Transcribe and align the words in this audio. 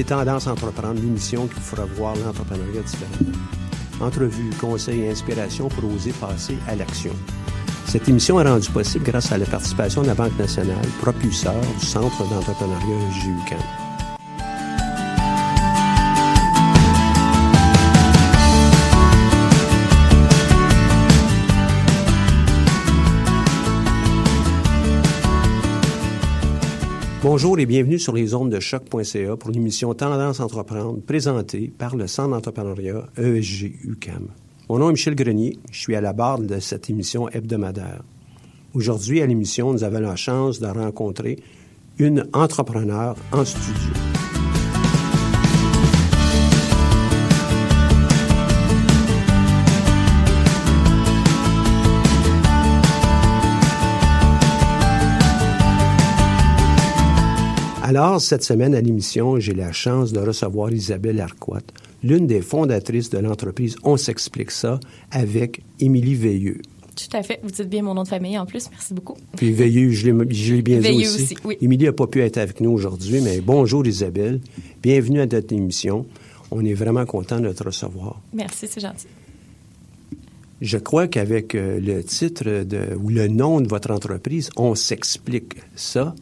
Vous 0.00 0.06
écoutez 0.06 0.24
Tendance 0.24 0.46
Entreprendre, 0.46 0.98
l'émission 0.98 1.46
qui 1.46 1.56
vous 1.56 1.60
fera 1.60 1.84
voir 1.84 2.16
l'entrepreneuriat 2.16 2.80
différemment. 2.80 3.38
Entrevues, 4.00 4.50
conseils 4.58 5.02
et 5.02 5.10
inspirations 5.10 5.68
pour 5.68 5.92
oser 5.92 6.12
passer 6.12 6.56
à 6.68 6.74
l'action. 6.74 7.12
Cette 7.84 8.08
émission 8.08 8.40
est 8.40 8.48
rendue 8.48 8.70
possible 8.70 9.04
grâce 9.04 9.30
à 9.30 9.36
la 9.36 9.44
participation 9.44 10.00
de 10.00 10.06
la 10.06 10.14
Banque 10.14 10.38
nationale, 10.38 10.86
propulseur 11.02 11.60
du 11.78 11.84
Centre 11.84 12.26
d'entrepreneuriat 12.30 13.10
JUCAM. 13.10 13.79
Bonjour 27.22 27.58
et 27.58 27.66
bienvenue 27.66 27.98
sur 27.98 28.14
les 28.14 28.32
ondes 28.32 28.48
de 28.48 28.60
choc.ca 28.60 29.36
pour 29.36 29.50
l'émission 29.50 29.92
Tendance 29.92 30.40
Entreprendre 30.40 31.02
présentée 31.02 31.70
par 31.76 31.94
le 31.94 32.06
Centre 32.06 32.30
d'entrepreneuriat 32.30 33.04
ESG 33.18 33.74
UCAM. 33.84 34.28
Mon 34.70 34.78
nom 34.78 34.88
est 34.88 34.92
Michel 34.92 35.14
Grenier, 35.14 35.58
je 35.70 35.80
suis 35.80 35.94
à 35.94 36.00
la 36.00 36.14
barre 36.14 36.38
de 36.38 36.58
cette 36.60 36.88
émission 36.88 37.28
hebdomadaire. 37.28 38.02
Aujourd'hui, 38.72 39.20
à 39.20 39.26
l'émission, 39.26 39.70
nous 39.74 39.84
avons 39.84 40.00
la 40.00 40.16
chance 40.16 40.60
de 40.60 40.66
rencontrer 40.66 41.38
une 41.98 42.26
entrepreneure 42.32 43.16
en 43.32 43.44
studio. 43.44 43.92
Alors, 57.90 58.20
cette 58.20 58.44
semaine 58.44 58.72
à 58.76 58.80
l'émission, 58.80 59.40
j'ai 59.40 59.52
la 59.52 59.72
chance 59.72 60.12
de 60.12 60.20
recevoir 60.20 60.72
Isabelle 60.72 61.20
Arquat, 61.20 61.62
l'une 62.04 62.28
des 62.28 62.40
fondatrices 62.40 63.10
de 63.10 63.18
l'entreprise 63.18 63.74
On 63.82 63.96
s'explique 63.96 64.52
ça 64.52 64.78
avec 65.10 65.60
Émilie 65.80 66.14
Veilleux. 66.14 66.62
Tout 66.94 67.16
à 67.16 67.24
fait. 67.24 67.40
Vous 67.42 67.50
dites 67.50 67.68
bien 67.68 67.82
mon 67.82 67.94
nom 67.94 68.04
de 68.04 68.08
famille 68.08 68.38
en 68.38 68.46
plus. 68.46 68.70
Merci 68.70 68.94
beaucoup. 68.94 69.16
Puis 69.36 69.50
Veilleux, 69.50 69.90
je 69.90 70.06
l'ai, 70.06 70.62
bien 70.62 70.78
Veilleux 70.78 71.00
dit 71.00 71.06
aussi. 71.08 71.22
aussi, 71.22 71.36
oui. 71.44 71.58
Émilie 71.60 71.86
n'a 71.86 71.92
pas 71.92 72.06
pu 72.06 72.20
être 72.20 72.38
avec 72.38 72.60
nous 72.60 72.70
aujourd'hui, 72.70 73.20
mais 73.22 73.40
bonjour 73.40 73.84
Isabelle. 73.84 74.40
Bienvenue 74.80 75.20
à 75.20 75.26
notre 75.26 75.52
émission. 75.52 76.06
On 76.52 76.64
est 76.64 76.74
vraiment 76.74 77.06
content 77.06 77.40
de 77.40 77.52
te 77.52 77.64
recevoir. 77.64 78.20
Merci, 78.32 78.68
c'est 78.68 78.80
gentil. 78.80 79.08
Je 80.60 80.78
crois 80.78 81.08
qu'avec 81.08 81.56
euh, 81.56 81.80
le 81.80 82.04
titre 82.04 82.62
de, 82.62 82.94
ou 83.02 83.08
le 83.08 83.26
nom 83.26 83.60
de 83.60 83.66
votre 83.66 83.90
entreprise, 83.90 84.48
on 84.56 84.76
s'explique 84.76 85.56
ça. 85.74 86.14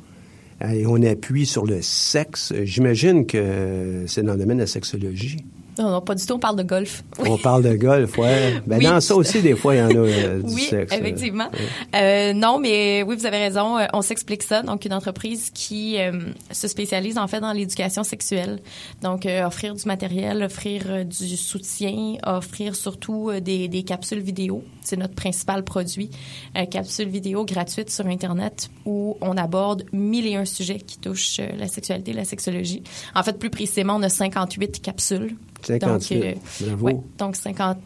On 0.60 1.02
appuie 1.02 1.46
sur 1.46 1.66
le 1.66 1.82
sexe. 1.82 2.52
J'imagine 2.64 3.26
que 3.26 4.04
c'est 4.06 4.22
dans 4.22 4.32
le 4.32 4.38
domaine 4.38 4.58
de 4.58 4.62
la 4.62 4.66
sexologie. 4.66 5.44
Non, 5.78 5.90
non, 5.90 6.00
pas 6.00 6.14
du 6.14 6.24
tout. 6.26 6.34
On 6.34 6.38
parle 6.38 6.56
de 6.56 6.62
golf. 6.62 7.04
On 7.18 7.38
parle 7.38 7.62
de 7.62 7.74
golf, 7.76 8.16
ouais. 8.18 8.60
Ben, 8.66 8.78
Oui. 8.78 8.84
dans 8.84 9.00
ça 9.00 9.14
aussi, 9.14 9.40
des 9.42 9.54
fois, 9.56 9.74
il 9.74 9.78
y 9.78 9.82
en 9.82 9.90
a 9.90 9.94
euh, 9.94 10.42
du 10.42 10.54
oui, 10.54 10.62
sexe. 10.62 10.92
euh. 10.92 10.96
effectivement. 10.98 11.48
Euh, 11.94 12.32
non, 12.32 12.58
mais 12.58 13.02
oui, 13.06 13.16
vous 13.16 13.26
avez 13.26 13.38
raison. 13.38 13.76
On 13.92 14.02
s'explique 14.02 14.42
ça. 14.42 14.62
Donc, 14.62 14.84
une 14.84 14.92
entreprise 14.92 15.50
qui 15.54 15.98
euh, 15.98 16.12
se 16.50 16.68
spécialise 16.68 17.18
en 17.18 17.26
fait 17.28 17.40
dans 17.40 17.52
l'éducation 17.52 18.02
sexuelle. 18.04 18.58
Donc, 19.02 19.26
euh, 19.26 19.46
offrir 19.46 19.74
du 19.74 19.84
matériel, 19.86 20.42
offrir 20.42 21.04
du 21.04 21.36
soutien, 21.36 22.14
offrir 22.26 22.74
surtout 22.76 23.30
des, 23.40 23.68
des 23.68 23.82
capsules 23.82 24.20
vidéo. 24.20 24.64
C'est 24.82 24.96
notre 24.96 25.14
principal 25.14 25.64
produit. 25.64 26.10
Euh, 26.56 26.64
capsules 26.66 27.08
vidéo 27.08 27.44
gratuites 27.44 27.90
sur 27.90 28.06
Internet 28.06 28.70
où 28.84 29.16
on 29.20 29.36
aborde 29.36 29.84
mille 29.92 30.26
et 30.26 30.36
un 30.36 30.44
sujets 30.44 30.78
qui 30.78 30.98
touchent 30.98 31.40
la 31.58 31.68
sexualité, 31.68 32.12
la 32.12 32.24
sexologie. 32.24 32.82
En 33.14 33.22
fait, 33.22 33.38
plus 33.38 33.50
précisément, 33.50 33.96
on 33.96 34.02
a 34.02 34.08
58 34.08 34.80
capsules. 34.82 35.36
58. 35.62 36.20
Donc, 36.20 36.36
Bravo. 36.60 36.86
ouais, 36.86 36.96
donc 37.18 37.36
50, 37.36 37.78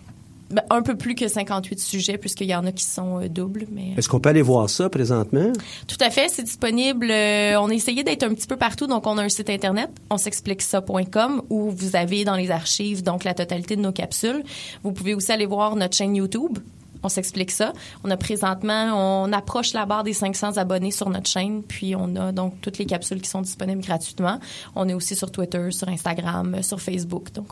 ben, 0.51 0.63
un 0.69 0.83
peu 0.83 0.97
plus 0.97 1.15
que 1.15 1.29
58 1.29 1.81
sujets, 1.81 2.19
puisqu'il 2.19 2.47
y 2.49 2.55
en 2.55 2.67
a 2.67 2.73
qui 2.73 2.85
sont 2.85 3.21
euh, 3.23 3.29
doubles. 3.29 3.67
Mais 3.73 3.95
Est-ce 3.97 4.09
qu'on 4.09 4.21
peut 4.21 4.29
aller 4.29 4.43
voir 4.43 4.69
ça 4.69 4.91
présentement? 4.91 5.51
tout 5.87 5.97
à 6.01 6.11
fait, 6.11 6.29
c'est 6.29 6.43
disponible. 6.43 7.11
euh, 7.11 7.59
on 7.59 7.71
a 7.71 7.75
essayé 7.75 8.05
d'être 8.05 8.23
un 8.23 8.35
petit 8.35 8.47
peu 8.47 8.57
partout, 8.57 8.87
donc 8.87 9.07
on 9.07 9.17
a 9.17 9.23
un 9.23 9.29
site 9.31 9.49
internet, 9.49 9.89
on 10.11 10.19
s'explique 10.19 10.61
ça.com, 10.61 11.43
où 11.49 11.71
vous 11.71 11.97
avez 11.97 12.25
dans 12.25 12.37
les 12.37 12.51
archives 12.51 13.03
donc 13.03 13.25
la 13.25 13.33
totalité 13.35 13.77
de 13.77 13.81
nos 13.81 13.93
capsules. 13.93 14.43
Vous 14.83 14.93
pouvez 14.93 15.15
aussi 15.15 15.33
aller 15.33 15.47
voir 15.47 15.75
notre 15.77 15.97
chaîne 15.97 16.15
YouTube. 16.15 16.59
On 17.03 17.09
s'explique 17.09 17.51
ça. 17.51 17.73
On 18.05 18.11
a 18.11 18.17
présentement, 18.17 19.25
on 19.25 19.33
approche 19.33 19.73
la 19.73 19.87
barre 19.87 20.05
des 20.05 20.13
500 20.13 20.57
abonnés 20.57 20.91
sur 20.91 21.09
notre 21.09 21.29
chaîne, 21.29 21.63
puis 21.63 21.95
on 21.97 22.17
a 22.17 22.33
donc 22.33 22.55
toutes 22.61 22.79
les 22.79 22.87
capsules 22.87 23.21
qui 23.21 23.29
sont 23.29 23.43
disponibles 23.43 23.83
gratuitement. 23.83 24.39
On 24.75 24.89
est 24.89 24.95
aussi 24.95 25.17
sur 25.17 25.31
Twitter, 25.31 25.71
sur 25.71 25.89
Instagram, 25.89 26.63
sur 26.63 26.81
Facebook. 26.81 27.33
Donc, 27.33 27.49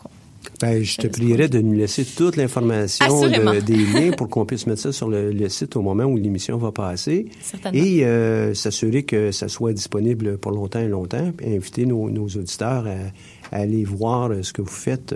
ben, 0.59 0.83
je 0.83 0.97
te 0.97 1.07
prierais 1.07 1.49
de 1.49 1.59
nous 1.59 1.73
laisser 1.73 2.05
toute 2.05 2.35
l'information 2.35 3.27
des 3.27 3.77
liens 3.77 4.11
pour 4.11 4.29
qu'on 4.29 4.45
puisse 4.45 4.67
mettre 4.67 4.81
ça 4.81 4.91
sur 4.91 5.09
le, 5.09 5.49
site 5.49 5.75
au 5.75 5.81
moment 5.81 6.03
où 6.03 6.17
l'émission 6.17 6.57
va 6.57 6.71
passer. 6.71 7.27
Et 7.73 8.05
euh, 8.05 8.53
s'assurer 8.53 9.03
que 9.03 9.31
ça 9.31 9.47
soit 9.47 9.73
disponible 9.73 10.37
pour 10.37 10.51
longtemps 10.51 10.79
et 10.79 10.87
longtemps. 10.87 11.31
Inviter 11.45 11.85
nos, 11.85 12.07
auditeurs 12.07 12.85
à, 12.87 13.55
aller 13.55 13.83
voir 13.83 14.31
ce 14.41 14.53
que 14.53 14.61
vous 14.61 14.67
faites. 14.67 15.15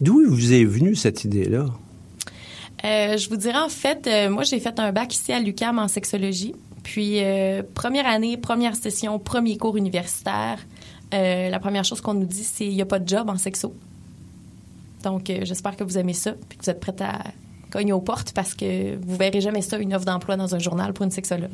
D'où 0.00 0.24
vous 0.26 0.52
est 0.52 0.64
venue 0.64 0.94
cette 0.94 1.24
idée-là? 1.24 1.66
Euh, 2.84 3.16
je 3.16 3.28
vous 3.28 3.36
dirais, 3.36 3.58
en 3.58 3.68
fait, 3.68 4.06
euh, 4.06 4.30
moi, 4.30 4.42
j'ai 4.42 4.58
fait 4.60 4.78
un 4.78 4.92
bac 4.92 5.14
ici 5.14 5.32
à 5.32 5.40
l'UCAM 5.40 5.78
en 5.78 5.88
sexologie. 5.88 6.54
Puis, 6.82 7.20
première 7.74 8.06
année, 8.06 8.36
première 8.38 8.74
session, 8.74 9.18
premier 9.18 9.58
cours 9.58 9.76
universitaire, 9.76 10.58
euh, 11.12 11.48
la 11.48 11.58
première 11.58 11.84
chose 11.84 12.00
qu'on 12.00 12.14
nous 12.14 12.26
dit, 12.26 12.44
c'est 12.44 12.66
il 12.66 12.74
n'y 12.74 12.82
a 12.82 12.86
pas 12.86 12.98
de 12.98 13.08
job 13.08 13.28
en 13.28 13.36
sexo. 13.36 13.74
Donc, 15.02 15.30
euh, 15.30 15.40
j'espère 15.42 15.76
que 15.76 15.84
vous 15.84 15.98
aimez 15.98 16.12
ça, 16.12 16.32
puis 16.48 16.58
que 16.58 16.64
vous 16.64 16.70
êtes 16.70 16.80
prête 16.80 17.00
à 17.00 17.18
cogner 17.70 17.92
aux 17.92 18.00
portes 18.00 18.32
parce 18.32 18.54
que 18.54 18.96
vous 18.96 19.16
verrez 19.16 19.40
jamais 19.40 19.62
ça, 19.62 19.78
une 19.78 19.94
offre 19.94 20.04
d'emploi 20.04 20.36
dans 20.36 20.54
un 20.54 20.58
journal 20.58 20.92
pour 20.92 21.04
une 21.04 21.10
sexologue. 21.10 21.50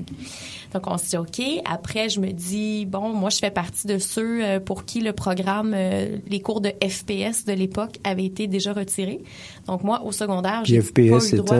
Donc, 0.72 0.86
on 0.86 0.98
se 0.98 1.10
dit 1.10 1.16
OK. 1.16 1.42
Après, 1.64 2.08
je 2.08 2.20
me 2.20 2.32
dis, 2.32 2.86
bon, 2.86 3.10
moi, 3.10 3.30
je 3.30 3.38
fais 3.38 3.50
partie 3.50 3.86
de 3.86 3.98
ceux 3.98 4.44
euh, 4.44 4.60
pour 4.60 4.84
qui 4.84 5.00
le 5.00 5.12
programme, 5.12 5.74
les 5.74 6.40
cours 6.40 6.60
de 6.60 6.70
FPS 6.82 7.44
de 7.44 7.52
l'époque 7.52 7.98
avaient 8.04 8.24
été 8.24 8.46
déjà 8.46 8.72
retirés. 8.72 9.22
Donc, 9.66 9.84
moi, 9.84 10.02
au 10.04 10.12
secondaire, 10.12 10.62
j'ai 10.64 10.82
pas 10.82 11.02
eu 11.02 11.10
le 11.10 11.36
droit. 11.38 11.56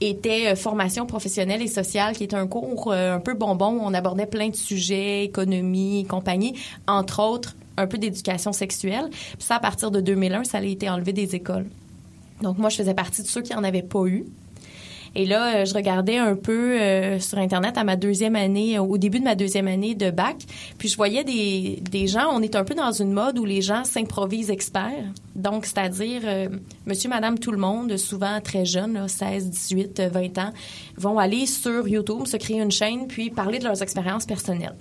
Était 0.00 0.54
formation 0.56 1.06
professionnelle 1.06 1.62
et 1.62 1.66
sociale, 1.66 2.16
qui 2.16 2.24
était 2.24 2.36
un 2.36 2.46
cours 2.46 2.92
un 2.92 3.20
peu 3.20 3.34
bonbon 3.34 3.72
où 3.72 3.80
on 3.82 3.94
abordait 3.94 4.26
plein 4.26 4.48
de 4.48 4.56
sujets, 4.56 5.24
économie, 5.24 6.06
compagnie, 6.08 6.54
entre 6.86 7.22
autres 7.22 7.56
un 7.76 7.86
peu 7.86 7.98
d'éducation 7.98 8.52
sexuelle. 8.52 9.08
Puis 9.10 9.36
ça, 9.40 9.56
à 9.56 9.60
partir 9.60 9.90
de 9.90 10.00
2001, 10.00 10.44
ça 10.44 10.58
a 10.58 10.62
été 10.62 10.88
enlevé 10.88 11.12
des 11.12 11.34
écoles. 11.34 11.66
Donc 12.44 12.58
moi, 12.58 12.68
je 12.68 12.76
faisais 12.76 12.94
partie 12.94 13.22
de 13.22 13.26
ceux 13.26 13.40
qui 13.40 13.54
en 13.54 13.64
avaient 13.64 13.82
pas 13.82 14.04
eu. 14.04 14.26
Et 15.16 15.26
là, 15.26 15.56
euh, 15.56 15.64
je 15.64 15.74
regardais 15.74 16.18
un 16.18 16.34
peu 16.34 16.80
euh, 16.80 17.20
sur 17.20 17.38
Internet 17.38 17.78
à 17.78 17.84
ma 17.84 17.96
deuxième 17.96 18.36
année, 18.36 18.78
au 18.78 18.98
début 18.98 19.20
de 19.20 19.24
ma 19.24 19.34
deuxième 19.34 19.68
année 19.68 19.94
de 19.94 20.10
bac, 20.10 20.38
puis 20.76 20.88
je 20.88 20.96
voyais 20.96 21.22
des, 21.22 21.78
des 21.88 22.06
gens, 22.08 22.30
on 22.32 22.42
est 22.42 22.56
un 22.56 22.64
peu 22.64 22.74
dans 22.74 22.90
une 22.90 23.12
mode 23.12 23.38
où 23.38 23.44
les 23.44 23.62
gens 23.62 23.84
s'improvisent 23.84 24.50
experts. 24.50 25.04
Donc, 25.36 25.66
c'est-à-dire, 25.66 26.22
euh, 26.24 26.48
monsieur, 26.86 27.08
madame, 27.08 27.38
tout 27.38 27.52
le 27.52 27.58
monde, 27.58 27.96
souvent 27.96 28.40
très 28.40 28.64
jeunes, 28.64 29.06
16, 29.06 29.50
18, 29.50 30.02
20 30.12 30.38
ans, 30.38 30.52
vont 30.96 31.18
aller 31.18 31.46
sur 31.46 31.86
YouTube, 31.86 32.26
se 32.26 32.36
créer 32.36 32.60
une 32.60 32.72
chaîne, 32.72 33.06
puis 33.06 33.30
parler 33.30 33.58
de 33.58 33.64
leurs 33.64 33.82
expériences 33.82 34.26
personnelles 34.26 34.74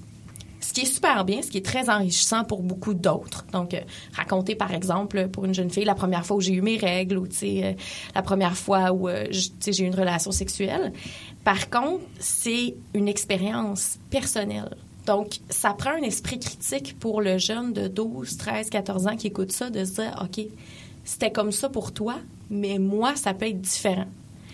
ce 0.74 0.82
qui 0.82 0.88
est 0.88 0.92
super 0.92 1.24
bien, 1.24 1.44
ce 1.44 1.52
qui 1.52 1.60
est 1.60 1.66
très 1.66 1.88
enrichissant 1.88 2.46
pour 2.46 2.64
beaucoup 2.64 2.96
d'autres. 2.96 3.46
Donc, 3.52 3.76
euh, 3.76 3.82
raconter, 4.14 4.56
par 4.56 4.74
exemple, 4.74 5.28
pour 5.28 5.46
une 5.46 5.54
jeune 5.54 5.70
fille, 5.70 5.86
la 5.86 5.94
première 5.94 6.26
fois 6.26 6.38
où 6.38 6.42
j'ai 6.42 6.54
eu 6.54 6.64
mes 6.64 6.78
règles 6.78 7.20
ou, 7.20 7.28
tu 7.28 7.36
sais, 7.36 7.64
euh, 7.64 7.74
la 8.16 8.24
première 8.24 8.58
fois 8.58 8.92
où, 8.92 9.08
euh, 9.08 9.28
j'ai 9.30 9.84
eu 9.84 9.86
une 9.86 9.94
relation 9.94 10.32
sexuelle. 10.32 10.92
Par 11.44 11.70
contre, 11.70 12.04
c'est 12.18 12.74
une 12.96 13.08
expérience 13.08 14.00
personnelle. 14.10 14.76
Donc, 15.06 15.42
ça 15.48 15.76
prend 15.76 15.92
un 15.92 16.02
esprit 16.02 16.40
critique 16.40 16.98
pour 16.98 17.22
le 17.22 17.38
jeune 17.38 17.74
de 17.74 17.88
12, 17.88 18.38
13, 18.38 18.72
14 18.72 19.06
ans 19.06 19.16
qui 19.16 19.28
écoute 19.28 19.52
ça, 19.52 19.70
de 19.70 19.86
se 19.86 20.02
dire, 20.02 20.20
OK, 20.24 20.44
c'était 21.04 21.32
comme 21.32 21.52
ça 21.52 21.70
pour 21.70 21.94
toi, 21.94 22.16
mais 22.50 22.80
moi, 22.80 23.16
ça 23.16 23.36
peut 23.36 23.48
être 23.48 23.62
différent. 23.62 24.08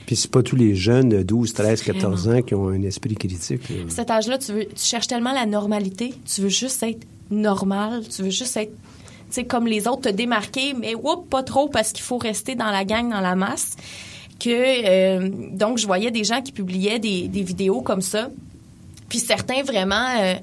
Puis 0.10 0.16
c'est 0.16 0.32
pas 0.32 0.42
tous 0.42 0.56
les 0.56 0.74
jeunes 0.74 1.10
de 1.10 1.22
12, 1.22 1.54
13, 1.54 1.84
14 1.84 2.30
ans 2.30 2.42
qui 2.42 2.56
ont 2.56 2.70
un 2.70 2.82
esprit 2.82 3.14
critique. 3.14 3.62
Cet 3.90 4.10
âge-là, 4.10 4.40
tu, 4.40 4.54
veux, 4.54 4.66
tu 4.66 4.84
cherches 4.84 5.06
tellement 5.06 5.34
la 5.34 5.46
normalité. 5.46 6.16
Tu 6.26 6.42
veux 6.42 6.50
juste 6.50 6.82
être 6.82 7.06
normal. 7.30 8.02
Tu 8.10 8.24
veux 8.24 8.32
juste 8.32 8.58
être 8.58 8.72
sais, 9.30 9.44
comme 9.44 9.68
les 9.68 9.88
autres, 9.88 10.02
te 10.02 10.10
démarquer, 10.10 10.74
mais 10.74 10.96
whoop, 10.96 11.30
pas 11.30 11.44
trop 11.44 11.68
parce 11.70 11.92
qu'il 11.92 12.02
faut 12.02 12.18
rester 12.18 12.56
dans 12.56 12.72
la 12.72 12.86
gang, 12.86 13.08
dans 13.08 13.22
la 13.22 13.36
masse. 13.36 13.78
Que 14.40 14.50
euh, 14.50 15.30
donc 15.52 15.78
je 15.78 15.86
voyais 15.86 16.10
des 16.10 16.24
gens 16.24 16.42
qui 16.42 16.54
publiaient 16.54 16.98
des, 16.98 17.28
des 17.28 17.44
vidéos 17.44 17.82
comme 17.82 18.02
ça, 18.02 18.32
puis 19.10 19.20
certains 19.20 19.62
vraiment 19.62 20.08
euh, 20.24 20.34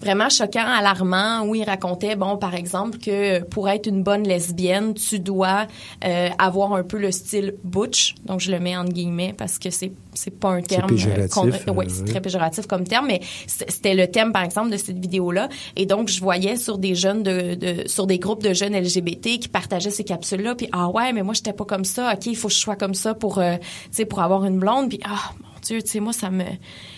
vraiment 0.00 0.28
choquant, 0.28 0.66
alarmant, 0.66 1.42
où 1.46 1.54
il 1.54 1.64
racontait, 1.64 2.16
bon, 2.16 2.36
par 2.36 2.54
exemple, 2.54 2.98
que 2.98 3.42
pour 3.44 3.68
être 3.68 3.86
une 3.86 4.02
bonne 4.02 4.24
lesbienne, 4.24 4.94
tu 4.94 5.18
dois 5.18 5.66
euh, 6.04 6.28
avoir 6.38 6.74
un 6.74 6.82
peu 6.82 6.98
le 6.98 7.10
style 7.10 7.54
butch. 7.64 8.14
Donc, 8.24 8.40
je 8.40 8.50
le 8.50 8.60
mets 8.60 8.76
en 8.76 8.84
guillemets 8.84 9.34
parce 9.36 9.58
que 9.58 9.70
c'est 9.70 9.92
c'est 10.14 10.30
pas 10.30 10.48
un 10.48 10.62
terme. 10.62 10.88
Péjoratif, 10.88 11.68
euh, 11.68 11.72
oui, 11.72 11.86
c'est 11.88 12.04
très 12.04 12.20
péjoratif 12.20 12.66
comme 12.66 12.84
terme, 12.84 13.06
mais 13.06 13.20
c'était 13.46 13.94
le 13.94 14.10
thème, 14.10 14.32
par 14.32 14.42
exemple, 14.42 14.70
de 14.70 14.76
cette 14.76 14.98
vidéo-là. 14.98 15.48
Et 15.76 15.86
donc, 15.86 16.08
je 16.08 16.20
voyais 16.20 16.56
sur 16.56 16.78
des 16.78 16.94
jeunes 16.94 17.22
de, 17.22 17.54
de 17.54 17.88
sur 17.88 18.06
des 18.06 18.18
groupes 18.18 18.42
de 18.42 18.54
jeunes 18.54 18.74
LGBT 18.74 19.38
qui 19.38 19.48
partageaient 19.48 19.90
ces 19.90 20.04
capsules-là, 20.04 20.54
puis 20.54 20.68
ah 20.72 20.88
ouais, 20.88 21.12
mais 21.12 21.22
moi 21.22 21.34
j'étais 21.34 21.52
pas 21.52 21.64
comme 21.64 21.84
ça. 21.84 22.12
Ok, 22.14 22.26
il 22.26 22.36
faut 22.36 22.48
que 22.48 22.54
je 22.54 22.58
sois 22.58 22.76
comme 22.76 22.94
ça 22.94 23.14
pour, 23.14 23.38
euh, 23.38 23.56
tu 23.56 23.68
sais, 23.92 24.04
pour 24.06 24.20
avoir 24.20 24.44
une 24.44 24.58
blonde. 24.58 24.88
Puis 24.88 25.00
ah 25.04 25.32
mon 25.40 25.60
Dieu, 25.62 25.82
tu 25.82 25.90
sais, 25.90 26.00
moi 26.00 26.12
ça 26.12 26.30
me 26.30 26.44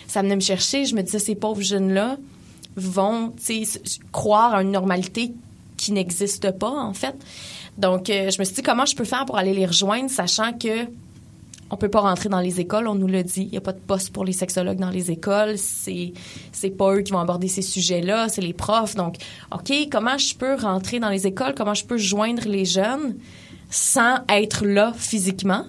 ça 0.07 0.21
venait 0.21 0.35
me 0.35 0.41
chercher. 0.41 0.85
Je 0.85 0.95
me 0.95 1.01
disais 1.01 1.19
ces 1.19 1.35
pauvres 1.35 1.61
jeunes 1.61 1.93
là 1.93 2.17
vont 2.79 3.33
croire 4.11 4.55
à 4.55 4.61
une 4.61 4.71
normalité 4.71 5.33
qui 5.77 5.91
n'existe 5.91 6.51
pas, 6.51 6.71
en 6.71 6.93
fait. 6.93 7.15
Donc, 7.77 8.09
euh, 8.09 8.29
je 8.29 8.39
me 8.39 8.43
suis 8.43 8.55
dit, 8.55 8.61
comment 8.61 8.85
je 8.85 8.95
peux 8.95 9.05
faire 9.05 9.25
pour 9.25 9.37
aller 9.37 9.53
les 9.53 9.65
rejoindre, 9.65 10.09
sachant 10.09 10.53
que 10.53 10.87
on 11.71 11.77
peut 11.77 11.89
pas 11.89 12.01
rentrer 12.01 12.29
dans 12.29 12.39
les 12.39 12.59
écoles, 12.59 12.87
on 12.87 12.95
nous 12.95 13.07
l'a 13.07 13.21
dit. 13.21 13.43
Il 13.43 13.51
n'y 13.51 13.57
a 13.57 13.61
pas 13.61 13.73
de 13.73 13.79
poste 13.79 14.11
pour 14.11 14.25
les 14.25 14.33
sexologues 14.33 14.79
dans 14.79 14.89
les 14.89 15.11
écoles. 15.11 15.57
C'est, 15.57 16.13
c'est 16.51 16.71
pas 16.71 16.95
eux 16.95 17.01
qui 17.01 17.11
vont 17.11 17.19
aborder 17.19 17.47
ces 17.47 17.61
sujets-là, 17.61 18.27
c'est 18.27 18.41
les 18.41 18.53
profs. 18.53 18.95
Donc, 18.95 19.17
OK, 19.51 19.71
comment 19.91 20.17
je 20.17 20.35
peux 20.35 20.55
rentrer 20.55 20.99
dans 20.99 21.09
les 21.09 21.27
écoles? 21.27 21.53
Comment 21.55 21.75
je 21.75 21.85
peux 21.85 21.97
joindre 21.97 22.47
les 22.47 22.65
jeunes 22.65 23.15
sans 23.69 24.17
être 24.29 24.65
là 24.65 24.93
physiquement? 24.95 25.65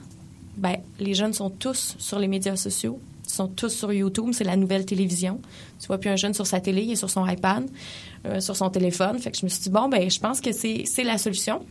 Ben, 0.57 0.77
les 0.99 1.15
jeunes 1.15 1.35
sont 1.35 1.51
tous 1.51 1.97
sur 1.99 2.19
les 2.19 2.29
médias 2.29 2.57
sociaux 2.57 2.99
sont 3.31 3.49
tous 3.49 3.71
sur 3.71 3.93
YouTube. 3.93 4.31
C'est 4.33 4.45
la 4.45 4.57
nouvelle 4.57 4.85
télévision. 4.85 5.41
Tu 5.79 5.87
vois 5.87 5.99
plus 5.99 6.11
un 6.11 6.17
jeune 6.17 6.35
sur 6.35 6.47
sa 6.47 6.61
télé, 6.61 6.83
il 6.83 6.93
est 6.93 6.97
sur 6.97 7.11
son 7.11 7.27
iPad, 7.27 7.69
euh, 8.27 8.41
sur 8.41 8.57
son 8.57 8.71
téléphone. 8.71 9.19
Fait 9.19 9.31
que 9.31 9.39
je 9.39 9.45
me 9.45 9.49
suis 9.49 9.63
dit, 9.63 9.71
bon, 9.71 9.89
ben, 9.89 10.11
je 10.11 10.21
pense 10.21 10.41
que 10.41 10.53
c'est 10.53 11.05
la 11.05 11.19
solution. 11.19 11.65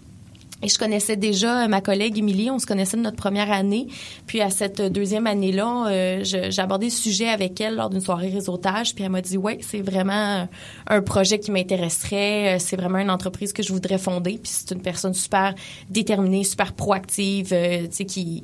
Et 0.62 0.68
je 0.68 0.78
connaissais 0.78 1.16
déjà 1.16 1.70
ma 1.70 1.80
collègue 1.80 2.18
Émilie, 2.18 2.52
on 2.52 2.60
se 2.60 2.66
connaissait 2.66 2.98
de 2.98 3.02
notre 3.02 3.16
première 3.16 3.50
année. 3.50 3.88
Puis 4.28 4.42
à 4.42 4.50
cette 4.50 4.82
deuxième 4.82 5.26
année-là, 5.26 5.88
euh, 5.88 6.20
j'ai 6.24 6.62
abordé 6.62 6.90
ce 6.90 7.02
sujet 7.02 7.30
avec 7.30 7.62
elle 7.62 7.76
lors 7.76 7.90
d'une 7.90 8.02
soirée 8.02 8.30
réseautage. 8.30 8.94
Puis 8.94 9.06
elle 9.06 9.12
m'a 9.12 9.22
dit, 9.22 9.38
ouais, 9.38 9.60
c'est 9.62 9.82
vraiment 9.82 10.50
un 10.88 11.02
projet 11.02 11.40
qui 11.40 11.52
m'intéresserait. 11.52 12.56
Euh, 12.56 12.60
c'est 12.60 12.76
vraiment 12.76 12.98
une 12.98 13.10
entreprise 13.10 13.54
que 13.54 13.64
je 13.64 13.72
voudrais 13.72 13.98
fonder. 13.98 14.38
Puis 14.38 14.52
c'est 14.54 14.72
une 14.72 14.82
personne 14.82 15.14
super 15.14 15.56
déterminée, 15.90 16.44
super 16.44 16.74
proactive, 16.74 17.48
tu 17.48 17.88
sais, 17.92 18.06
qui 18.06 18.44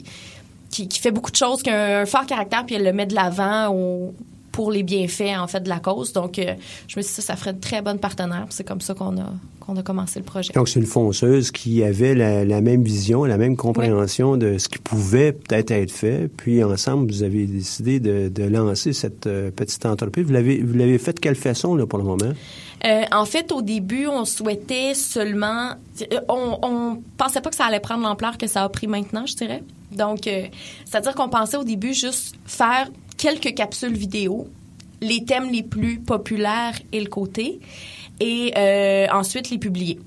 qui, 0.69 0.87
fait 0.99 1.11
beaucoup 1.11 1.31
de 1.31 1.35
choses, 1.35 1.63
qui 1.63 1.69
a 1.69 2.01
un 2.01 2.05
fort 2.05 2.25
caractère, 2.25 2.65
puis 2.65 2.75
elle 2.75 2.83
le 2.83 2.93
met 2.93 3.05
de 3.05 3.15
l'avant 3.15 4.13
pour 4.51 4.71
les 4.71 4.83
bienfaits 4.83 5.37
en 5.37 5.47
fait 5.47 5.59
de 5.59 5.69
la 5.69 5.79
cause. 5.79 6.13
Donc, 6.13 6.39
euh, 6.39 6.53
je 6.87 6.97
me 6.97 7.01
suis 7.01 7.09
dit 7.09 7.15
ça, 7.15 7.21
ça 7.21 7.35
ferait 7.35 7.53
de 7.53 7.59
très 7.59 7.81
bonne 7.81 7.99
partenaire. 7.99 8.45
C'est 8.49 8.63
comme 8.63 8.79
ça 8.79 8.93
qu'on 8.93 9.17
a 9.17 9.33
qu'on 9.65 9.75
a 9.77 9.83
commencé 9.83 10.19
le 10.19 10.25
projet. 10.25 10.53
Donc, 10.53 10.69
c'est 10.69 10.79
une 10.79 10.85
fonceuse 10.85 11.51
qui 11.51 11.83
avait 11.83 12.13
la, 12.13 12.61
même 12.61 12.83
vision, 12.83 13.25
la 13.25 13.37
même 13.37 13.55
compréhension 13.55 14.37
de 14.37 14.57
ce 14.57 14.69
qui 14.69 14.77
pouvait 14.77 15.31
peut-être 15.31 15.71
être 15.71 15.91
fait. 15.91 16.29
Puis, 16.35 16.63
ensemble, 16.63 17.11
vous 17.11 17.23
avez 17.23 17.45
décidé 17.47 17.99
de, 17.99 18.43
lancer 18.43 18.93
cette 18.93 19.25
euh, 19.25 19.49
petite 19.49 19.85
entreprise. 19.85 20.25
Vous 20.25 20.33
l'avez 20.33 20.61
vous 20.61 20.77
l'avez 20.77 20.99
fait 20.99 21.13
de 21.13 21.19
quelle 21.19 21.35
façon 21.35 21.75
là 21.75 21.87
pour 21.87 21.97
le 21.97 22.05
moment? 22.05 22.31
Euh, 22.85 23.03
en 23.11 23.25
fait, 23.25 23.51
au 23.51 23.61
début, 23.61 24.07
on 24.07 24.25
souhaitait 24.25 24.93
seulement, 24.93 25.71
on, 26.29 26.59
on 26.61 27.01
pensait 27.17 27.41
pas 27.41 27.49
que 27.49 27.55
ça 27.55 27.65
allait 27.65 27.79
prendre 27.79 28.03
l'ampleur 28.03 28.37
que 28.37 28.47
ça 28.47 28.63
a 28.63 28.69
pris 28.69 28.87
maintenant, 28.87 29.25
je 29.25 29.35
dirais. 29.35 29.63
Donc, 29.91 30.27
euh, 30.27 30.45
c'est-à-dire 30.85 31.15
qu'on 31.15 31.29
pensait 31.29 31.57
au 31.57 31.63
début 31.63 31.93
juste 31.93 32.35
faire 32.45 32.89
quelques 33.17 33.55
capsules 33.55 33.95
vidéo, 33.95 34.47
les 35.01 35.25
thèmes 35.25 35.51
les 35.51 35.63
plus 35.63 35.99
populaires 35.99 36.79
et 36.91 36.99
le 36.99 37.09
côté, 37.09 37.59
et 38.19 38.53
euh, 38.55 39.07
ensuite 39.11 39.49
les 39.49 39.57
publier. 39.57 39.99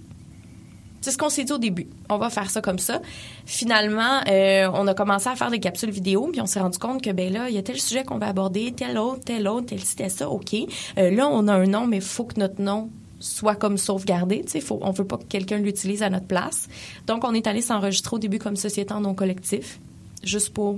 C'est 1.09 1.13
ce 1.13 1.17
qu'on 1.19 1.31
s'est 1.31 1.45
dit 1.45 1.53
au 1.55 1.59
début. 1.59 1.87
On 2.11 2.19
va 2.19 2.29
faire 2.29 2.51
ça 2.51 2.61
comme 2.61 2.79
ça. 2.79 3.01
Finalement, 3.47 4.21
euh, 4.29 4.69
on 4.75 4.87
a 4.87 4.93
commencé 4.93 5.27
à 5.31 5.37
faire 5.37 5.51
des 5.51 5.59
capsules 5.59 5.89
vidéo, 5.89 6.29
puis 6.31 6.43
on 6.43 6.45
s'est 6.45 6.61
rendu 6.61 6.77
compte 6.77 7.01
que 7.01 7.09
ben 7.09 7.33
là, 7.33 7.49
il 7.49 7.55
y 7.55 7.59
a 7.59 7.63
tel 7.63 7.81
sujet 7.81 8.05
qu'on 8.05 8.19
va 8.19 8.27
aborder, 8.27 8.73
tel 8.73 8.99
autre, 8.99 9.25
tel 9.25 9.49
autre, 9.49 9.69
tel 9.69 9.81
c'était 9.81 10.11
ça, 10.11 10.29
ok. 10.29 10.55
là, 10.99 11.27
on 11.33 11.49
a 11.49 11.55
un 11.55 11.65
nom, 11.65 11.87
mais 11.87 11.97
il 11.97 12.03
faut 12.03 12.25
que 12.25 12.39
notre 12.39 12.61
nom 12.61 12.91
soit 13.21 13.55
comme 13.55 13.79
sauvegardé. 13.79 14.43
Tu 14.43 14.51
sais, 14.51 14.61
faut, 14.61 14.81
on 14.83 14.91
veut 14.91 15.07
pas 15.07 15.17
que 15.17 15.25
quelqu'un 15.25 15.57
l'utilise 15.57 16.03
à 16.03 16.11
notre 16.11 16.27
place. 16.27 16.69
Donc, 17.07 17.25
on 17.25 17.33
est 17.33 17.47
allé 17.47 17.63
s'enregistrer 17.63 18.17
au 18.17 18.19
début 18.19 18.39
comme 18.39 18.57
société 18.57 18.93
en 18.93 19.01
nom 19.01 19.15
collectif, 19.15 19.81
juste 20.23 20.53
pour 20.53 20.77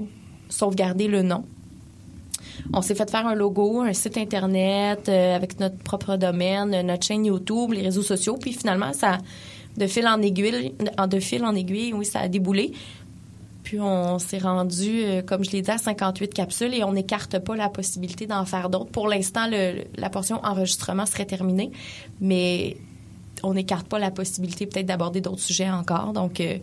sauvegarder 0.48 1.08
le 1.08 1.22
nom. 1.22 1.42
On 2.72 2.82
s'est 2.82 2.94
fait 2.94 3.10
faire 3.10 3.26
un 3.26 3.34
logo, 3.34 3.80
un 3.80 3.92
site 3.92 4.16
internet 4.16 5.08
euh, 5.08 5.34
avec 5.34 5.58
notre 5.58 5.78
propre 5.78 6.16
domaine, 6.16 6.86
notre 6.86 7.04
chaîne 7.04 7.24
YouTube, 7.24 7.72
les 7.72 7.82
réseaux 7.82 8.02
sociaux, 8.02 8.36
puis 8.40 8.52
finalement 8.52 8.92
ça 8.92 9.18
de 9.76 9.86
fil 9.86 10.06
en 10.08 10.20
aiguille, 10.20 10.72
de 10.80 11.94
oui, 11.94 12.04
ça 12.04 12.20
a 12.20 12.28
déboulé. 12.28 12.72
Puis 13.62 13.78
on 13.80 14.18
s'est 14.18 14.38
rendu, 14.38 15.02
euh, 15.04 15.22
comme 15.22 15.44
je 15.44 15.50
l'ai 15.50 15.62
dit, 15.62 15.70
à 15.70 15.78
58 15.78 16.32
capsules 16.32 16.74
et 16.74 16.82
on 16.82 16.92
n'écarte 16.92 17.38
pas 17.38 17.56
la 17.56 17.68
possibilité 17.68 18.26
d'en 18.26 18.44
faire 18.44 18.70
d'autres. 18.70 18.90
Pour 18.90 19.06
l'instant, 19.06 19.46
la 19.96 20.10
portion 20.10 20.40
enregistrement 20.44 21.06
serait 21.06 21.26
terminée, 21.26 21.70
mais 22.20 22.78
on 23.42 23.54
n'écarte 23.54 23.86
pas 23.86 23.98
la 23.98 24.10
possibilité 24.10 24.66
peut-être 24.66 24.86
d'aborder 24.86 25.20
d'autres 25.20 25.40
sujets 25.40 25.70
encore. 25.70 26.12
Donc, 26.12 26.40
euh, 26.40 26.58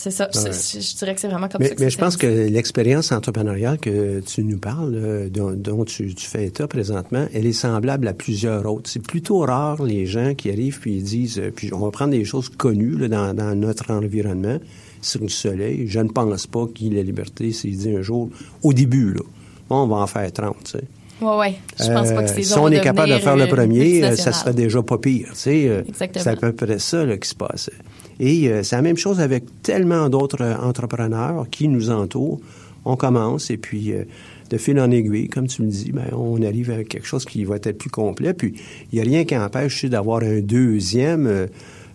c'est 0.00 0.10
ça. 0.10 0.30
Je 0.32 0.96
dirais 0.96 1.14
que 1.14 1.20
c'est 1.20 1.28
vraiment 1.28 1.48
comme 1.48 1.60
mais, 1.60 1.68
ça. 1.68 1.74
mais 1.78 1.90
je 1.90 1.98
pense 1.98 2.16
que 2.16 2.26
l'expérience 2.26 3.12
entrepreneuriale 3.12 3.78
que 3.78 4.20
tu 4.20 4.42
nous 4.42 4.56
parles, 4.56 4.94
euh, 4.94 5.28
dont, 5.28 5.84
tu, 5.84 6.14
fais 6.16 6.46
état 6.46 6.66
présentement, 6.66 7.26
elle 7.34 7.44
est 7.44 7.52
semblable 7.52 8.08
à 8.08 8.14
plusieurs 8.14 8.64
autres. 8.64 8.88
C'est 8.88 9.02
plutôt 9.02 9.40
rare 9.40 9.82
les 9.82 10.06
gens 10.06 10.34
qui 10.34 10.50
arrivent 10.50 10.80
puis 10.80 10.94
ils 10.94 11.02
disent, 11.02 11.38
euh, 11.38 11.50
puis 11.54 11.74
on 11.74 11.80
va 11.80 11.90
prendre 11.90 12.12
des 12.12 12.24
choses 12.24 12.48
connues 12.48 13.08
dans, 13.08 13.54
notre 13.54 13.90
environnement, 13.90 14.58
sur 15.02 15.20
le 15.20 15.28
soleil. 15.28 15.86
Je 15.86 16.00
ne 16.00 16.08
pense 16.08 16.46
pas 16.46 16.66
qu'il 16.74 16.94
ait 16.94 16.96
la 16.96 17.02
liberté 17.02 17.52
s'il 17.52 17.76
dit 17.76 17.94
un 17.94 18.00
jour, 18.00 18.30
au 18.62 18.72
début, 18.72 19.12
là, 19.12 19.22
on 19.68 19.86
va 19.86 19.96
en 19.96 20.06
faire 20.06 20.32
30, 20.32 20.56
tu 20.64 20.70
sais. 20.72 20.84
Oui, 21.20 21.32
oui. 21.38 21.54
Je 21.78 21.92
pense 21.92 22.10
pas 22.10 22.22
que 22.22 22.30
c'est 22.30 22.42
Si 22.42 22.58
on 22.58 22.68
est 22.68 22.80
capable 22.80 23.12
de 23.12 23.18
faire 23.18 23.36
le 23.36 23.48
premier, 23.48 24.16
ça 24.16 24.32
serait 24.32 24.54
déjà 24.54 24.82
pas 24.82 24.96
pire. 24.96 25.28
Tu 25.32 25.36
sais, 25.36 25.84
c'est 25.92 26.26
à 26.26 26.36
peu 26.36 26.54
près 26.54 26.78
ça 26.78 27.04
là, 27.04 27.18
qui 27.18 27.28
se 27.28 27.34
passait. 27.34 27.72
Et 28.20 28.48
euh, 28.50 28.62
c'est 28.62 28.76
la 28.76 28.82
même 28.82 28.98
chose 28.98 29.18
avec 29.18 29.44
tellement 29.62 30.10
d'autres 30.10 30.42
euh, 30.42 30.56
entrepreneurs 30.56 31.46
qui 31.50 31.68
nous 31.68 31.90
entourent. 31.90 32.38
On 32.84 32.94
commence 32.94 33.50
et 33.50 33.56
puis 33.56 33.92
euh, 33.92 34.04
de 34.50 34.58
fil 34.58 34.78
en 34.78 34.90
aiguille, 34.90 35.28
comme 35.28 35.46
tu 35.46 35.62
me 35.62 35.70
dis, 35.70 35.90
ben, 35.90 36.08
on 36.12 36.40
arrive 36.42 36.70
à 36.70 36.84
quelque 36.84 37.06
chose 37.06 37.24
qui 37.24 37.44
va 37.44 37.56
être 37.56 37.78
plus 37.78 37.90
complet. 37.90 38.34
Puis 38.34 38.54
il 38.92 38.96
n'y 38.96 39.00
a 39.00 39.04
rien 39.04 39.24
qui 39.24 39.36
empêche 39.36 39.86
d'avoir 39.86 40.22
un 40.22 40.40
deuxième 40.40 41.48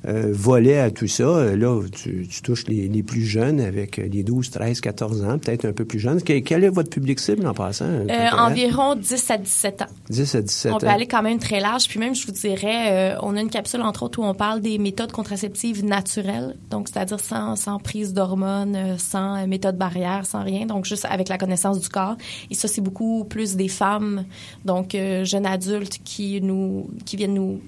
euh, 0.08 0.30
volet 0.32 0.80
à 0.80 0.92
tout 0.92 1.08
ça. 1.08 1.24
Euh, 1.24 1.56
là, 1.56 1.82
tu, 1.92 2.28
touches 2.44 2.68
les, 2.68 3.04
plus 3.04 3.26
jeunes 3.26 3.60
avec 3.60 3.98
les 3.98 4.24
12, 4.24 4.52
13, 4.52 4.82
14 4.82 5.24
ans, 5.24 5.40
peut-être 5.40 5.66
un 5.66 5.74
peu 5.74 5.86
plus 5.86 6.00
jeunes. 6.00 6.22
Quel, 6.22 6.64
est 6.64 6.70
votre 6.70 6.90
public 6.90 7.20
cible 7.20 7.48
en 7.48 7.54
passant? 7.54 7.86
Euh, 7.86 8.30
environ 8.38 8.96
10 8.96 9.32
à 9.32 9.38
17 9.38 9.82
ans. 9.82 9.86
10 10.10 10.36
à 10.36 10.42
17 10.42 10.72
ans. 10.72 10.76
On 10.76 10.80
peut 10.80 10.88
aller 10.88 11.08
quand 11.08 11.24
même 11.24 11.40
très 11.40 11.60
large. 11.60 11.88
Puis 11.88 12.00
même, 12.00 12.14
je 12.14 12.26
vous 12.26 12.34
dirais, 12.34 13.16
on 13.22 13.36
a 13.36 13.42
une 13.42 13.50
capsule, 13.50 13.82
entre 13.82 14.04
autres, 14.04 14.20
où 14.20 14.24
on 14.24 14.34
parle 14.34 14.62
des 14.62 14.78
méthodes 14.78 15.12
contraceptives 15.12 15.84
naturelles. 15.84 16.56
Donc, 16.70 16.88
c'est-à-dire 16.88 17.20
sans, 17.20 17.56
sans 17.56 17.80
prise 17.80 18.14
d'hormones, 18.14 18.98
sans 18.98 19.48
méthode 19.48 19.78
barrière, 19.78 20.26
sans 20.26 20.44
rien. 20.44 20.66
Donc, 20.66 20.86
juste 20.86 21.06
avec 21.10 21.30
la 21.30 21.38
connaissance 21.38 21.80
du 21.80 21.90
corps. 21.90 22.16
Et 22.52 22.56
ça, 22.56 22.68
c'est 22.68 22.82
beaucoup 22.82 23.24
plus 23.24 23.56
des 23.56 23.68
femmes, 23.68 24.26
donc 24.66 24.96
jeunes 25.24 25.46
adultes 25.46 26.00
qui 26.04 26.42
nous, 26.42 26.90
qui 27.06 27.16
viennent 27.18 27.34
nous 27.34 27.60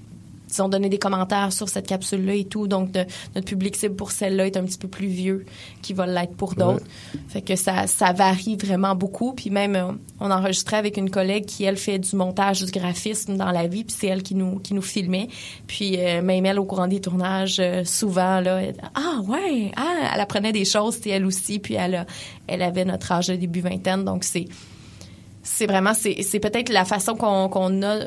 ont 0.60 0.68
donné 0.68 0.88
des 0.88 0.98
commentaires 0.98 1.52
sur 1.52 1.68
cette 1.68 1.86
capsule-là 1.86 2.34
et 2.34 2.44
tout. 2.44 2.66
Donc, 2.66 2.90
notre 3.34 3.46
public 3.46 3.76
cible 3.76 3.96
pour 3.96 4.10
celle-là 4.10 4.46
est 4.46 4.56
un 4.56 4.64
petit 4.64 4.78
peu 4.78 4.88
plus 4.88 5.06
vieux 5.06 5.46
qu'il 5.82 5.96
va 5.96 6.06
l'être 6.06 6.34
pour 6.34 6.54
d'autres. 6.54 6.84
Fait 7.28 7.42
que 7.42 7.56
ça, 7.56 7.86
ça 7.86 8.12
varie 8.12 8.56
vraiment 8.56 8.94
beaucoup. 8.94 9.32
Puis 9.32 9.50
même, 9.50 9.76
euh, 9.76 9.92
on 10.20 10.30
enregistrait 10.30 10.76
avec 10.76 10.96
une 10.96 11.10
collègue 11.10 11.46
qui, 11.46 11.64
elle, 11.64 11.76
fait 11.76 11.98
du 11.98 12.16
montage, 12.16 12.64
du 12.64 12.70
graphisme 12.70 13.36
dans 13.36 13.50
la 13.50 13.66
vie. 13.66 13.84
Puis 13.84 13.96
c'est 13.98 14.06
elle 14.06 14.22
qui 14.22 14.34
nous, 14.34 14.58
qui 14.58 14.74
nous 14.74 14.82
filmait. 14.82 15.28
Puis 15.66 15.98
euh, 15.98 16.22
même 16.22 16.46
elle, 16.46 16.58
au 16.58 16.64
courant 16.64 16.88
des 16.88 17.00
tournages, 17.00 17.58
euh, 17.60 17.84
souvent, 17.84 18.40
là, 18.40 18.62
elle, 18.62 18.76
ah 18.94 19.20
ouais, 19.26 19.72
ah, 19.76 20.10
elle 20.14 20.20
apprenait 20.20 20.52
des 20.52 20.64
choses, 20.64 20.98
elle 21.06 21.26
aussi. 21.26 21.58
Puis 21.58 21.74
elle, 21.74 22.06
elle 22.46 22.62
avait 22.62 22.84
notre 22.84 23.12
âge 23.12 23.28
de 23.28 23.36
début 23.36 23.60
vingtaine. 23.60 24.04
Donc, 24.04 24.24
c'est 24.24 24.46
c'est 25.42 25.66
vraiment 25.66 25.94
c'est 25.94 26.40
peut-être 26.40 26.68
la 26.68 26.84
façon 26.84 27.14
qu'on 27.14 27.82
a 27.82 27.98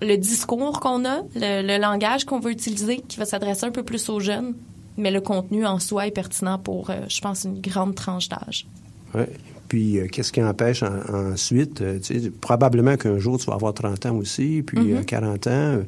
le 0.00 0.16
discours 0.16 0.80
qu'on 0.80 1.04
a, 1.04 1.22
le, 1.34 1.78
langage 1.78 2.24
qu'on 2.24 2.40
veut 2.40 2.50
utiliser, 2.50 2.98
qui 3.08 3.18
va 3.18 3.24
s'adresser 3.24 3.66
un 3.66 3.70
peu 3.70 3.82
plus 3.82 4.08
aux 4.08 4.20
jeunes, 4.20 4.54
mais 4.96 5.10
le 5.10 5.20
contenu 5.20 5.66
en 5.66 5.78
soi 5.78 6.06
est 6.06 6.10
pertinent 6.10 6.58
pour, 6.58 6.90
euh, 6.90 7.00
je 7.08 7.20
pense, 7.20 7.44
une 7.44 7.60
grande 7.60 7.94
tranche 7.94 8.28
d'âge. 8.28 8.66
Oui. 9.14 9.24
Puis, 9.68 9.98
euh, 9.98 10.06
qu'est-ce 10.06 10.32
qui 10.32 10.42
empêche 10.42 10.82
ensuite? 10.82 11.80
Euh, 11.80 11.98
probablement 12.40 12.96
qu'un 12.96 13.18
jour, 13.18 13.38
tu 13.38 13.46
vas 13.46 13.54
avoir 13.54 13.74
30 13.74 14.06
ans 14.06 14.16
aussi, 14.16 14.62
puis 14.64 14.94
40 15.06 15.46
mm-hmm. 15.46 15.50
ans. 15.50 15.82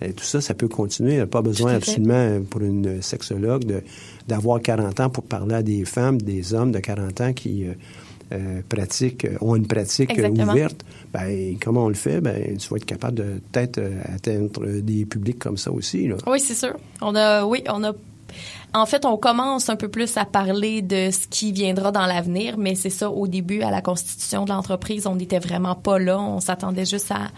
Et 0.00 0.12
tout 0.12 0.24
ça, 0.24 0.40
ça 0.40 0.54
peut 0.54 0.68
continuer. 0.68 1.12
Il 1.12 1.16
n'y 1.16 1.22
a 1.22 1.26
pas 1.26 1.42
besoin 1.42 1.74
absolument, 1.74 2.42
pour 2.48 2.60
une 2.60 3.02
sexologue, 3.02 3.82
d'avoir 4.28 4.60
40 4.60 5.00
ans 5.00 5.10
pour 5.10 5.24
parler 5.24 5.54
à 5.56 5.62
des 5.62 5.84
femmes, 5.84 6.20
des 6.20 6.54
hommes 6.54 6.72
de 6.72 6.78
40 6.78 7.20
ans 7.20 7.32
qui 7.32 7.66
euh, 8.32 8.62
pratiques, 8.68 9.26
euh, 9.26 9.36
ont 9.42 9.54
une 9.54 9.66
pratique 9.66 10.10
ouverte, 10.18 10.82
ben, 11.14 11.56
comment 11.62 11.84
on 11.84 11.88
le 11.88 11.94
fait? 11.94 12.20
Ben, 12.20 12.58
tu 12.58 12.68
vas 12.68 12.76
être 12.76 12.84
capable 12.84 13.14
de 13.14 13.40
peut-être 13.52 13.80
atteindre 14.12 14.66
des 14.80 15.06
publics 15.06 15.38
comme 15.38 15.56
ça 15.56 15.70
aussi. 15.72 16.10
Oui, 16.26 16.40
c'est 16.40 16.54
sûr. 16.54 16.76
On 17.00 17.14
a, 17.14 17.46
oui, 17.46 17.62
on 17.68 17.82
a 17.84 17.92
en 18.72 18.86
fait, 18.86 19.04
on 19.04 19.16
commence 19.16 19.68
un 19.68 19.76
peu 19.76 19.88
plus 19.88 20.16
à 20.16 20.24
parler 20.24 20.82
de 20.82 21.10
ce 21.12 21.28
qui 21.28 21.52
viendra 21.52 21.92
dans 21.92 22.06
l'avenir, 22.06 22.58
mais 22.58 22.74
c'est 22.74 22.90
ça, 22.90 23.08
au 23.08 23.28
début, 23.28 23.62
à 23.62 23.70
la 23.70 23.80
constitution 23.80 24.44
de 24.44 24.50
l'entreprise, 24.50 25.06
on 25.06 25.14
n'était 25.14 25.38
vraiment 25.38 25.76
pas 25.76 26.00
là. 26.00 26.20
On 26.20 26.40
s'attendait 26.40 26.84
juste 26.84 27.12
à, 27.12 27.30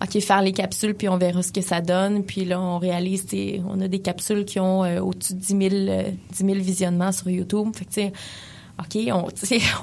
OK, 0.00 0.20
faire 0.20 0.40
les 0.40 0.52
capsules, 0.52 0.94
puis 0.94 1.08
on 1.08 1.18
verra 1.18 1.42
ce 1.42 1.50
que 1.50 1.62
ça 1.62 1.80
donne. 1.80 2.22
Puis 2.22 2.44
là, 2.44 2.60
on 2.60 2.78
réalise, 2.78 3.26
on 3.68 3.80
a 3.80 3.88
des 3.88 3.98
capsules 3.98 4.44
qui 4.44 4.60
ont 4.60 4.82
au-dessus 5.04 5.34
de 5.34 5.40
10 5.40 5.46
000, 5.48 6.02
10 6.30 6.36
000 6.36 6.58
visionnements 6.60 7.10
sur 7.10 7.28
YouTube. 7.28 7.74
Fait 7.74 7.84
que, 7.84 8.16
OK, 8.78 8.96
on, 9.12 9.26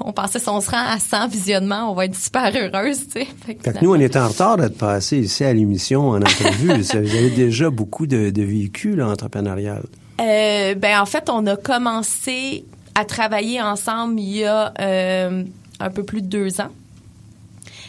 on 0.08 0.12
pensait 0.12 0.38
si 0.38 0.48
on 0.48 0.60
se 0.60 0.70
rend 0.70 0.84
à 0.86 0.98
100 0.98 1.28
visionnements, 1.28 1.90
on 1.90 1.94
va 1.94 2.06
être 2.06 2.16
super 2.16 2.50
heureuse. 2.54 3.00
Fait 3.10 3.54
que, 3.54 3.82
nous, 3.82 3.94
on 3.94 4.00
est 4.00 4.16
en 4.16 4.28
retard 4.28 4.56
d'être 4.56 4.78
passé 4.78 5.18
ici 5.18 5.44
à 5.44 5.52
l'émission 5.52 6.10
en 6.10 6.16
entrevue. 6.16 6.72
Vous 6.80 6.96
avez 6.96 7.30
déjà 7.30 7.68
beaucoup 7.68 8.06
de, 8.06 8.32
véhicules 8.34 9.02
entrepreneuriales. 9.02 9.84
Euh, 10.20 10.74
ben, 10.74 11.00
en 11.00 11.06
fait, 11.06 11.28
on 11.28 11.46
a 11.46 11.56
commencé 11.56 12.64
à 12.94 13.04
travailler 13.04 13.60
ensemble 13.60 14.18
il 14.18 14.38
y 14.38 14.44
a 14.44 14.72
euh, 14.80 15.44
un 15.78 15.90
peu 15.90 16.02
plus 16.02 16.22
de 16.22 16.28
deux 16.28 16.60
ans. 16.62 16.70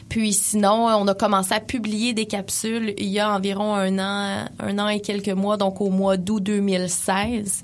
Puis 0.10 0.34
sinon, 0.34 0.88
on 0.88 1.08
a 1.08 1.14
commencé 1.14 1.54
à 1.54 1.60
publier 1.60 2.14
des 2.14 2.26
capsules 2.26 2.94
il 2.98 3.08
y 3.08 3.20
a 3.20 3.34
environ 3.34 3.76
un 3.76 4.00
an, 4.00 4.48
un 4.60 4.80
an 4.80 4.88
et 4.90 5.02
quelques 5.02 5.30
mois, 5.30 5.58
donc 5.58 5.80
au 5.80 5.90
mois 5.90 6.18
d'août 6.18 6.44
2016 6.44 7.64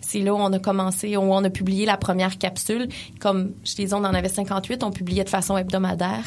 c'est 0.00 0.20
là 0.20 0.34
où 0.34 0.38
on 0.38 0.52
a 0.52 0.58
commencé, 0.58 1.16
où 1.16 1.20
on 1.20 1.44
a 1.44 1.50
publié 1.50 1.86
la 1.86 1.96
première 1.96 2.38
capsule. 2.38 2.88
Comme 3.20 3.52
je 3.64 3.74
disais, 3.74 3.94
on 3.94 3.98
en 3.98 4.14
avait 4.14 4.28
58, 4.28 4.82
on 4.84 4.90
publiait 4.90 5.24
de 5.24 5.28
façon 5.28 5.56
hebdomadaire. 5.56 6.24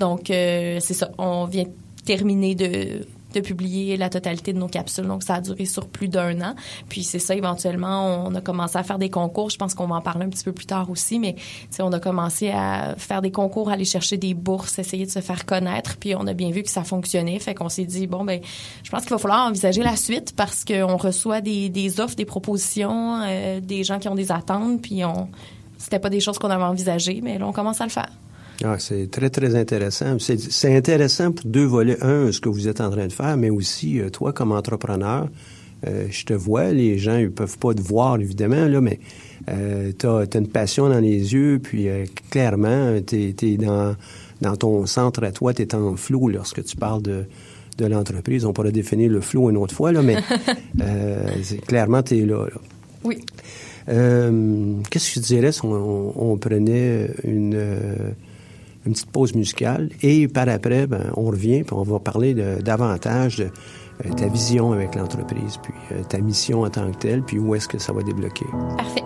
Donc, 0.00 0.30
euh, 0.30 0.78
c'est 0.80 0.94
ça, 0.94 1.10
on 1.18 1.44
vient 1.44 1.64
terminer 2.04 2.54
de 2.54 3.06
de 3.34 3.40
publier 3.40 3.96
la 3.96 4.08
totalité 4.08 4.52
de 4.52 4.58
nos 4.58 4.68
capsules. 4.68 5.06
Donc, 5.06 5.22
ça 5.22 5.36
a 5.36 5.40
duré 5.40 5.64
sur 5.64 5.88
plus 5.88 6.08
d'un 6.08 6.40
an. 6.40 6.54
Puis, 6.88 7.02
c'est 7.02 7.18
ça, 7.18 7.34
éventuellement, 7.34 8.24
on 8.26 8.34
a 8.34 8.40
commencé 8.40 8.78
à 8.78 8.82
faire 8.82 8.98
des 8.98 9.10
concours. 9.10 9.50
Je 9.50 9.56
pense 9.56 9.74
qu'on 9.74 9.86
va 9.86 9.96
en 9.96 10.00
parler 10.00 10.24
un 10.24 10.28
petit 10.28 10.44
peu 10.44 10.52
plus 10.52 10.66
tard 10.66 10.90
aussi, 10.90 11.18
mais 11.18 11.36
on 11.80 11.92
a 11.92 12.00
commencé 12.00 12.50
à 12.50 12.94
faire 12.96 13.22
des 13.22 13.30
concours, 13.30 13.70
aller 13.70 13.84
chercher 13.84 14.16
des 14.16 14.34
bourses, 14.34 14.78
essayer 14.78 15.06
de 15.06 15.10
se 15.10 15.20
faire 15.20 15.44
connaître. 15.46 15.96
Puis, 15.96 16.14
on 16.14 16.26
a 16.26 16.32
bien 16.32 16.50
vu 16.50 16.62
que 16.62 16.70
ça 16.70 16.84
fonctionnait. 16.84 17.38
Fait 17.38 17.54
qu'on 17.54 17.68
s'est 17.68 17.84
dit, 17.84 18.06
bon, 18.06 18.24
ben, 18.24 18.40
je 18.82 18.90
pense 18.90 19.02
qu'il 19.02 19.10
va 19.10 19.18
falloir 19.18 19.46
envisager 19.46 19.82
la 19.82 19.96
suite 19.96 20.34
parce 20.36 20.64
qu'on 20.64 20.96
reçoit 20.96 21.40
des, 21.40 21.68
des, 21.68 22.00
offres, 22.00 22.16
des 22.16 22.24
propositions, 22.24 23.20
euh, 23.22 23.60
des 23.60 23.84
gens 23.84 23.98
qui 23.98 24.08
ont 24.08 24.14
des 24.14 24.32
attentes. 24.32 24.80
Puis, 24.82 25.04
on, 25.04 25.28
c'était 25.78 25.98
pas 25.98 26.10
des 26.10 26.20
choses 26.20 26.38
qu'on 26.38 26.50
avait 26.50 26.64
envisagées, 26.64 27.20
mais 27.22 27.38
là, 27.38 27.46
on 27.46 27.52
commence 27.52 27.80
à 27.80 27.84
le 27.84 27.90
faire. 27.90 28.10
Ah, 28.66 28.76
c'est 28.78 29.10
très, 29.10 29.28
très 29.28 29.56
intéressant. 29.56 30.16
C'est 30.18 30.74
intéressant 30.74 31.32
pour 31.32 31.44
deux 31.44 31.66
volets. 31.66 32.02
Un, 32.02 32.32
ce 32.32 32.40
que 32.40 32.48
vous 32.48 32.66
êtes 32.66 32.80
en 32.80 32.90
train 32.90 33.06
de 33.06 33.12
faire, 33.12 33.36
mais 33.36 33.50
aussi, 33.50 34.00
euh, 34.00 34.08
toi, 34.08 34.32
comme 34.32 34.52
entrepreneur, 34.52 35.28
euh, 35.86 36.06
je 36.10 36.24
te 36.24 36.32
vois, 36.32 36.72
les 36.72 36.96
gens 36.96 37.18
ne 37.18 37.28
peuvent 37.28 37.58
pas 37.58 37.74
te 37.74 37.82
voir, 37.82 38.18
évidemment, 38.18 38.64
là, 38.64 38.80
mais 38.80 39.00
euh, 39.50 39.92
tu 39.98 40.06
as, 40.06 40.24
une 40.34 40.48
passion 40.48 40.88
dans 40.88 40.98
les 40.98 41.34
yeux, 41.34 41.60
puis 41.62 41.88
clairement, 42.30 42.98
tu 43.06 43.34
es, 43.38 43.56
dans, 43.58 43.96
dans 44.40 44.56
ton 44.56 44.86
centre 44.86 45.22
à 45.24 45.30
toi, 45.30 45.52
tu 45.52 45.60
es 45.60 45.74
en 45.74 45.94
flou 45.96 46.28
lorsque 46.28 46.64
tu 46.64 46.74
parles 46.74 47.02
de, 47.02 47.26
de 47.76 47.84
l'entreprise. 47.84 48.46
On 48.46 48.54
pourrait 48.54 48.72
définir 48.72 49.10
le 49.10 49.20
flou 49.20 49.50
une 49.50 49.58
autre 49.58 49.74
fois, 49.74 49.92
là, 49.92 50.00
mais 50.00 50.16
clairement, 51.66 52.02
tu 52.02 52.16
es 52.16 52.24
là, 52.24 52.46
Oui. 53.02 53.18
Qu'est-ce 53.86 55.14
que 55.14 55.20
je 55.20 55.20
dirais 55.20 55.52
si 55.52 55.60
on 55.66 56.38
prenait 56.40 57.10
une 57.24 58.14
une 58.86 58.92
petite 58.92 59.10
pause 59.10 59.34
musicale. 59.34 59.90
Et 60.02 60.28
par 60.28 60.48
après, 60.48 60.86
ben, 60.86 61.10
on 61.16 61.24
revient, 61.24 61.64
puis 61.64 61.74
on 61.74 61.82
va 61.82 61.98
parler 61.98 62.34
davantage 62.34 63.38
de 63.38 63.48
euh, 64.04 64.12
ta 64.12 64.26
vision 64.26 64.72
avec 64.72 64.94
l'entreprise, 64.94 65.58
puis 65.62 65.72
euh, 65.92 66.02
ta 66.02 66.18
mission 66.18 66.62
en 66.62 66.70
tant 66.70 66.90
que 66.90 66.98
telle, 66.98 67.22
puis 67.22 67.38
où 67.38 67.54
est-ce 67.54 67.68
que 67.68 67.78
ça 67.78 67.92
va 67.92 68.02
débloquer. 68.02 68.46
Parfait. 68.76 69.02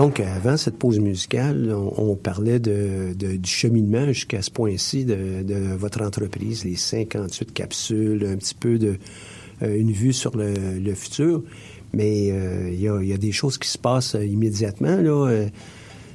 Donc, 0.00 0.18
avant 0.18 0.56
cette 0.56 0.78
pause 0.78 0.98
musicale, 0.98 1.74
on, 1.74 2.16
parlait 2.16 2.58
du 2.58 3.38
cheminement 3.44 4.06
jusqu'à 4.06 4.40
ce 4.40 4.50
point-ci 4.50 5.04
de, 5.04 5.74
votre 5.76 6.00
entreprise, 6.00 6.64
les 6.64 6.74
58 6.74 7.52
capsules, 7.52 8.24
un 8.24 8.36
petit 8.36 8.54
peu 8.54 8.78
euh, 8.80 8.96
une 9.60 9.92
vue 9.92 10.14
sur 10.14 10.34
le, 10.34 10.94
futur. 10.94 11.42
Mais 11.92 12.30
euh, 12.30 12.70
il 12.72 12.80
y, 12.80 13.12
a, 13.12 13.18
des 13.18 13.32
choses 13.32 13.58
qui 13.58 13.68
se 13.68 13.76
passent 13.76 14.14
euh, 14.14 14.24
immédiatement. 14.24 14.96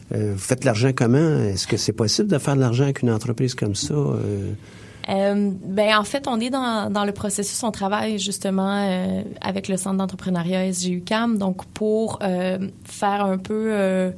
Vous 0.10 0.38
faites 0.38 0.66
l'argent 0.66 0.90
comment? 0.92 1.44
Est-ce 1.44 1.68
que 1.68 1.78
c'est 1.78 1.94
possible 1.94 2.28
de 2.28 2.40
faire 2.40 2.56
de 2.56 2.62
l'argent 2.62 2.86
avec 2.86 3.04
une 3.04 3.12
entreprise 3.12 3.54
comme 3.54 3.76
ça? 3.76 3.94
Euh, 5.10 5.52
ben 5.64 5.98
en 5.98 6.04
fait, 6.04 6.28
on 6.28 6.40
est 6.40 6.50
dans, 6.50 6.92
dans 6.92 7.06
le 7.06 7.12
processus. 7.12 7.62
On 7.64 7.72
travaille 7.72 8.18
justement 8.18 8.76
euh, 8.76 9.22
avec 9.42 9.68
le 9.68 9.78
Centre 9.78 9.98
d'entrepreneuriat 9.98 10.72
SGUCAM, 10.72 11.38
donc 11.38 11.66
pour 11.66 12.20
euh, 12.24 12.70
faire 12.84 13.26
un 13.26 13.38
peu 13.38 13.68
euh, 13.72 14.12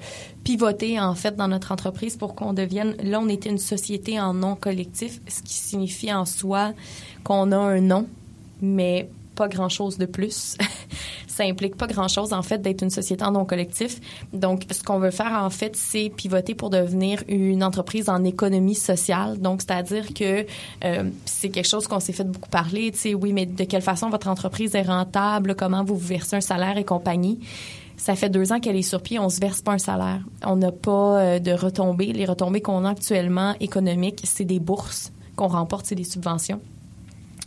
pivoter 0.43 1.00
en 1.00 1.15
fait 1.15 1.36
dans 1.36 1.50
notre 1.50 1.71
entreprise 1.71 2.15
pour 2.15 2.36
qu'on 2.36 2.54
devienne. 2.54 2.95
Là, 3.04 3.19
on 3.19 3.28
était 3.28 3.50
une 3.50 3.58
société 3.58 4.19
en 4.19 4.34
nom 4.34 4.56
collectif, 4.56 5.19
ce 5.28 5.41
qui 5.41 5.54
signifie 5.54 6.13
en 6.13 6.26
soi 6.26 6.73
qu'on 7.23 7.52
a 7.52 7.58
un 7.58 7.82
nom, 7.82 8.08
mais 8.62 9.10
pas 9.36 9.47
grand-chose 9.47 9.97
de 9.97 10.06
plus. 10.06 10.58
ça 11.38 11.43
implique 11.43 11.76
pas 11.76 11.88
grand-chose, 11.88 12.34
en 12.34 12.41
fait, 12.41 12.62
d'être 12.62 12.82
une 12.82 12.89
société 12.89 13.23
en 13.23 13.32
non 13.32 13.45
collectif. 13.45 14.00
Donc, 14.34 14.65
ce 14.71 14.84
qu'on 14.84 15.00
veut 15.00 15.12
faire, 15.12 15.39
en 15.39 15.50
fait, 15.50 15.76
c'est 15.76 16.10
pivoter 16.10 16.56
pour 16.56 16.69
devenir 16.69 17.23
une 17.28 17.63
entreprise 17.63 18.10
en 18.10 18.23
économie 18.23 18.76
sociale. 18.76 19.39
Donc, 19.39 19.62
c'est-à-dire 19.62 20.13
que 20.13 20.45
euh, 20.84 21.04
c'est 21.26 21.50
quelque 21.50 21.67
chose 21.67 21.88
qu'on 21.88 22.00
s'est 22.00 22.13
fait 22.13 22.23
beaucoup 22.23 22.50
parler. 22.50 22.91
Tu 22.91 22.97
sais, 22.97 23.13
oui, 23.13 23.34
mais 23.34 23.45
de 23.45 23.63
quelle 23.63 23.84
façon 23.84 24.10
votre 24.10 24.28
entreprise 24.28 24.73
est 24.73 24.82
rentable, 24.82 25.56
comment 25.56 25.84
vous 25.84 25.95
vous 25.95 26.08
versez 26.08 26.38
un 26.38 26.41
salaire 26.41 26.78
et 26.78 26.84
compagnie 26.84 27.39
ça 28.00 28.15
fait 28.15 28.30
deux 28.30 28.54
ans 28.54 28.60
qu'elle 28.60 28.76
est 28.76 28.84
sur 28.84 29.02
pied, 29.02 29.17
on 29.17 29.28
se 29.28 29.39
verse 29.39 29.63
pas 29.63 29.71
un 29.71 29.80
salaire. 29.80 30.21
On 30.45 30.56
n'a 30.56 30.71
pas 30.71 31.19
euh, 31.19 31.39
de 31.39 31.52
retombées. 31.52 32.13
Les 32.13 32.26
retombées 32.26 32.62
qu'on 32.62 32.86
a 32.86 32.91
actuellement 32.91 33.56
économiques, 33.60 34.21
c'est 34.23 34.45
des 34.45 34.60
bourses 34.60 35.12
qu'on 35.36 35.47
remporte, 35.47 35.88
c'est 35.88 35.95
des 35.95 36.04
subventions 36.04 36.62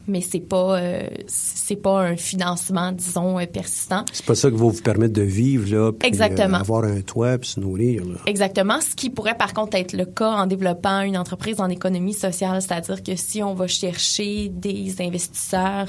mais 0.07 0.21
c'est 0.21 0.41
pas 0.41 0.81
euh, 0.81 1.09
c'est 1.27 1.77
pas 1.77 2.01
un 2.01 2.17
financement 2.17 2.93
disons 2.93 3.39
euh, 3.39 3.47
persistant. 3.47 4.05
C'est 4.13 4.25
pas 4.25 4.35
ça 4.35 4.51
qui 4.51 4.57
va 4.57 4.65
vous 4.65 4.83
permettre 4.83 5.13
de 5.13 5.23
vivre 5.23 5.71
là, 5.71 5.93
puis 5.93 6.09
Exactement. 6.09 6.59
Euh, 6.59 6.61
avoir 6.61 6.85
un 6.85 7.01
toit 7.01 7.39
puis 7.39 7.51
se 7.51 7.61
nourrir. 7.61 8.05
Là. 8.05 8.17
Exactement, 8.27 8.81
ce 8.81 8.95
qui 8.95 9.11
pourrait 9.11 9.37
par 9.37 9.55
contre 9.55 9.77
être 9.77 9.93
le 9.93 10.05
cas 10.05 10.31
en 10.31 10.47
développant 10.47 11.03
une 11.03 11.17
entreprise 11.17 11.61
en 11.61 11.69
économie 11.69 12.15
sociale, 12.15 12.61
c'est-à-dire 12.63 13.03
que 13.03 13.17
si 13.17 13.43
on 13.43 13.55
va 13.55 13.67
chercher 13.67 14.49
des 14.49 15.01
investisseurs 15.01 15.89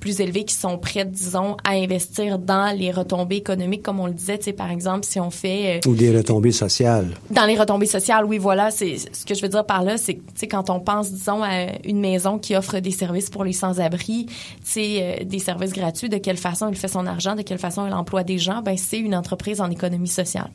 plus 0.00 0.20
élevés 0.20 0.44
qui 0.44 0.54
sont 0.54 0.78
prêts, 0.78 1.04
disons, 1.04 1.56
à 1.62 1.72
investir 1.72 2.38
dans 2.38 2.76
les 2.76 2.90
retombées 2.90 3.36
économiques, 3.36 3.82
comme 3.82 4.00
on 4.00 4.06
le 4.06 4.14
disait, 4.14 4.38
tu 4.38 4.46
sais, 4.46 4.52
par 4.52 4.70
exemple, 4.70 5.04
si 5.04 5.20
on 5.20 5.30
fait... 5.30 5.80
Euh, 5.86 5.88
Ou 5.90 5.94
des 5.94 6.16
retombées 6.16 6.52
sociales. 6.52 7.08
Dans 7.30 7.44
les 7.44 7.56
retombées 7.56 7.86
sociales, 7.86 8.24
oui, 8.24 8.38
voilà. 8.38 8.70
C'est 8.70 8.96
ce 8.96 9.24
que 9.26 9.34
je 9.34 9.42
veux 9.42 9.48
dire 9.48 9.66
par 9.66 9.82
là, 9.84 9.98
c'est, 9.98 10.14
tu 10.14 10.22
sais, 10.34 10.48
quand 10.48 10.70
on 10.70 10.80
pense, 10.80 11.12
disons, 11.12 11.42
à 11.42 11.66
une 11.84 12.00
maison 12.00 12.38
qui 12.38 12.56
offre 12.56 12.78
des 12.78 12.90
services 12.90 13.30
pour 13.30 13.44
les 13.44 13.52
sans-abri, 13.52 14.26
tu 14.26 14.34
sais, 14.64 14.98
euh, 15.20 15.24
des 15.24 15.38
services 15.38 15.72
gratuits, 15.72 16.08
de 16.08 16.16
quelle 16.16 16.38
façon 16.38 16.68
elle 16.68 16.76
fait 16.76 16.88
son 16.88 17.06
argent, 17.06 17.36
de 17.36 17.42
quelle 17.42 17.58
façon 17.58 17.86
elle 17.86 17.94
emploie 17.94 18.24
des 18.24 18.38
gens, 18.38 18.62
ben 18.62 18.76
c'est 18.78 18.98
une 18.98 19.14
entreprise 19.14 19.60
en 19.60 19.70
économie 19.70 20.08
sociale. 20.08 20.50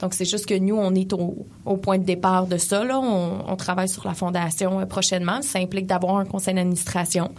Donc, 0.00 0.14
c'est 0.14 0.24
juste 0.24 0.46
que 0.46 0.58
nous, 0.58 0.76
on 0.76 0.94
est 0.94 1.12
au, 1.12 1.44
au 1.66 1.76
point 1.76 1.98
de 1.98 2.04
départ 2.04 2.46
de 2.46 2.56
ça, 2.56 2.82
là. 2.82 2.98
On, 2.98 3.44
on 3.46 3.56
travaille 3.56 3.88
sur 3.88 4.06
la 4.06 4.14
fondation 4.14 4.80
euh, 4.80 4.86
prochainement. 4.86 5.42
Ça 5.42 5.58
implique 5.58 5.86
d'avoir 5.86 6.16
un 6.16 6.24
conseil 6.24 6.54
d'administration. 6.54 7.32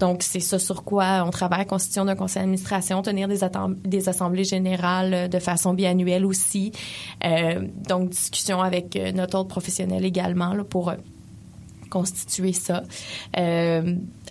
Donc, 0.00 0.22
c'est 0.22 0.40
ça 0.40 0.58
sur 0.58 0.82
quoi 0.82 1.03
on 1.26 1.30
travaille, 1.30 1.66
constitution 1.66 2.04
d'un 2.04 2.14
conseil 2.14 2.42
d'administration, 2.42 3.02
tenir 3.02 3.28
des, 3.28 4.08
assemblées 4.08 4.44
générales 4.44 5.14
euh, 5.14 5.28
de 5.28 5.38
façon 5.38 5.74
biannuelle 5.74 6.24
aussi. 6.24 6.72
Euh, 7.24 7.66
donc, 7.88 8.10
discussion 8.10 8.60
avec 8.60 8.96
euh, 8.96 9.12
notre 9.12 9.38
autre 9.38 9.48
professionnel 9.48 10.04
également 10.04 10.54
pour 10.68 10.92
constituer 11.90 12.52
ça. 12.52 12.82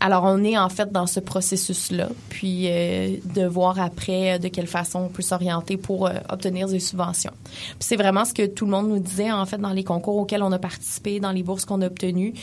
alors, 0.02 0.24
on 0.26 0.44
est 0.44 0.58
en 0.58 0.68
fait 0.68 0.92
dans 0.92 1.08
ce 1.08 1.22
processus-là, 1.22 2.10
puis 2.28 2.64
de 2.66 3.46
voir 3.46 3.80
après 3.80 4.38
de 4.38 4.50
quelle 4.50 4.68
façon 4.68 5.00
on 5.00 5.08
peut 5.08 5.22
s'orienter 5.22 5.78
pour 5.78 6.10
obtenir 6.28 6.68
des 6.68 6.82
subventions. 6.82 7.32
c'est 7.80 7.96
vraiment 7.96 8.26
ce 8.26 8.34
que 8.34 8.46
tout 8.46 8.66
le 8.66 8.72
monde 8.72 8.90
nous 8.90 9.00
disait 9.00 9.32
en 9.32 9.46
fait 9.46 9.60
dans 9.60 9.72
les 9.72 9.86
concours 9.86 10.18
auxquels 10.18 10.44
on 10.44 10.52
a 10.52 10.60
participé, 10.60 11.22
dans 11.22 11.32
les 11.32 11.42
bourses 11.42 11.64
qu'on 11.64 11.82
a 11.82 11.88
obtenues 11.88 12.34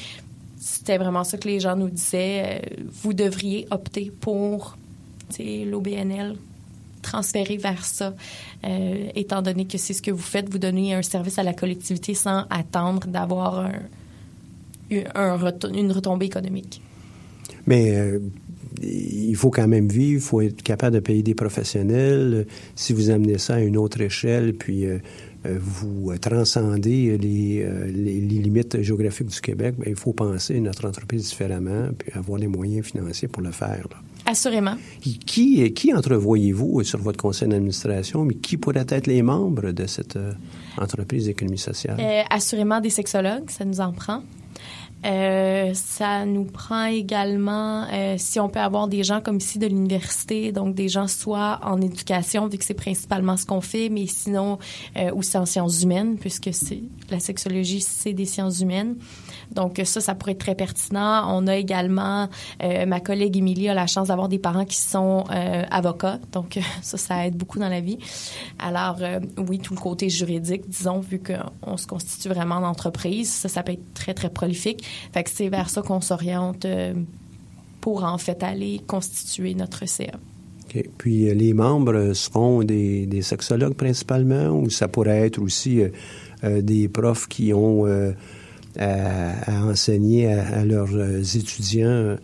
c'était 0.60 0.98
vraiment 0.98 1.24
ça 1.24 1.38
que 1.38 1.48
les 1.48 1.58
gens 1.58 1.74
nous 1.74 1.88
disaient. 1.88 2.42
Euh, 2.44 2.84
vous 3.02 3.14
devriez 3.14 3.66
opter 3.70 4.12
pour 4.20 4.76
l'OBNL, 5.38 6.36
transférer 7.00 7.56
vers 7.56 7.84
ça, 7.84 8.14
euh, 8.64 9.08
étant 9.14 9.40
donné 9.40 9.66
que 9.66 9.78
c'est 9.78 9.94
ce 9.94 10.02
que 10.02 10.10
vous 10.10 10.18
faites, 10.18 10.50
vous 10.50 10.58
donnez 10.58 10.92
un 10.92 11.02
service 11.02 11.38
à 11.38 11.42
la 11.42 11.54
collectivité 11.54 12.14
sans 12.14 12.44
attendre 12.50 13.06
d'avoir 13.06 13.60
un, 13.60 13.72
une 14.90 15.92
retombée 15.92 16.26
économique. 16.26 16.82
Mais 17.66 17.96
euh, 17.96 18.18
il 18.82 19.36
faut 19.36 19.50
quand 19.50 19.68
même 19.68 19.88
vivre, 19.88 20.20
il 20.20 20.20
faut 20.20 20.40
être 20.42 20.62
capable 20.62 20.96
de 20.96 21.00
payer 21.00 21.22
des 21.22 21.34
professionnels. 21.34 22.46
Si 22.74 22.92
vous 22.92 23.08
amenez 23.08 23.38
ça 23.38 23.54
à 23.54 23.60
une 23.60 23.78
autre 23.78 24.00
échelle, 24.00 24.54
puis 24.54 24.84
vous 25.44 26.12
transcendez 26.18 27.16
les, 27.16 27.62
euh, 27.62 27.86
les, 27.86 28.20
les, 28.20 28.38
limites 28.38 28.82
géographiques 28.82 29.28
du 29.28 29.40
Québec, 29.40 29.76
bien, 29.78 29.88
il 29.88 29.96
faut 29.96 30.12
penser 30.12 30.60
notre 30.60 30.86
entreprise 30.86 31.28
différemment 31.28 31.88
puis 31.96 32.12
avoir 32.12 32.38
les 32.38 32.46
moyens 32.46 32.86
financiers 32.86 33.28
pour 33.28 33.42
le 33.42 33.50
faire. 33.50 33.86
Là. 33.90 33.96
Assurément. 34.26 34.76
Qui, 35.00 35.72
qui 35.72 35.94
entrevoyez-vous 35.94 36.82
sur 36.84 36.98
votre 36.98 37.18
conseil 37.18 37.48
d'administration, 37.48 38.24
mais 38.24 38.34
qui 38.34 38.58
pourraient 38.58 38.86
être 38.88 39.06
les 39.06 39.22
membres 39.22 39.72
de 39.72 39.86
cette 39.86 40.16
euh, 40.16 40.32
entreprise 40.76 41.26
d'économie 41.26 41.58
sociale? 41.58 41.96
assurément 42.28 42.80
des 42.80 42.90
sexologues, 42.90 43.50
ça 43.50 43.64
nous 43.64 43.80
en 43.80 43.92
prend. 43.92 44.22
Euh, 45.06 45.72
ça 45.74 46.26
nous 46.26 46.44
prend 46.44 46.84
également, 46.84 47.86
euh, 47.90 48.16
si 48.18 48.38
on 48.38 48.48
peut 48.48 48.60
avoir 48.60 48.86
des 48.86 49.02
gens 49.02 49.20
comme 49.20 49.38
ici 49.38 49.58
de 49.58 49.66
l'université, 49.66 50.52
donc 50.52 50.74
des 50.74 50.88
gens 50.88 51.08
soit 51.08 51.58
en 51.62 51.80
éducation, 51.80 52.48
vu 52.48 52.58
que 52.58 52.64
c'est 52.64 52.74
principalement 52.74 53.36
ce 53.36 53.46
qu'on 53.46 53.62
fait, 53.62 53.88
mais 53.88 54.06
sinon 54.06 54.58
euh, 54.96 55.10
aussi 55.14 55.38
en 55.38 55.46
sciences 55.46 55.82
humaines, 55.82 56.18
puisque 56.18 56.50
c'est 56.52 56.82
la 57.10 57.18
sexologie, 57.18 57.80
c'est 57.80 58.12
des 58.12 58.26
sciences 58.26 58.60
humaines. 58.60 58.96
Donc 59.52 59.80
ça, 59.84 60.00
ça 60.00 60.14
pourrait 60.14 60.32
être 60.32 60.38
très 60.38 60.54
pertinent. 60.54 61.24
On 61.34 61.46
a 61.46 61.56
également, 61.56 62.28
euh, 62.62 62.86
ma 62.86 63.00
collègue 63.00 63.36
Émilie 63.36 63.68
a 63.68 63.74
la 63.74 63.86
chance 63.86 64.08
d'avoir 64.08 64.28
des 64.28 64.38
parents 64.38 64.64
qui 64.64 64.76
sont 64.76 65.24
euh, 65.30 65.64
avocats, 65.70 66.18
donc 66.32 66.58
ça, 66.82 66.96
ça 66.98 67.26
aide 67.26 67.36
beaucoup 67.36 67.58
dans 67.58 67.68
la 67.68 67.80
vie. 67.80 67.98
Alors 68.58 68.98
euh, 69.00 69.20
oui, 69.38 69.58
tout 69.58 69.74
le 69.74 69.80
côté 69.80 70.08
juridique, 70.08 70.68
disons, 70.68 71.00
vu 71.00 71.20
qu'on 71.20 71.76
se 71.76 71.86
constitue 71.86 72.28
vraiment 72.28 72.56
en 72.56 72.64
entreprise, 72.64 73.30
ça, 73.30 73.48
ça 73.48 73.62
peut 73.62 73.72
être 73.72 73.94
très, 73.94 74.14
très 74.14 74.30
prolifique. 74.30 74.84
Fait 75.12 75.24
que 75.24 75.30
c'est 75.30 75.48
vers 75.48 75.68
ça 75.68 75.82
qu'on 75.82 76.00
s'oriente 76.00 76.66
pour 77.80 78.04
en 78.04 78.18
fait 78.18 78.42
aller 78.42 78.80
constituer 78.86 79.54
notre 79.54 79.86
CA. 79.86 80.12
Puis 80.98 81.34
les 81.34 81.52
membres 81.52 82.12
seront 82.12 82.62
des, 82.62 83.22
sexologues 83.22 83.74
principalement 83.74 84.50
ou 84.50 84.70
ça 84.70 84.86
pourrait 84.86 85.26
être 85.26 85.40
aussi 85.40 85.82
des 86.44 86.88
profs 86.88 87.26
qui 87.26 87.52
ont 87.52 87.86
à, 88.78 89.64
enseigner 89.64 90.32
à, 90.32 90.64
leurs 90.64 90.94
euh, 90.94 91.20
étudiants 91.20 92.16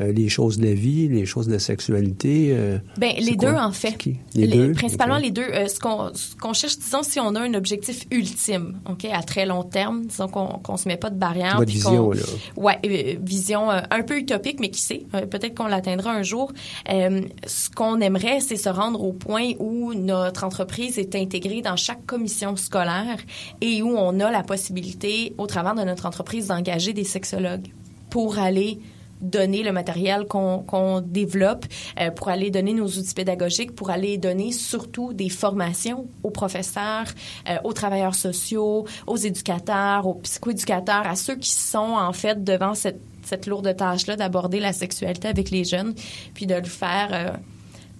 euh, 0.00 0.12
les 0.12 0.28
choses 0.28 0.58
de 0.58 0.66
la 0.66 0.74
vie, 0.74 1.08
les 1.08 1.26
choses 1.26 1.46
de 1.46 1.52
la 1.52 1.58
sexualité? 1.58 2.48
Euh, 2.52 2.78
ben, 2.98 3.12
les 3.18 3.36
deux, 3.36 3.54
en 3.54 3.72
fait. 3.72 3.96
Les, 4.34 4.46
deux? 4.46 4.72
Principalement 4.72 5.18
les 5.18 5.30
deux. 5.30 5.46
ce 5.68 5.78
qu'on 5.78 6.52
cherche, 6.52 6.78
disons, 6.78 7.02
si 7.02 7.20
on 7.20 7.34
a 7.34 7.40
un 7.40 7.54
objectif 7.54 8.06
ultime, 8.10 8.80
OK, 8.88 9.04
à 9.04 9.22
très 9.22 9.46
long 9.46 9.62
terme, 9.62 10.06
disons 10.06 10.28
qu'on 10.28 10.72
ne 10.72 10.78
se 10.78 10.88
met 10.88 10.96
pas 10.96 11.10
de 11.10 11.18
barrière. 11.18 11.56
Votre 11.58 11.70
vision, 11.70 12.10
là. 12.10 12.22
Ouais, 12.56 12.78
vision 13.22 13.70
un 13.70 14.02
peu 14.02 14.18
utopique, 14.18 14.60
mais 14.60 14.70
qui 14.70 14.80
sait, 14.80 15.06
peut-être 15.30 15.54
qu'on 15.54 15.66
l'atteindra 15.66 16.12
un 16.12 16.22
jour. 16.22 16.52
ce 16.86 17.70
qu'on 17.70 18.00
aimerait, 18.00 18.40
c'est 18.40 18.56
se 18.56 18.68
rendre 18.68 19.02
au 19.02 19.12
point 19.12 19.52
où 19.58 19.94
notre 19.94 20.44
entreprise 20.44 20.98
est 20.98 21.14
intégrée 21.14 21.62
dans 21.62 21.76
chaque 21.76 22.04
commission 22.06 22.56
scolaire 22.56 23.18
et 23.60 23.82
où 23.82 23.96
on 23.96 24.20
a 24.20 24.30
la 24.30 24.42
possibilité, 24.42 25.34
au 25.38 25.46
travers 25.46 25.74
de 25.74 25.82
notre 25.82 26.06
entreprise, 26.06 26.48
d'engager 26.48 26.92
des 26.92 27.04
sexologues 27.04 27.68
pour 28.10 28.38
aller 28.38 28.78
donner 29.24 29.62
le 29.62 29.72
matériel 29.72 30.26
qu'on 30.26 31.00
développe, 31.04 31.66
euh, 32.00 32.10
pour 32.10 32.28
aller 32.28 32.50
donner 32.50 32.72
nos 32.72 32.86
outils 32.86 33.14
pédagogiques, 33.14 33.74
pour 33.74 33.90
aller 33.90 34.18
donner 34.18 34.52
surtout 34.52 35.12
des 35.12 35.28
formations 35.28 36.06
aux 36.22 36.30
professeurs, 36.30 37.06
euh, 37.48 37.56
aux 37.64 37.72
travailleurs 37.72 38.14
sociaux, 38.14 38.86
aux 39.06 39.16
éducateurs, 39.16 40.06
aux 40.06 40.14
psychoéducateurs, 40.14 41.06
à 41.06 41.16
ceux 41.16 41.36
qui 41.36 41.50
sont 41.50 41.78
en 41.78 42.12
fait 42.12 42.44
devant 42.44 42.74
cette, 42.74 43.00
cette 43.22 43.46
lourde 43.46 43.74
tâche-là 43.76 44.16
d'aborder 44.16 44.60
la 44.60 44.72
sexualité 44.72 45.28
avec 45.28 45.50
les 45.50 45.64
jeunes, 45.64 45.94
puis 46.34 46.46
de 46.46 46.54
le 46.54 46.64
faire 46.64 47.08
euh, 47.12 47.30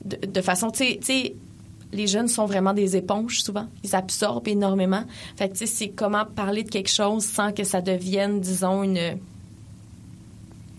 de, 0.05 0.27
de, 0.27 0.41
façon, 0.43 0.71
tu 0.71 0.99
sais, 1.01 1.35
les 1.93 2.07
jeunes 2.07 2.29
sont 2.29 2.45
vraiment 2.45 2.75
des 2.75 2.97
éponges 2.97 3.41
souvent. 3.41 3.67
Ils 3.85 3.95
absorbent 3.95 4.49
énormément. 4.49 5.05
Fait 5.37 5.49
tu 5.49 5.59
sais, 5.59 5.67
c'est 5.67 5.89
comment 5.91 6.25
parler 6.25 6.65
de 6.65 6.69
quelque 6.69 6.91
chose 6.91 7.25
sans 7.25 7.53
que 7.53 7.65
ça 7.65 7.81
devienne, 7.81 8.41
disons, 8.41 8.83
une 8.83 9.19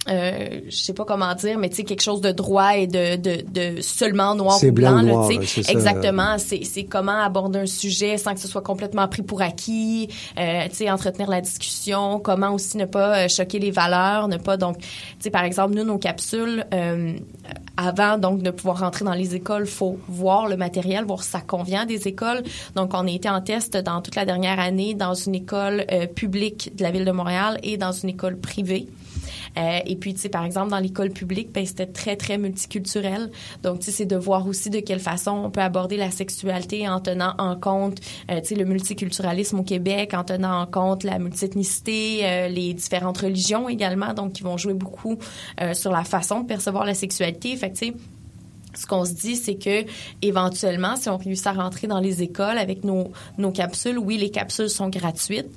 euh, 0.08 0.62
je 0.70 0.76
sais 0.76 0.94
pas 0.94 1.06
comment 1.06 1.34
dire, 1.36 1.58
mais 1.58 1.70
tu 1.70 1.78
sais 1.78 1.84
quelque 1.84 2.02
chose 2.04 2.22
de 2.22 2.32
droit 2.32 2.76
et 2.78 2.88
de, 2.88 3.16
de, 3.16 3.44
de 3.50 3.82
seulement 3.82 4.36
noir 4.36 4.58
ou 4.64 4.72
blanc. 4.72 5.02
blanc 5.02 5.28
là, 5.28 5.38
tu 5.40 5.46
sais. 5.46 5.72
Exactement. 5.72 6.38
C'est, 6.38 6.64
c'est 6.64 6.84
comment 6.84 7.20
aborder 7.20 7.60
un 7.60 7.66
sujet 7.66 8.18
sans 8.18 8.34
que 8.34 8.40
ce 8.40 8.48
soit 8.48 8.62
complètement 8.62 9.08
pris 9.08 9.22
pour 9.24 9.42
acquis. 9.42 10.10
Euh, 10.38 10.68
tu 10.70 10.76
sais, 10.76 10.92
entretenir 10.92 11.30
la 11.30 11.42
discussion. 11.42 12.20
Comment 12.20 12.54
aussi 12.54 12.78
ne 12.78 12.86
pas 12.86 13.26
euh, 13.26 13.28
choquer 13.28 13.60
les 13.60 13.72
valeurs, 13.72 14.28
ne 14.28 14.38
pas 14.38 14.58
donc, 14.58 14.78
tu 14.80 14.86
sais, 15.20 15.30
par 15.30 15.44
exemple, 15.44 15.76
nous 15.76 15.84
nos 15.84 15.98
capsules. 15.98 16.66
euh, 16.74 17.14
avant 17.78 18.18
donc 18.18 18.42
de 18.42 18.52
pouvoir 18.52 18.80
rentrer 18.80 19.04
dans 19.04 19.14
les 19.14 19.36
écoles, 19.36 19.66
faut 19.66 20.00
voir 20.08 20.48
le 20.48 20.56
matériel, 20.56 21.04
voir 21.04 21.24
si 21.24 21.32
ça 21.32 21.42
convient 21.42 21.86
des 21.86 22.08
écoles. 22.08 22.44
Donc, 22.76 22.92
on 22.94 23.06
a 23.06 23.12
été 23.12 23.30
en 23.30 23.42
test 23.42 23.76
dans 23.76 24.02
toute 24.02 24.16
la 24.16 24.26
dernière 24.26 24.60
année 24.60 24.94
dans 24.94 25.14
une 25.14 25.36
école 25.36 25.86
euh, 25.92 26.08
publique 26.08 26.76
de 26.76 26.84
la 26.84 26.92
ville 26.92 27.06
de 27.06 27.12
Montréal 27.12 27.60
et 27.64 27.78
dans 27.78 27.92
une 27.92 28.10
école 28.10 28.38
privée. 28.38 28.88
Euh, 29.58 29.80
et 29.86 29.96
puis, 29.96 30.14
tu 30.14 30.22
sais, 30.22 30.30
par 30.30 30.46
exemple, 30.46 30.72
dans 30.72 30.80
l'école 30.80 31.12
publique, 31.12 31.52
ben, 31.52 31.66
c'était 31.66 31.86
très, 31.86 32.16
très 32.16 32.38
multiculturel. 32.38 33.32
Donc, 33.64 33.80
tu 33.80 33.86
sais, 33.86 33.92
c'est 33.92 34.06
de 34.06 34.16
voir 34.16 34.48
aussi 34.48 34.70
de 34.70 34.80
quelle 34.80 35.00
façon 35.00 35.32
on 35.32 35.50
peut 35.50 35.62
aborder 35.62 35.98
la 35.98 36.12
sexualité 36.12 36.88
en 36.88 37.00
tenant 37.00 37.34
en 37.38 37.56
compte, 37.56 38.00
euh, 38.32 38.40
tu 38.42 38.50
sais, 38.50 38.56
le 38.56 38.66
multiculturalisme 38.66 39.60
au 39.60 39.64
Québec, 39.64 40.14
en 40.14 40.24
tenant 40.24 40.62
en 40.62 40.66
compte 40.66 41.04
la 41.04 41.20
multiethnicité, 41.20 42.20
euh, 42.24 42.48
les 42.48 42.74
différentes 42.74 43.18
religions 43.18 43.70
également, 43.70 44.14
donc 44.14 44.34
qui 44.34 44.44
vont 44.44 44.58
jouer 44.58 44.74
beaucoup 44.74 45.18
sur 45.74 45.92
la 45.92 46.04
façon 46.04 46.42
de 46.42 46.48
percevoir 46.48 46.86
la 46.86 46.94
sexualité. 46.94 47.56
Fait 47.56 47.72
tu 47.72 47.88
sais, 47.88 47.94
ce 48.76 48.86
qu'on 48.86 49.06
se 49.06 49.14
dit, 49.14 49.36
c'est 49.36 49.56
que 49.56 49.86
éventuellement, 50.22 50.96
si 50.96 51.10
on 51.10 51.18
réussit 51.18 51.48
à 51.48 51.54
rentrer 51.54 51.88
dans 51.88 52.00
les 52.00 52.22
écoles 52.22 52.58
avec 52.58 52.84
nos, 52.84 53.12
nos 53.38 53.52
capsules, 53.52 53.98
oui, 53.98 54.18
les 54.18 54.30
capsules 54.30 54.70
sont 54.70 54.90
gratuites, 54.90 55.50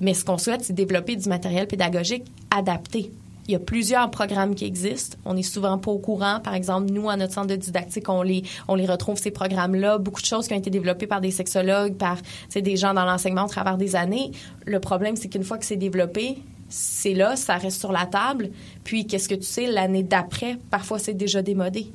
mais 0.00 0.14
ce 0.14 0.24
qu'on 0.24 0.38
souhaite, 0.38 0.62
c'est 0.64 0.72
développer 0.72 1.16
du 1.16 1.28
matériel 1.28 1.66
pédagogique 1.66 2.24
adapté. 2.50 3.10
Il 3.46 3.52
y 3.52 3.54
a 3.54 3.58
plusieurs 3.58 4.10
programmes 4.10 4.54
qui 4.54 4.64
existent. 4.64 5.18
On 5.26 5.36
est 5.36 5.42
souvent 5.42 5.76
pas 5.76 5.90
au 5.90 5.98
courant. 5.98 6.40
Par 6.40 6.54
exemple, 6.54 6.90
nous, 6.90 7.10
à 7.10 7.16
notre 7.16 7.34
centre 7.34 7.48
de 7.48 7.56
didactique, 7.56 8.08
on 8.08 8.22
les, 8.22 8.42
on 8.68 8.74
les 8.74 8.86
retrouve, 8.86 9.18
ces 9.18 9.30
programmes-là. 9.30 9.98
Beaucoup 9.98 10.22
de 10.22 10.26
choses 10.26 10.48
qui 10.48 10.54
ont 10.54 10.58
été 10.58 10.70
développées 10.70 11.06
par 11.06 11.20
des 11.20 11.30
sexologues, 11.30 11.94
par 11.94 12.16
des 12.54 12.76
gens 12.76 12.94
dans 12.94 13.04
l'enseignement 13.04 13.44
au 13.44 13.48
travers 13.48 13.76
des 13.76 13.96
années. 13.96 14.30
Le 14.64 14.80
problème, 14.80 15.16
c'est 15.16 15.28
qu'une 15.28 15.44
fois 15.44 15.58
que 15.58 15.66
c'est 15.66 15.76
développé, 15.76 16.38
c'est 16.70 17.12
là, 17.12 17.36
ça 17.36 17.56
reste 17.56 17.78
sur 17.78 17.92
la 17.92 18.06
table. 18.06 18.50
Puis, 18.82 19.06
qu'est-ce 19.06 19.28
que 19.28 19.34
tu 19.34 19.42
sais, 19.42 19.66
l'année 19.66 20.02
d'après, 20.02 20.56
parfois, 20.70 20.98
c'est 20.98 21.14
déjà 21.14 21.42
démodé. 21.42 21.92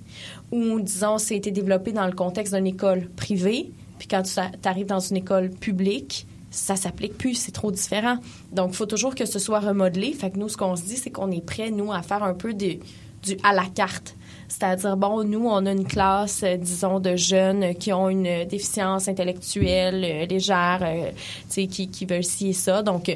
Ou, 0.51 0.79
disons, 0.79 1.17
c'est 1.17 1.35
été 1.35 1.49
développé 1.49 1.91
dans 1.93 2.05
le 2.05 2.13
contexte 2.13 2.53
d'une 2.53 2.67
école 2.67 3.09
privée. 3.09 3.71
Puis, 3.97 4.07
quand 4.07 4.21
tu 4.21 4.39
arrives 4.69 4.85
dans 4.85 4.99
une 4.99 5.17
école 5.17 5.49
publique, 5.49 6.27
ça 6.51 6.75
s'applique 6.75 7.17
plus, 7.17 7.35
c'est 7.35 7.51
trop 7.51 7.71
différent. 7.71 8.17
Donc, 8.51 8.71
il 8.71 8.75
faut 8.75 8.85
toujours 8.85 9.15
que 9.15 9.25
ce 9.25 9.39
soit 9.39 9.59
remodelé. 9.59 10.13
Fait 10.13 10.31
que 10.31 10.37
nous, 10.37 10.49
ce 10.49 10.57
qu'on 10.57 10.75
se 10.75 10.83
dit, 10.83 10.97
c'est 10.97 11.11
qu'on 11.11 11.31
est 11.31 11.45
prêt, 11.45 11.69
nous, 11.69 11.91
à 11.91 12.01
faire 12.01 12.23
un 12.23 12.33
peu 12.33 12.53
de, 12.53 12.77
du 13.23 13.37
à 13.43 13.53
la 13.53 13.65
carte. 13.65 14.15
C'est-à-dire, 14.47 14.97
bon, 14.97 15.23
nous, 15.23 15.45
on 15.47 15.65
a 15.67 15.71
une 15.71 15.85
classe, 15.85 16.41
euh, 16.43 16.57
disons, 16.57 16.99
de 16.99 17.15
jeunes 17.15 17.75
qui 17.75 17.93
ont 17.93 18.09
une 18.09 18.45
déficience 18.45 19.07
intellectuelle 19.07 20.03
euh, 20.03 20.25
légère, 20.25 20.79
euh, 20.81 21.11
tu 21.49 21.53
sais, 21.53 21.67
qui, 21.67 21.87
qui 21.87 22.05
veulent 22.05 22.23
ci 22.23 22.49
et 22.49 22.53
ça. 22.53 22.81
Donc, 22.81 23.09
euh, 23.09 23.15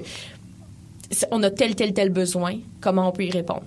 on 1.31 1.41
a 1.41 1.49
tel, 1.49 1.75
tel, 1.75 1.93
tel 1.93 2.09
besoin. 2.09 2.59
Comment 2.81 3.09
on 3.09 3.11
peut 3.11 3.25
y 3.25 3.31
répondre? 3.31 3.63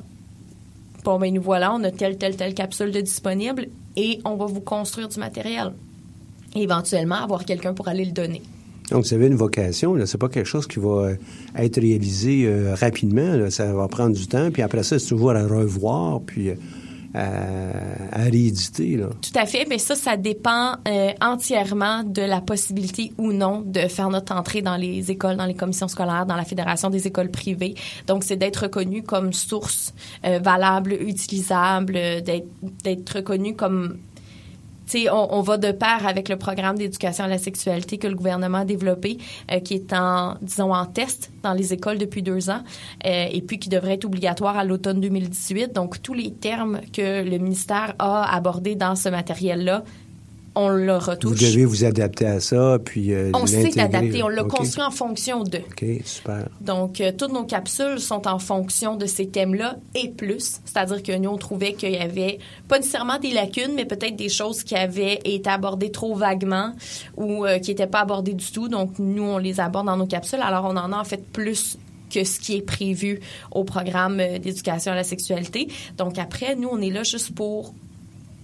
Bon, 1.02 1.18
ben 1.18 1.32
nous 1.32 1.42
voilà, 1.42 1.72
on 1.72 1.82
a 1.84 1.90
telle, 1.90 2.18
telle, 2.18 2.36
telle 2.36 2.54
capsule 2.54 2.90
de 2.90 3.00
disponible 3.00 3.68
et 3.96 4.20
on 4.24 4.34
va 4.34 4.46
vous 4.46 4.60
construire 4.60 5.08
du 5.08 5.20
matériel. 5.20 5.72
Et 6.54 6.62
éventuellement, 6.62 7.16
avoir 7.16 7.44
quelqu'un 7.44 7.74
pour 7.74 7.86
aller 7.86 8.04
le 8.04 8.12
donner. 8.12 8.42
Donc, 8.90 9.04
vous 9.04 9.14
avez 9.14 9.26
une 9.26 9.34
vocation, 9.34 9.94
là. 9.94 10.06
C'est 10.06 10.18
pas 10.18 10.28
quelque 10.28 10.46
chose 10.46 10.66
qui 10.66 10.78
va 10.78 10.88
euh, 10.88 11.16
être 11.56 11.80
réalisé 11.80 12.44
euh, 12.46 12.74
rapidement, 12.74 13.34
là. 13.34 13.50
Ça 13.50 13.72
va 13.72 13.88
prendre 13.88 14.14
du 14.14 14.26
temps, 14.26 14.50
puis 14.50 14.62
après 14.62 14.82
ça, 14.82 14.98
c'est 14.98 15.08
toujours 15.08 15.32
à 15.32 15.42
revoir, 15.42 16.20
puis 16.20 16.50
euh, 16.50 17.72
à, 18.12 18.22
rééditer, 18.22 18.96
là. 18.96 19.08
Tout 19.20 19.38
à 19.38 19.46
fait, 19.46 19.66
mais 19.68 19.78
ça, 19.78 19.96
ça 19.96 20.16
dépend 20.16 20.76
entièrement 21.20 22.04
de 22.04 22.22
la 22.22 22.40
possibilité 22.40 23.12
ou 23.18 23.32
non 23.32 23.62
de 23.66 23.80
faire 23.88 24.08
notre 24.08 24.34
entrée 24.34 24.62
dans 24.62 24.76
les 24.76 25.10
écoles, 25.10 25.36
dans 25.36 25.46
les 25.46 25.54
commissions 25.54 25.88
scolaires, 25.88 26.26
dans 26.26 26.36
la 26.36 26.44
Fédération 26.44 26.88
des 26.88 27.08
écoles 27.08 27.30
privées. 27.30 27.74
Donc, 28.06 28.22
c'est 28.22 28.36
d'être 28.36 28.64
reconnu 28.64 29.02
comme 29.02 29.32
source 29.32 29.94
valable, 30.22 30.92
utilisable, 30.92 31.98
d'être 32.22 33.16
reconnu 33.16 33.56
comme 33.56 33.96
on, 35.10 35.28
on 35.30 35.40
va 35.40 35.56
de 35.58 35.72
pair 35.72 36.06
avec 36.06 36.28
le 36.28 36.36
programme 36.36 36.78
d'éducation 36.78 37.24
à 37.24 37.28
la 37.28 37.38
sexualité 37.38 37.98
que 37.98 38.06
le 38.06 38.14
gouvernement 38.14 38.58
a 38.58 38.64
développé, 38.64 39.18
euh, 39.50 39.60
qui 39.60 39.74
est 39.74 39.92
en, 39.92 40.36
disons, 40.42 40.72
en 40.72 40.86
test 40.86 41.30
dans 41.42 41.52
les 41.52 41.72
écoles 41.72 41.98
depuis 41.98 42.22
deux 42.22 42.50
ans, 42.50 42.62
euh, 43.04 43.26
et 43.30 43.42
puis 43.42 43.58
qui 43.58 43.68
devrait 43.68 43.94
être 43.94 44.04
obligatoire 44.04 44.56
à 44.56 44.64
l'automne 44.64 45.00
2018. 45.00 45.72
Donc, 45.72 46.02
tous 46.02 46.14
les 46.14 46.32
termes 46.32 46.80
que 46.92 47.22
le 47.22 47.38
ministère 47.38 47.94
a 47.98 48.34
abordés 48.34 48.74
dans 48.74 48.96
ce 48.96 49.08
matériel-là, 49.08 49.84
on 50.56 50.70
le 50.70 50.94
Vous 50.94 51.10
retouche. 51.10 51.38
devez 51.38 51.66
vous 51.66 51.84
adapter 51.84 52.26
à 52.26 52.40
ça, 52.40 52.78
puis 52.82 53.12
euh, 53.12 53.30
on 53.34 53.46
s'est 53.46 53.78
adapté, 53.78 54.22
on 54.22 54.28
l'a 54.28 54.42
construit 54.42 54.82
en 54.82 54.90
fonction 54.90 55.44
de. 55.44 55.58
OK, 55.58 55.84
super. 56.04 56.48
Donc, 56.62 57.00
euh, 57.00 57.12
toutes 57.16 57.32
nos 57.32 57.44
capsules 57.44 58.00
sont 58.00 58.26
en 58.26 58.38
fonction 58.38 58.96
de 58.96 59.04
ces 59.04 59.28
thèmes-là 59.28 59.76
et 59.94 60.08
plus. 60.08 60.60
C'est-à-dire 60.64 61.02
que 61.02 61.16
nous, 61.16 61.28
on 61.28 61.36
trouvait 61.36 61.74
qu'il 61.74 61.92
y 61.92 61.98
avait 61.98 62.38
pas 62.68 62.78
nécessairement 62.78 63.18
des 63.18 63.32
lacunes, 63.32 63.74
mais 63.74 63.84
peut-être 63.84 64.16
des 64.16 64.30
choses 64.30 64.64
qui 64.64 64.74
avaient 64.74 65.20
été 65.24 65.50
abordées 65.50 65.90
trop 65.92 66.14
vaguement 66.14 66.72
ou 67.18 67.44
euh, 67.44 67.58
qui 67.58 67.70
n'étaient 67.70 67.86
pas 67.86 68.00
abordées 68.00 68.34
du 68.34 68.50
tout. 68.50 68.68
Donc, 68.68 68.98
nous, 68.98 69.24
on 69.24 69.38
les 69.38 69.60
aborde 69.60 69.86
dans 69.86 69.96
nos 69.98 70.06
capsules. 70.06 70.40
Alors, 70.42 70.64
on 70.64 70.76
en 70.76 70.90
a 70.90 70.96
en 70.98 71.04
fait 71.04 71.22
plus 71.32 71.76
que 72.08 72.24
ce 72.24 72.40
qui 72.40 72.56
est 72.56 72.62
prévu 72.62 73.20
au 73.50 73.64
programme 73.64 74.16
d'éducation 74.40 74.92
à 74.92 74.94
la 74.94 75.04
sexualité. 75.04 75.68
Donc, 75.98 76.18
après, 76.18 76.54
nous, 76.56 76.68
on 76.72 76.80
est 76.80 76.90
là 76.90 77.02
juste 77.02 77.34
pour 77.34 77.74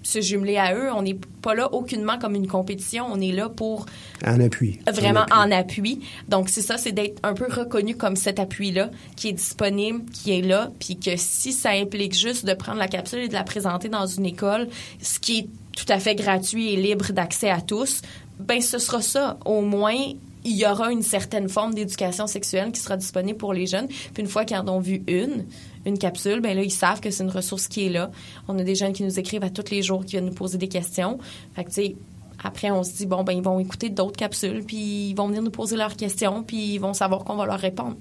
se 0.02 0.20
jumeler 0.20 0.56
à 0.56 0.74
eux. 0.74 0.90
On 0.94 1.02
n'est 1.02 1.18
pas 1.42 1.54
là 1.54 1.72
aucunement 1.72 2.18
comme 2.18 2.34
une 2.34 2.46
compétition. 2.46 3.06
On 3.10 3.20
est 3.20 3.32
là 3.32 3.48
pour 3.48 3.86
En 4.26 4.40
appui. 4.40 4.80
vraiment 4.92 5.26
En 5.32 5.50
appui. 5.50 5.54
en 5.54 5.58
appui. 5.58 6.00
Donc, 6.28 6.48
c'est 6.48 6.62
ça, 6.62 6.76
c'est 6.78 6.92
d'être 6.92 7.18
un 7.22 7.34
peu 7.34 7.46
reconnu 7.48 7.96
comme 7.96 8.16
cet 8.16 8.38
appui-là 8.38 8.90
qui 9.16 9.28
est 9.28 9.32
disponible, 9.32 10.02
qui 10.12 10.32
est 10.32 10.42
là, 10.42 10.70
puis 10.78 10.98
que 10.98 11.16
si 11.16 11.52
ça 11.52 11.70
implique 11.70 12.14
juste 12.14 12.44
de 12.44 12.54
prendre 12.54 12.78
la 12.78 12.88
capsule 12.88 13.20
et 13.20 13.28
de 13.28 13.32
la 13.32 13.44
présenter 13.44 13.88
dans 13.88 14.06
une 14.06 14.26
école, 14.26 14.68
ce 15.00 15.18
qui 15.18 15.38
est 15.38 15.46
tout 15.76 15.86
à 15.88 15.98
fait 15.98 16.14
gratuit 16.14 16.72
et 16.72 16.76
libre 16.76 17.12
d'accès 17.12 17.50
à 17.50 17.60
tous, 17.60 18.02
ben 18.38 18.60
ce 18.60 18.78
sera 18.78 19.00
ça. 19.02 19.38
Au 19.44 19.62
moins, 19.62 19.96
il 20.44 20.56
y 20.56 20.66
aura 20.66 20.92
une 20.92 21.02
certaine 21.02 21.48
forme 21.48 21.74
d'éducation 21.74 22.26
sexuelle 22.26 22.72
qui 22.72 22.80
sera 22.80 22.96
disponible 22.96 23.38
pour 23.38 23.52
les 23.52 23.66
jeunes. 23.66 23.88
Puis 23.88 24.22
une 24.22 24.26
fois 24.28 24.44
qu'ils 24.44 24.56
en 24.56 24.68
ont 24.68 24.80
vu 24.80 25.02
une, 25.06 25.44
une 25.86 25.98
capsule, 25.98 26.40
ben 26.40 26.56
là, 26.56 26.62
ils 26.62 26.70
savent 26.70 27.00
que 27.00 27.10
c'est 27.10 27.24
une 27.24 27.30
ressource 27.30 27.68
qui 27.68 27.86
est 27.86 27.90
là. 27.90 28.10
On 28.48 28.58
a 28.58 28.62
des 28.62 28.74
jeunes 28.74 28.92
qui 28.92 29.02
nous 29.02 29.18
écrivent 29.18 29.44
à 29.44 29.50
tous 29.50 29.70
les 29.70 29.82
jours, 29.82 30.04
qui 30.04 30.12
viennent 30.12 30.26
nous 30.26 30.32
poser 30.32 30.58
des 30.58 30.68
questions. 30.68 31.18
Fait 31.54 31.64
que, 31.64 31.68
tu 31.68 31.74
sais, 31.74 31.96
après, 32.44 32.70
on 32.70 32.82
se 32.82 32.96
dit, 32.96 33.06
bon, 33.06 33.24
ben, 33.24 33.32
ils 33.32 33.42
vont 33.42 33.58
écouter 33.60 33.88
d'autres 33.88 34.16
capsules, 34.16 34.62
puis 34.66 35.10
ils 35.10 35.14
vont 35.14 35.28
venir 35.28 35.42
nous 35.42 35.50
poser 35.50 35.76
leurs 35.76 35.96
questions, 35.96 36.42
puis 36.42 36.74
ils 36.74 36.78
vont 36.78 36.94
savoir 36.94 37.24
qu'on 37.24 37.36
va 37.36 37.46
leur 37.46 37.58
répondre. 37.58 37.96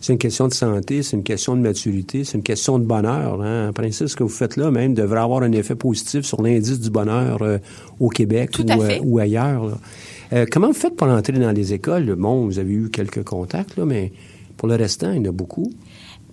C'est 0.00 0.12
une 0.12 0.18
question 0.18 0.48
de 0.48 0.54
santé, 0.54 1.02
c'est 1.04 1.16
une 1.16 1.22
question 1.22 1.54
de 1.54 1.60
maturité, 1.60 2.24
c'est 2.24 2.36
une 2.36 2.42
question 2.42 2.78
de 2.78 2.84
bonheur. 2.84 3.40
Hein? 3.40 3.68
En 3.68 3.72
principe, 3.72 4.08
ce 4.08 4.16
que 4.16 4.24
vous 4.24 4.28
faites 4.28 4.56
là, 4.56 4.70
même, 4.72 4.94
devrait 4.94 5.20
avoir 5.20 5.42
un 5.42 5.52
effet 5.52 5.76
positif 5.76 6.24
sur 6.24 6.42
l'indice 6.42 6.80
du 6.80 6.90
bonheur 6.90 7.42
euh, 7.42 7.58
au 8.00 8.08
Québec 8.08 8.58
ou, 8.58 8.68
euh, 8.68 8.98
ou 9.04 9.18
ailleurs. 9.20 9.66
là. 9.66 9.74
Euh, 10.32 10.46
comment 10.50 10.68
vous 10.68 10.72
faites 10.72 10.96
pour 10.96 11.06
entrer 11.08 11.34
dans 11.34 11.52
les 11.52 11.72
écoles? 11.72 12.16
Bon, 12.16 12.46
vous 12.46 12.58
avez 12.58 12.72
eu 12.72 12.90
quelques 12.90 13.22
contacts, 13.22 13.76
là, 13.76 13.84
mais 13.84 14.12
pour 14.56 14.66
le 14.66 14.74
restant, 14.74 15.12
il 15.12 15.18
y 15.18 15.20
en 15.20 15.30
a 15.30 15.32
beaucoup. 15.32 15.70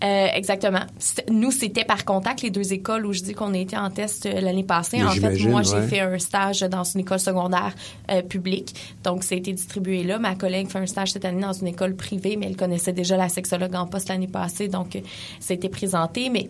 Euh, 0.02 0.28
exactement. 0.34 0.82
Nous, 1.30 1.52
c'était 1.52 1.84
par 1.84 2.06
contact, 2.06 2.42
les 2.42 2.50
deux 2.50 2.72
écoles 2.72 3.06
où 3.06 3.12
je 3.12 3.22
dis 3.22 3.34
qu'on 3.34 3.54
a 3.54 3.58
été 3.58 3.78
en 3.78 3.90
test 3.90 4.26
euh, 4.26 4.40
l'année 4.40 4.64
passée. 4.64 4.98
Mais 4.98 5.04
en 5.04 5.12
fait, 5.12 5.38
moi, 5.46 5.62
j'ai 5.62 5.82
fait 5.82 6.00
un 6.00 6.18
stage 6.20 6.62
dans 6.62 6.84
une 6.84 7.02
école 7.02 7.20
secondaire 7.20 7.74
euh, 8.10 8.22
publique. 8.22 8.74
Donc, 9.04 9.24
ça 9.24 9.36
a 9.36 9.38
été 9.38 9.52
distribué 9.52 10.04
là. 10.04 10.18
Ma 10.18 10.36
collègue 10.36 10.70
fait 10.70 10.80
un 10.80 10.86
stage 10.86 11.12
cette 11.12 11.26
année 11.26 11.42
dans 11.42 11.54
une 11.54 11.68
école 11.68 11.96
privée, 11.96 12.38
mais 12.38 12.46
elle 12.46 12.56
connaissait 12.56 12.94
déjà 12.94 13.18
la 13.18 13.28
sexologue 13.28 13.76
en 13.76 13.88
poste 13.88 14.08
l'année 14.08 14.28
passée. 14.28 14.70
Donc, 14.70 14.96
euh, 14.96 15.02
ça 15.42 15.54
a 15.54 15.56
été 15.56 15.68
présenté. 15.68 16.30
Mais, 16.30 16.48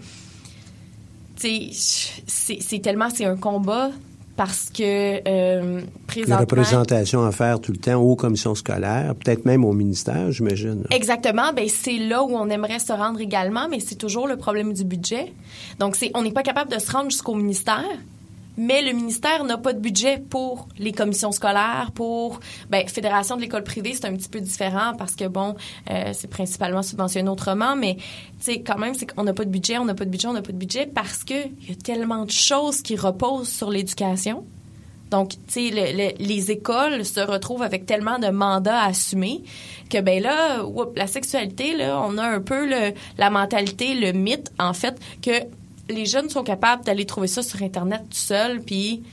tu 1.39 1.73
sais, 1.73 2.57
c'est 2.59 2.79
tellement, 2.79 3.09
c'est 3.09 3.25
un 3.25 3.37
combat 3.37 3.89
parce 4.39 4.69
que 4.69 5.19
euh, 5.27 5.81
La 5.81 5.87
présentement... 6.07 6.37
représentation 6.37 7.25
à 7.25 7.33
faire 7.33 7.59
tout 7.59 7.73
le 7.73 7.77
temps 7.77 7.95
aux 7.95 8.15
commissions 8.15 8.55
scolaires, 8.55 9.13
peut-être 9.15 9.43
même 9.43 9.65
au 9.65 9.73
ministère, 9.73 10.31
j'imagine. 10.31 10.85
Exactement. 10.91 11.51
Ben 11.53 11.67
c'est 11.67 11.97
là 11.97 12.23
où 12.23 12.37
on 12.37 12.49
aimerait 12.49 12.79
se 12.79 12.93
rendre 12.93 13.19
également, 13.19 13.67
mais 13.69 13.81
c'est 13.81 13.97
toujours 13.97 14.29
le 14.29 14.37
problème 14.37 14.71
du 14.71 14.85
budget. 14.85 15.33
Donc 15.79 15.97
c'est, 15.97 16.11
on 16.13 16.21
n'est 16.21 16.31
pas 16.31 16.43
capable 16.43 16.71
de 16.71 16.79
se 16.79 16.89
rendre 16.89 17.11
jusqu'au 17.11 17.35
ministère, 17.35 17.83
mais 18.57 18.81
le 18.81 18.91
ministère 18.91 19.43
n'a 19.43 19.57
pas 19.57 19.73
de 19.73 19.79
budget 19.79 20.17
pour 20.17 20.67
les 20.77 20.91
commissions 20.91 21.31
scolaires, 21.31 21.91
pour 21.93 22.39
ben 22.69 22.87
fédération 22.87 23.35
de 23.35 23.41
l'école 23.41 23.63
privée, 23.63 23.93
c'est 23.93 24.05
un 24.05 24.15
petit 24.15 24.29
peu 24.29 24.41
différent 24.41 24.93
parce 24.97 25.15
que 25.15 25.25
bon, 25.27 25.55
euh, 25.89 26.11
c'est 26.13 26.29
principalement 26.29 26.81
subventionné 26.81 27.29
autrement, 27.29 27.75
mais 27.75 27.95
tu 27.95 28.03
sais 28.39 28.61
quand 28.61 28.77
même 28.77 28.93
c'est 28.93 29.05
qu'on 29.05 29.23
n'a 29.23 29.33
pas 29.33 29.45
de 29.45 29.49
budget, 29.49 29.77
on 29.77 29.85
n'a 29.85 29.95
pas 29.95 30.05
de 30.05 30.09
budget, 30.09 30.27
on 30.27 30.33
n'a 30.33 30.41
pas 30.41 30.51
de 30.51 30.57
budget 30.57 30.85
parce 30.85 31.23
que 31.23 31.47
il 31.61 31.69
y 31.69 31.71
a 31.71 31.75
tellement 31.75 32.25
de 32.25 32.31
choses 32.31 32.81
qui 32.81 32.95
reposent 32.95 33.49
sur 33.49 33.69
l'éducation. 33.69 34.45
Donc, 35.09 35.31
tu 35.47 35.71
sais, 35.71 36.15
les 36.19 36.51
écoles 36.51 37.03
se 37.03 37.19
retrouvent 37.19 37.63
avec 37.63 37.85
tellement 37.85 38.19
de 38.19 38.27
mandats 38.27 38.81
à 38.81 38.89
assumer 38.89 39.43
que, 39.89 39.99
ben 40.01 40.21
là, 40.21 40.63
la 40.95 41.07
sexualité, 41.07 41.75
là, 41.75 41.99
on 42.05 42.17
a 42.17 42.23
un 42.23 42.39
peu 42.39 42.67
le, 42.67 42.93
la 43.17 43.29
mentalité, 43.31 43.95
le 43.95 44.11
mythe, 44.11 44.51
en 44.59 44.73
fait, 44.73 44.99
que 45.21 45.31
les 45.89 46.05
jeunes 46.05 46.29
sont 46.29 46.43
capables 46.43 46.83
d'aller 46.85 47.05
trouver 47.05 47.27
ça 47.27 47.41
sur 47.41 47.61
Internet 47.61 48.01
tout 48.09 48.17
seuls, 48.17 48.61
puis 48.61 49.03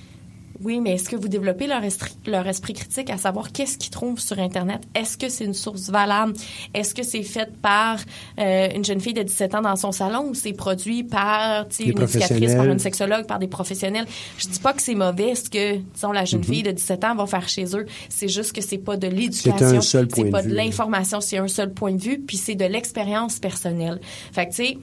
oui, 0.63 0.81
mais 0.81 0.95
est-ce 0.95 1.09
que 1.09 1.17
vous 1.17 1.29
développez 1.29 1.67
leur 1.67 1.85
esprit, 1.85 2.15
leur 2.27 2.47
esprit 2.47 2.73
critique 2.73 3.11
à 3.11 3.19
savoir 3.19 3.53
qu'est-ce 3.53 3.77
qu'ils 3.77 3.91
trouvent 3.91 4.19
sur 4.19 4.39
Internet? 4.39 4.83
Est-ce 4.95 5.19
que 5.19 5.29
c'est 5.29 5.45
une 5.45 5.55
source 5.55 5.91
valable? 5.91 6.35
Est-ce 6.73 6.95
que 6.95 7.03
c'est 7.03 7.23
fait 7.23 7.51
par 7.61 7.99
euh, 8.39 8.69
une 8.75 8.85
jeune 8.85 9.01
fille 9.01 9.13
de 9.13 9.23
17 9.23 9.55
ans 9.57 9.63
dans 9.63 9.77
son 9.77 9.93
salon 9.93 10.29
ou 10.31 10.35
c'est 10.35 10.53
produit 10.53 11.05
par 11.05 11.67
une 11.81 11.91
éducatrice, 11.91 12.55
par 12.55 12.65
une 12.65 12.79
sexologue, 12.79 13.27
par 13.27 13.39
des 13.39 13.49
professionnels? 13.49 14.07
Je 14.39 14.49
dis 14.49 14.59
pas 14.59 14.73
que 14.73 14.81
c'est 14.83 14.95
mauvais 14.95 15.35
ce 15.35 15.51
que, 15.51 15.77
disons, 15.95 16.13
la 16.13 16.25
jeune 16.25 16.41
mm-hmm. 16.41 16.45
fille 16.45 16.63
de 16.63 16.71
17 16.71 17.05
ans 17.05 17.15
va 17.15 17.27
faire 17.27 17.49
chez 17.49 17.77
eux. 17.77 17.87
C'est 18.09 18.29
juste 18.29 18.53
que 18.53 18.63
c'est 18.63 18.79
pas 18.79 18.97
de 18.97 19.09
l'éducation. 19.09 19.81
C'est 19.81 20.31
pas 20.31 20.43
de, 20.43 20.49
de 20.49 20.55
l'information, 20.55 21.21
c'est 21.21 21.39
un 21.39 21.49
seul 21.49 21.73
point 21.73 21.93
de 21.93 22.01
vue, 22.01 22.19
puis 22.19 22.37
c'est 22.37 22.55
de 22.55 22.65
l'expérience 22.65 23.39
personnelle. 23.39 24.01
Fait 24.33 24.47
que, 24.47 24.51
tu 24.51 24.65
sais, 24.65 24.79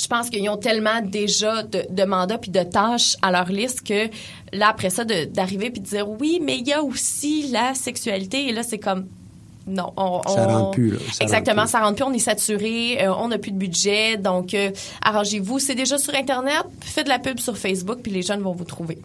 je 0.00 0.06
pense 0.06 0.30
qu'ils 0.30 0.48
ont 0.48 0.56
tellement 0.56 1.00
déjà 1.02 1.62
de, 1.62 2.04
mandats 2.04 2.38
puis 2.38 2.50
de 2.50 2.62
tâches 2.62 3.16
à 3.20 3.32
leur 3.32 3.46
liste 3.46 3.82
que 3.82 4.08
là, 4.56 4.68
après 4.68 4.90
ça, 4.90 5.04
d'arriver 5.04 5.70
puis 5.70 5.80
de 5.80 5.86
dire 5.86 6.08
oui, 6.08 6.40
mais 6.42 6.58
il 6.58 6.68
y 6.68 6.72
a 6.72 6.82
aussi 6.82 7.48
la 7.48 7.74
sexualité. 7.74 8.48
Et 8.48 8.52
là, 8.52 8.62
c'est 8.62 8.78
comme 8.78 9.06
non, 9.66 9.92
on, 9.96 10.22
ça 10.22 10.46
rentre 10.46 10.70
plus. 10.70 10.92
Là. 10.92 10.98
exactement, 11.20 11.66
ça 11.66 11.80
rentre 11.80 11.96
plus. 11.96 12.04
On 12.04 12.12
est 12.12 12.20
saturé, 12.20 13.04
euh, 13.04 13.12
on 13.12 13.28
n'a 13.28 13.38
plus 13.38 13.50
de 13.50 13.58
budget, 13.58 14.16
donc 14.16 14.54
euh, 14.54 14.70
arrangez-vous. 15.02 15.58
C'est 15.58 15.74
déjà 15.74 15.98
sur 15.98 16.14
Internet, 16.14 16.64
faites 16.80 17.04
de 17.04 17.10
la 17.10 17.18
pub 17.18 17.40
sur 17.40 17.58
Facebook, 17.58 17.98
puis 18.02 18.12
les 18.12 18.22
jeunes 18.22 18.40
vont 18.40 18.52
vous 18.52 18.64
trouver. 18.64 18.98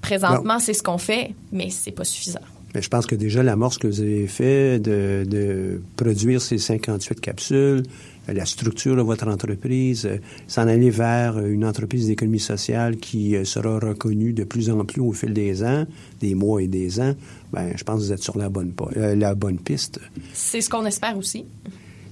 Présentement, 0.00 0.58
c'est 0.58 0.74
ce 0.74 0.82
qu'on 0.82 0.98
fait, 0.98 1.34
mais 1.52 1.68
c'est 1.70 1.92
pas 1.92 2.04
suffisant. 2.04 2.40
Mais 2.74 2.82
je 2.82 2.88
pense 2.88 3.06
que 3.06 3.14
déjà 3.14 3.42
l'amorce 3.42 3.78
que 3.78 3.86
vous 3.86 4.00
avez 4.00 4.26
fait 4.26 4.78
de, 4.78 5.24
de 5.26 5.82
produire 5.96 6.40
ces 6.40 6.58
58 6.58 7.20
capsules, 7.20 7.82
la 8.32 8.44
structure 8.44 8.96
de 8.96 9.02
votre 9.02 9.28
entreprise, 9.28 10.06
euh, 10.06 10.18
s'en 10.46 10.66
aller 10.68 10.90
vers 10.90 11.38
une 11.38 11.64
entreprise 11.64 12.06
d'économie 12.06 12.40
sociale 12.40 12.96
qui 12.96 13.36
euh, 13.36 13.44
sera 13.44 13.78
reconnue 13.78 14.32
de 14.32 14.44
plus 14.44 14.70
en 14.70 14.84
plus 14.84 15.00
au 15.00 15.12
fil 15.12 15.32
des 15.32 15.62
ans, 15.62 15.86
des 16.20 16.34
mois 16.34 16.62
et 16.62 16.66
des 16.66 17.00
ans, 17.00 17.14
ben, 17.52 17.72
je 17.76 17.84
pense 17.84 18.00
que 18.00 18.06
vous 18.06 18.12
êtes 18.12 18.22
sur 18.22 18.38
la 18.38 18.48
bonne, 18.48 18.72
euh, 18.96 19.14
la 19.14 19.34
bonne 19.34 19.58
piste. 19.58 20.00
C'est 20.32 20.60
ce 20.60 20.68
qu'on 20.68 20.84
espère 20.86 21.16
aussi. 21.16 21.44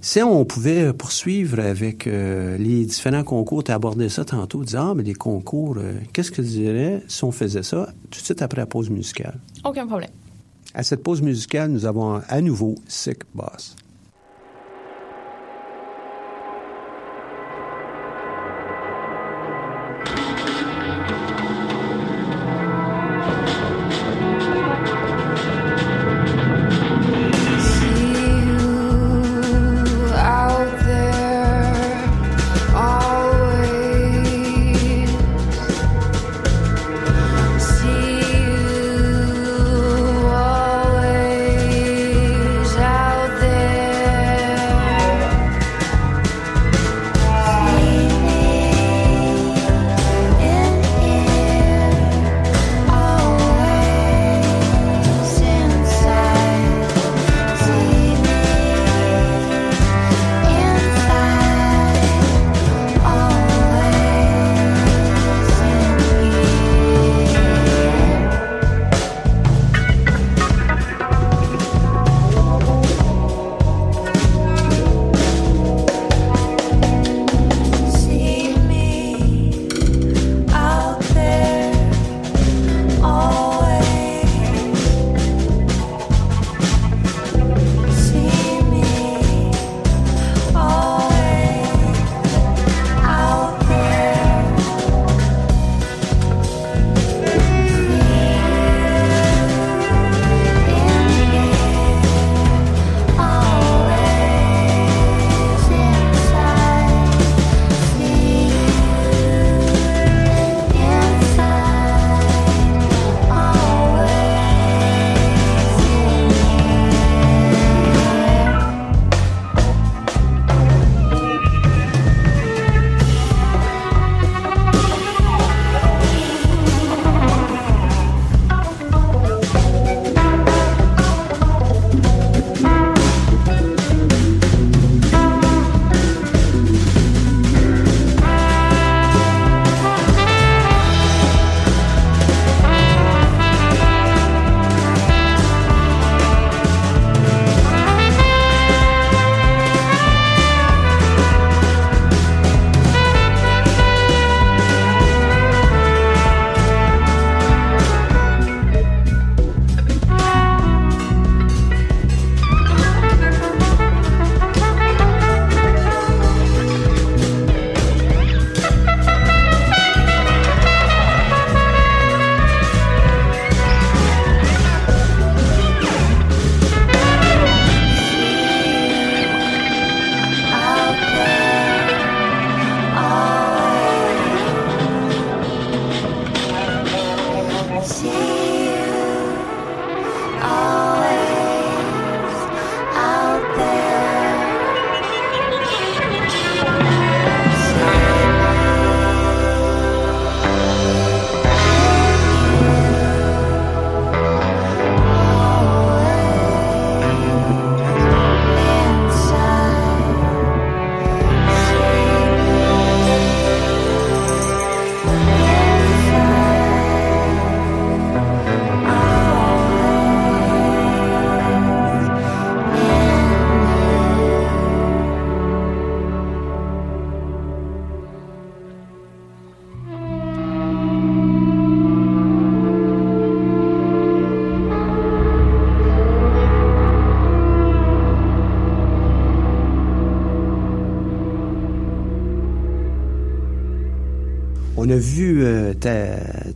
Si 0.00 0.22
on 0.22 0.44
pouvait 0.44 0.92
poursuivre 0.92 1.60
avec 1.60 2.04
les 2.04 2.84
différents 2.84 3.24
concours, 3.24 3.64
tu 3.64 3.72
as 3.72 3.76
abordé 3.76 4.10
ça 4.10 4.22
tantôt, 4.22 4.62
dire, 4.62 4.82
ah, 4.82 4.94
mais 4.94 5.02
les 5.02 5.14
concours, 5.14 5.78
qu'est-ce 6.12 6.30
que 6.30 6.42
tu 6.42 6.48
dirais 6.48 7.02
si 7.08 7.24
on 7.24 7.32
faisait 7.32 7.62
ça 7.62 7.88
tout 8.10 8.20
de 8.20 8.24
suite 8.24 8.42
après 8.42 8.60
la 8.60 8.66
pause 8.66 8.90
musicale? 8.90 9.40
Aucun 9.64 9.86
problème. 9.86 10.10
À 10.74 10.82
cette 10.82 11.02
pause 11.02 11.22
musicale, 11.22 11.70
nous 11.70 11.86
avons 11.86 12.20
à 12.28 12.40
nouveau 12.42 12.74
Sick 12.86 13.20
Boss. 13.34 13.76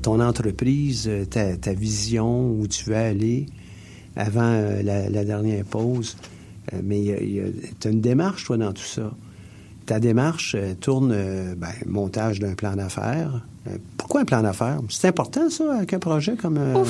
Ton 0.03 0.21
entreprise, 0.21 1.11
ta, 1.31 1.73
vision, 1.73 2.51
où 2.51 2.67
tu 2.67 2.85
veux 2.85 2.97
aller 2.97 3.47
avant 4.17 4.61
la, 4.83 5.25
dernière 5.25 5.65
pause. 5.65 6.17
mais 6.83 7.05
tu 7.81 7.89
as 7.89 7.91
une 7.91 8.01
démarche, 8.01 8.45
toi, 8.45 8.57
dans 8.57 8.73
tout 8.73 8.83
ça. 8.83 9.11
Ta 9.87 10.01
démarche 10.01 10.57
tourne, 10.81 11.09
ben, 11.57 11.73
montage 11.87 12.41
d'un 12.41 12.55
plan 12.55 12.77
d'affaires, 12.77 13.43
pourquoi 13.97 14.21
un 14.23 14.25
plan 14.25 14.43
d'affaires? 14.43 14.81
C'est 14.89 15.09
important, 15.09 15.51
ça, 15.51 15.77
avec 15.77 15.93
un 15.93 15.99
projet 15.99 16.37
comme... 16.37 16.59
Euh, 16.59 16.85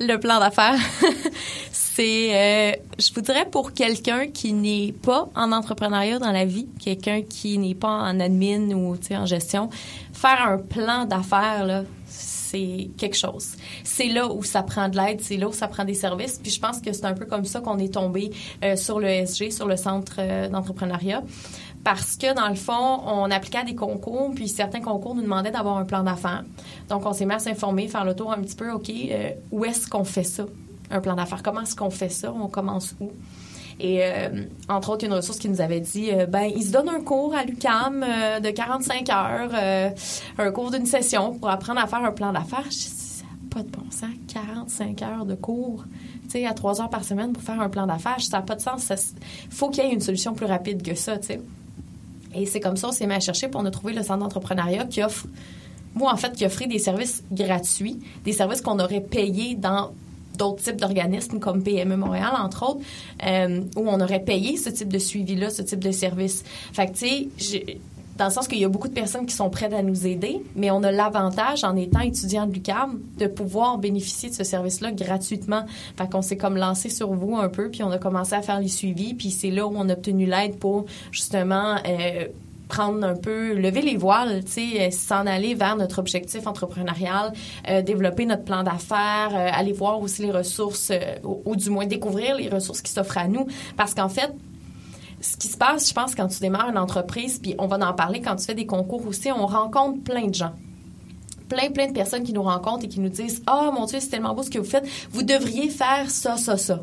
le 0.00 0.16
plan 0.16 0.40
d'affaires, 0.40 0.78
c'est, 1.94 2.34
euh, 2.34 2.72
je 2.98 3.14
vous 3.14 3.20
dirais, 3.20 3.46
pour 3.48 3.72
quelqu'un 3.72 4.26
qui 4.26 4.52
n'est 4.52 4.92
pas 4.92 5.28
en 5.36 5.52
entrepreneuriat 5.52 6.18
dans 6.18 6.32
la 6.32 6.44
vie, 6.44 6.66
quelqu'un 6.80 7.22
qui 7.22 7.56
n'est 7.56 7.76
pas 7.76 7.88
en 7.88 8.18
admin 8.18 8.72
ou 8.72 8.96
en 9.12 9.26
gestion, 9.26 9.70
faire 10.12 10.42
un 10.42 10.58
plan 10.58 11.04
d'affaires, 11.04 11.64
là, 11.64 11.84
c'est 12.06 12.90
quelque 12.98 13.16
chose. 13.16 13.52
C'est 13.84 14.08
là 14.08 14.28
où 14.32 14.42
ça 14.42 14.64
prend 14.64 14.88
de 14.88 14.96
l'aide, 14.96 15.20
c'est 15.20 15.36
là 15.36 15.48
où 15.48 15.52
ça 15.52 15.68
prend 15.68 15.84
des 15.84 15.94
services. 15.94 16.40
Puis 16.42 16.50
je 16.50 16.60
pense 16.60 16.80
que 16.80 16.92
c'est 16.92 17.04
un 17.04 17.14
peu 17.14 17.26
comme 17.26 17.44
ça 17.44 17.60
qu'on 17.60 17.78
est 17.78 17.94
tombé 17.94 18.32
euh, 18.64 18.74
sur 18.74 18.98
le 18.98 19.06
SG, 19.06 19.52
sur 19.52 19.68
le 19.68 19.76
centre 19.76 20.48
d'entrepreneuriat 20.48 21.22
parce 21.84 22.16
que 22.16 22.34
dans 22.34 22.48
le 22.48 22.54
fond, 22.54 23.02
on 23.04 23.30
appliquait 23.30 23.58
à 23.58 23.62
des 23.62 23.74
concours, 23.74 24.32
puis 24.34 24.48
certains 24.48 24.80
concours 24.80 25.14
nous 25.14 25.20
demandaient 25.20 25.50
d'avoir 25.50 25.76
un 25.76 25.84
plan 25.84 26.02
d'affaires. 26.02 26.42
Donc, 26.88 27.04
on 27.04 27.12
s'est 27.12 27.26
mis 27.26 27.34
à 27.34 27.38
s'informer, 27.38 27.88
faire 27.88 28.06
le 28.06 28.16
tour 28.16 28.32
un 28.32 28.40
petit 28.40 28.56
peu, 28.56 28.70
OK, 28.72 28.88
euh, 28.88 29.30
où 29.52 29.66
est-ce 29.66 29.86
qu'on 29.86 30.04
fait 30.04 30.24
ça, 30.24 30.46
un 30.90 31.00
plan 31.00 31.14
d'affaires? 31.14 31.42
Comment 31.42 31.62
est-ce 31.62 31.76
qu'on 31.76 31.90
fait 31.90 32.08
ça? 32.08 32.32
On 32.32 32.48
commence 32.48 32.94
où? 33.00 33.10
Et 33.80 34.00
euh, 34.02 34.44
entre 34.68 34.90
autres, 34.90 35.04
une 35.04 35.12
ressource 35.12 35.38
qui 35.38 35.48
nous 35.48 35.60
avait 35.60 35.80
dit, 35.80 36.10
euh, 36.12 36.26
ben, 36.26 36.44
il 36.54 36.62
se 36.62 36.70
donne 36.70 36.88
un 36.88 37.00
cours 37.00 37.34
à 37.34 37.44
l'UCAM 37.44 38.04
de 38.40 38.50
45 38.50 39.10
heures, 39.10 39.94
un 40.38 40.52
cours 40.52 40.70
d'une 40.70 40.86
session 40.86 41.34
pour 41.34 41.50
apprendre 41.50 41.80
à 41.80 41.86
faire 41.86 42.04
un 42.04 42.12
plan 42.12 42.32
d'affaires. 42.32 42.64
Je 42.64 42.70
dis, 42.70 43.04
pas 43.54 43.62
de 43.62 43.68
bon 43.68 43.90
sens, 43.90 44.10
45 44.32 45.02
heures 45.02 45.26
de 45.26 45.34
cours, 45.34 45.84
tu 46.24 46.30
sais, 46.30 46.46
à 46.46 46.54
3 46.54 46.82
heures 46.82 46.90
par 46.90 47.04
semaine 47.04 47.32
pour 47.32 47.42
faire 47.42 47.60
un 47.60 47.68
plan 47.68 47.86
d'affaires, 47.86 48.20
ça 48.20 48.38
n'a 48.38 48.42
pas 48.42 48.56
de 48.56 48.60
sens. 48.60 48.90
Il 48.90 49.54
faut 49.54 49.70
qu'il 49.70 49.84
y 49.84 49.86
ait 49.86 49.92
une 49.92 50.00
solution 50.00 50.34
plus 50.34 50.46
rapide 50.46 50.82
que 50.82 50.94
ça, 50.94 51.18
tu 51.18 51.26
sais. 51.26 51.40
Et 52.34 52.46
c'est 52.46 52.60
comme 52.60 52.76
ça, 52.76 52.88
on 52.88 52.92
s'est 52.92 53.06
mis 53.06 53.14
à 53.14 53.20
chercher, 53.20 53.48
pour 53.48 53.60
on 53.60 53.64
a 53.64 53.70
le 53.70 54.02
centre 54.02 54.18
d'entrepreneuriat 54.18 54.86
qui 54.86 55.02
offre, 55.02 55.26
moi, 55.94 56.12
en 56.12 56.16
fait, 56.16 56.32
qui 56.32 56.44
offrait 56.44 56.66
des 56.66 56.80
services 56.80 57.22
gratuits, 57.30 58.00
des 58.24 58.32
services 58.32 58.60
qu'on 58.60 58.80
aurait 58.80 59.00
payés 59.00 59.54
dans 59.54 59.92
d'autres 60.36 60.62
types 60.62 60.80
d'organismes 60.80 61.38
comme 61.38 61.62
PME 61.62 61.96
Montréal, 61.96 62.32
entre 62.38 62.70
autres, 62.70 62.80
euh, 63.26 63.60
où 63.76 63.88
on 63.88 64.00
aurait 64.00 64.24
payé 64.24 64.56
ce 64.56 64.70
type 64.70 64.92
de 64.92 64.98
suivi-là, 64.98 65.50
ce 65.50 65.62
type 65.62 65.80
de 65.80 65.90
service. 65.90 66.44
Fait 66.72 66.86
que, 66.86 66.92
tu 66.92 67.30
sais, 67.38 67.78
dans 68.16 68.26
le 68.26 68.30
sens 68.30 68.46
qu'il 68.46 68.58
y 68.58 68.64
a 68.64 68.68
beaucoup 68.68 68.88
de 68.88 68.94
personnes 68.94 69.26
qui 69.26 69.34
sont 69.34 69.50
prêtes 69.50 69.72
à 69.72 69.82
nous 69.82 70.06
aider, 70.06 70.40
mais 70.54 70.70
on 70.70 70.82
a 70.82 70.92
l'avantage, 70.92 71.64
en 71.64 71.74
étant 71.76 72.00
étudiant 72.00 72.46
de 72.46 72.52
l'UQAM, 72.52 73.00
de 73.18 73.26
pouvoir 73.26 73.78
bénéficier 73.78 74.30
de 74.30 74.34
ce 74.34 74.44
service-là 74.44 74.92
gratuitement. 74.92 75.64
Fait 75.96 76.08
qu'on 76.08 76.22
s'est 76.22 76.36
comme 76.36 76.56
lancé 76.56 76.90
sur 76.90 77.12
vous 77.12 77.36
un 77.36 77.48
peu, 77.48 77.70
puis 77.70 77.82
on 77.82 77.90
a 77.90 77.98
commencé 77.98 78.34
à 78.34 78.42
faire 78.42 78.60
les 78.60 78.68
suivis, 78.68 79.14
puis 79.14 79.30
c'est 79.30 79.50
là 79.50 79.66
où 79.66 79.72
on 79.76 79.88
a 79.88 79.94
obtenu 79.94 80.26
l'aide 80.26 80.58
pour 80.58 80.84
justement 81.10 81.76
euh, 81.86 82.28
prendre 82.74 83.04
un 83.06 83.14
peu, 83.14 83.54
lever 83.54 83.82
les 83.82 83.96
voiles, 83.96 84.44
tu 84.44 84.52
sais, 84.52 84.80
euh, 84.80 84.90
s'en 84.90 85.26
aller 85.26 85.54
vers 85.54 85.76
notre 85.76 86.00
objectif 86.00 86.46
entrepreneurial, 86.46 87.32
euh, 87.68 87.82
développer 87.82 88.26
notre 88.26 88.44
plan 88.44 88.62
d'affaires, 88.64 89.30
aller 89.32 89.72
voir 89.72 90.00
aussi 90.00 90.22
les 90.22 90.32
ressources, 90.32 90.90
ou, 91.22 91.40
ou, 91.44 91.56
du 91.56 91.70
moins 91.70 91.86
découvrir 91.86 92.36
les 92.36 92.48
ressources 92.48 92.82
qui 92.82 92.90
s'offrent 92.90 93.18
à 93.18 93.28
nous. 93.28 93.46
Parce 93.76 93.94
qu'en 93.94 94.08
fait, 94.08 94.32
ce 95.20 95.36
qui 95.36 95.48
se 95.48 95.56
passe, 95.56 95.88
je 95.88 95.94
pense, 95.94 96.14
quand 96.14 96.26
tu 96.26 96.40
démarres 96.40 96.70
une 96.70 96.78
entreprise, 96.78 97.38
puis 97.38 97.54
on 97.58 97.66
va 97.66 97.76
en 97.88 97.94
parler 97.94 98.20
quand 98.20 98.36
tu 98.36 98.44
fais 98.44 98.54
des 98.54 98.66
concours 98.66 99.06
aussi, 99.06 99.30
on 99.30 99.46
rencontre 99.46 100.02
plein 100.02 100.26
de 100.26 100.34
gens 100.34 100.52
plein, 101.48 101.70
plein 101.70 101.88
de 101.88 101.92
personnes 101.92 102.24
qui 102.24 102.32
nous 102.32 102.42
rencontrent 102.42 102.84
et 102.84 102.88
qui 102.88 103.00
nous 103.00 103.10
disent 103.10 103.42
Ah, 103.46 103.68
oh, 103.68 103.72
mon 103.72 103.84
Dieu, 103.84 104.00
c'est 104.00 104.08
tellement 104.08 104.34
beau 104.34 104.42
ce 104.42 104.50
que 104.50 104.58
vous 104.58 104.64
faites. 104.64 104.86
Vous 105.10 105.22
devriez 105.22 105.68
faire 105.68 106.10
ça, 106.10 106.36
ça, 106.36 106.56
ça. 106.56 106.82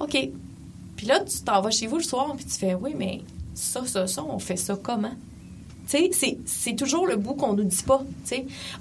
OK. 0.00 0.30
Puis 0.96 1.06
là, 1.06 1.20
tu 1.20 1.40
t'en 1.42 1.60
vas 1.60 1.70
chez 1.70 1.86
vous 1.86 1.98
le 1.98 2.02
soir, 2.02 2.34
puis 2.34 2.44
tu 2.44 2.58
fais 2.58 2.74
Oui, 2.74 2.94
mais 2.96 3.20
ça, 3.54 3.84
ça, 3.86 4.06
ça, 4.06 4.24
on 4.24 4.38
fait 4.38 4.56
ça 4.56 4.78
comment? 4.80 5.14
c'est 6.12 6.76
toujours 6.76 7.06
le 7.06 7.16
bout 7.16 7.34
qu'on 7.34 7.54
nous 7.54 7.64
dit 7.64 7.82
pas. 7.82 8.02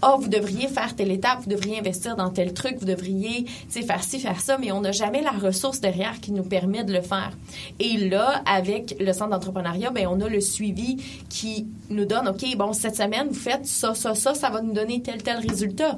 Ah, 0.01 0.13
oh, 0.13 0.19
vous 0.19 0.27
devriez 0.27 0.67
faire 0.67 0.95
telle 0.95 1.11
étape, 1.11 1.39
vous 1.43 1.49
devriez 1.49 1.79
investir 1.79 2.15
dans 2.15 2.29
tel 2.29 2.53
truc, 2.53 2.75
vous 2.79 2.85
devriez 2.85 3.45
faire 3.69 4.03
ci, 4.03 4.19
faire 4.19 4.39
ça, 4.39 4.57
mais 4.57 4.71
on 4.71 4.81
n'a 4.81 4.91
jamais 4.91 5.21
la 5.21 5.31
ressource 5.31 5.79
derrière 5.81 6.19
qui 6.19 6.31
nous 6.31 6.43
permet 6.43 6.83
de 6.83 6.93
le 6.93 7.01
faire. 7.01 7.31
Et 7.79 7.97
là, 7.97 8.43
avec 8.45 8.95
le 8.99 9.11
centre 9.13 9.31
d'entrepreneuriat, 9.31 9.89
ben 9.89 10.07
on 10.07 10.21
a 10.21 10.29
le 10.29 10.41
suivi 10.41 10.97
qui 11.29 11.67
nous 11.89 12.05
donne, 12.05 12.27
OK, 12.27 12.45
bon, 12.55 12.73
cette 12.73 12.95
semaine, 12.95 13.29
vous 13.29 13.33
faites 13.33 13.65
ça, 13.65 13.95
ça, 13.95 14.13
ça, 14.13 14.33
ça 14.33 14.49
va 14.49 14.61
nous 14.61 14.73
donner 14.73 15.01
tel, 15.01 15.23
tel 15.23 15.37
résultat. 15.37 15.97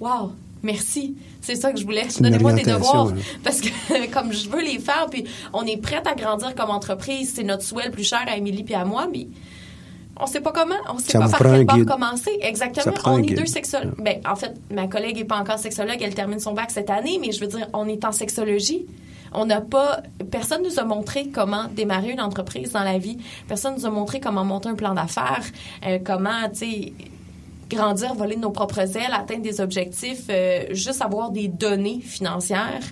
Wow! 0.00 0.32
Merci. 0.62 1.16
C'est 1.40 1.54
ça 1.54 1.72
que 1.72 1.78
je 1.78 1.84
voulais. 1.84 2.06
Donnez-moi 2.18 2.52
des 2.52 2.62
devoirs. 2.62 3.12
Parce 3.44 3.60
que 3.60 4.06
comme 4.12 4.32
je 4.32 4.48
veux 4.48 4.62
les 4.62 4.78
faire, 4.78 5.06
puis 5.10 5.24
on 5.52 5.64
est 5.64 5.78
prête 5.78 6.06
à 6.06 6.14
grandir 6.14 6.54
comme 6.54 6.70
entreprise, 6.70 7.32
c'est 7.34 7.44
notre 7.44 7.62
souhait 7.62 7.86
le 7.86 7.90
plus 7.90 8.04
cher 8.04 8.24
à 8.26 8.36
Émilie 8.36 8.64
puis 8.64 8.74
à 8.74 8.84
moi, 8.84 9.08
mais 9.10 9.28
on 10.20 10.26
sait 10.26 10.40
pas 10.40 10.52
comment, 10.52 10.74
on 10.92 10.98
sait 10.98 11.18
pas 11.18 11.28
par 11.28 11.40
quel 11.40 11.64
bord 11.64 11.86
commencer. 11.86 12.38
Exactement. 12.42 12.94
On 13.06 13.22
est 13.22 13.34
deux 13.34 13.46
sexologues. 13.46 13.94
Ben, 13.98 14.20
en 14.28 14.36
fait, 14.36 14.54
ma 14.70 14.86
collègue 14.86 15.18
est 15.18 15.24
pas 15.24 15.38
encore 15.38 15.58
sexologue, 15.58 15.98
elle 16.00 16.14
termine 16.14 16.40
son 16.40 16.52
bac 16.52 16.70
cette 16.70 16.90
année, 16.90 17.18
mais 17.20 17.32
je 17.32 17.40
veux 17.40 17.46
dire, 17.46 17.66
on 17.72 17.88
est 17.88 18.04
en 18.04 18.12
sexologie. 18.12 18.86
On 19.32 19.46
n'a 19.46 19.60
pas, 19.60 20.02
personne 20.30 20.62
nous 20.64 20.80
a 20.80 20.84
montré 20.84 21.28
comment 21.28 21.66
démarrer 21.74 22.10
une 22.10 22.20
entreprise 22.20 22.72
dans 22.72 22.82
la 22.82 22.98
vie. 22.98 23.18
Personne 23.46 23.76
nous 23.76 23.86
a 23.86 23.90
montré 23.90 24.18
comment 24.18 24.44
monter 24.44 24.68
un 24.68 24.74
plan 24.74 24.92
d'affaires, 24.92 25.44
euh, 25.86 25.98
comment, 26.04 26.48
tu 26.52 26.58
sais, 26.58 26.92
grandir, 27.70 28.14
voler 28.14 28.36
de 28.36 28.40
nos 28.40 28.50
propres 28.50 28.96
ailes, 28.96 29.12
atteindre 29.12 29.42
des 29.42 29.60
objectifs, 29.60 30.26
euh, 30.28 30.64
juste 30.72 31.00
avoir 31.02 31.30
des 31.30 31.48
données 31.48 32.00
financières. 32.00 32.82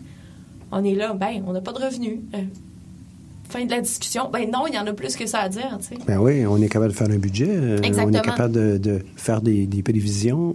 On 0.72 0.84
est 0.84 0.94
là, 0.94 1.12
ben, 1.14 1.42
on 1.46 1.52
n'a 1.52 1.60
pas 1.60 1.72
de 1.72 1.84
revenus. 1.84 2.20
Euh, 2.34 2.38
fin 3.48 3.64
de 3.64 3.70
la 3.70 3.80
discussion. 3.80 4.28
Ben 4.32 4.48
non, 4.50 4.66
il 4.66 4.74
y 4.74 4.78
en 4.78 4.86
a 4.86 4.92
plus 4.92 5.16
que 5.16 5.26
ça 5.26 5.40
à 5.40 5.48
dire. 5.48 5.78
Tu 5.80 5.96
sais. 5.96 6.02
Ben 6.06 6.18
oui, 6.18 6.46
on 6.46 6.60
est 6.60 6.68
capable 6.68 6.92
de 6.92 6.96
faire 6.96 7.10
un 7.10 7.18
budget. 7.18 7.48
Euh, 7.48 7.78
on 7.82 8.12
est 8.12 8.20
capable 8.20 8.80
de, 8.80 9.00
faire 9.16 9.40
des, 9.40 9.66
prévisions. 9.82 10.54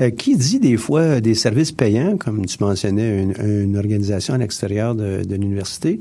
Euh, 0.00 0.10
qui 0.10 0.36
dit 0.36 0.60
des 0.60 0.76
fois 0.76 1.20
des 1.20 1.34
services 1.34 1.72
payants, 1.72 2.16
comme 2.16 2.46
tu 2.46 2.56
mentionnais, 2.60 3.22
une, 3.22 3.76
organisation 3.76 4.34
à 4.34 4.38
l'extérieur 4.38 4.94
de, 4.94 5.34
l'université, 5.34 5.98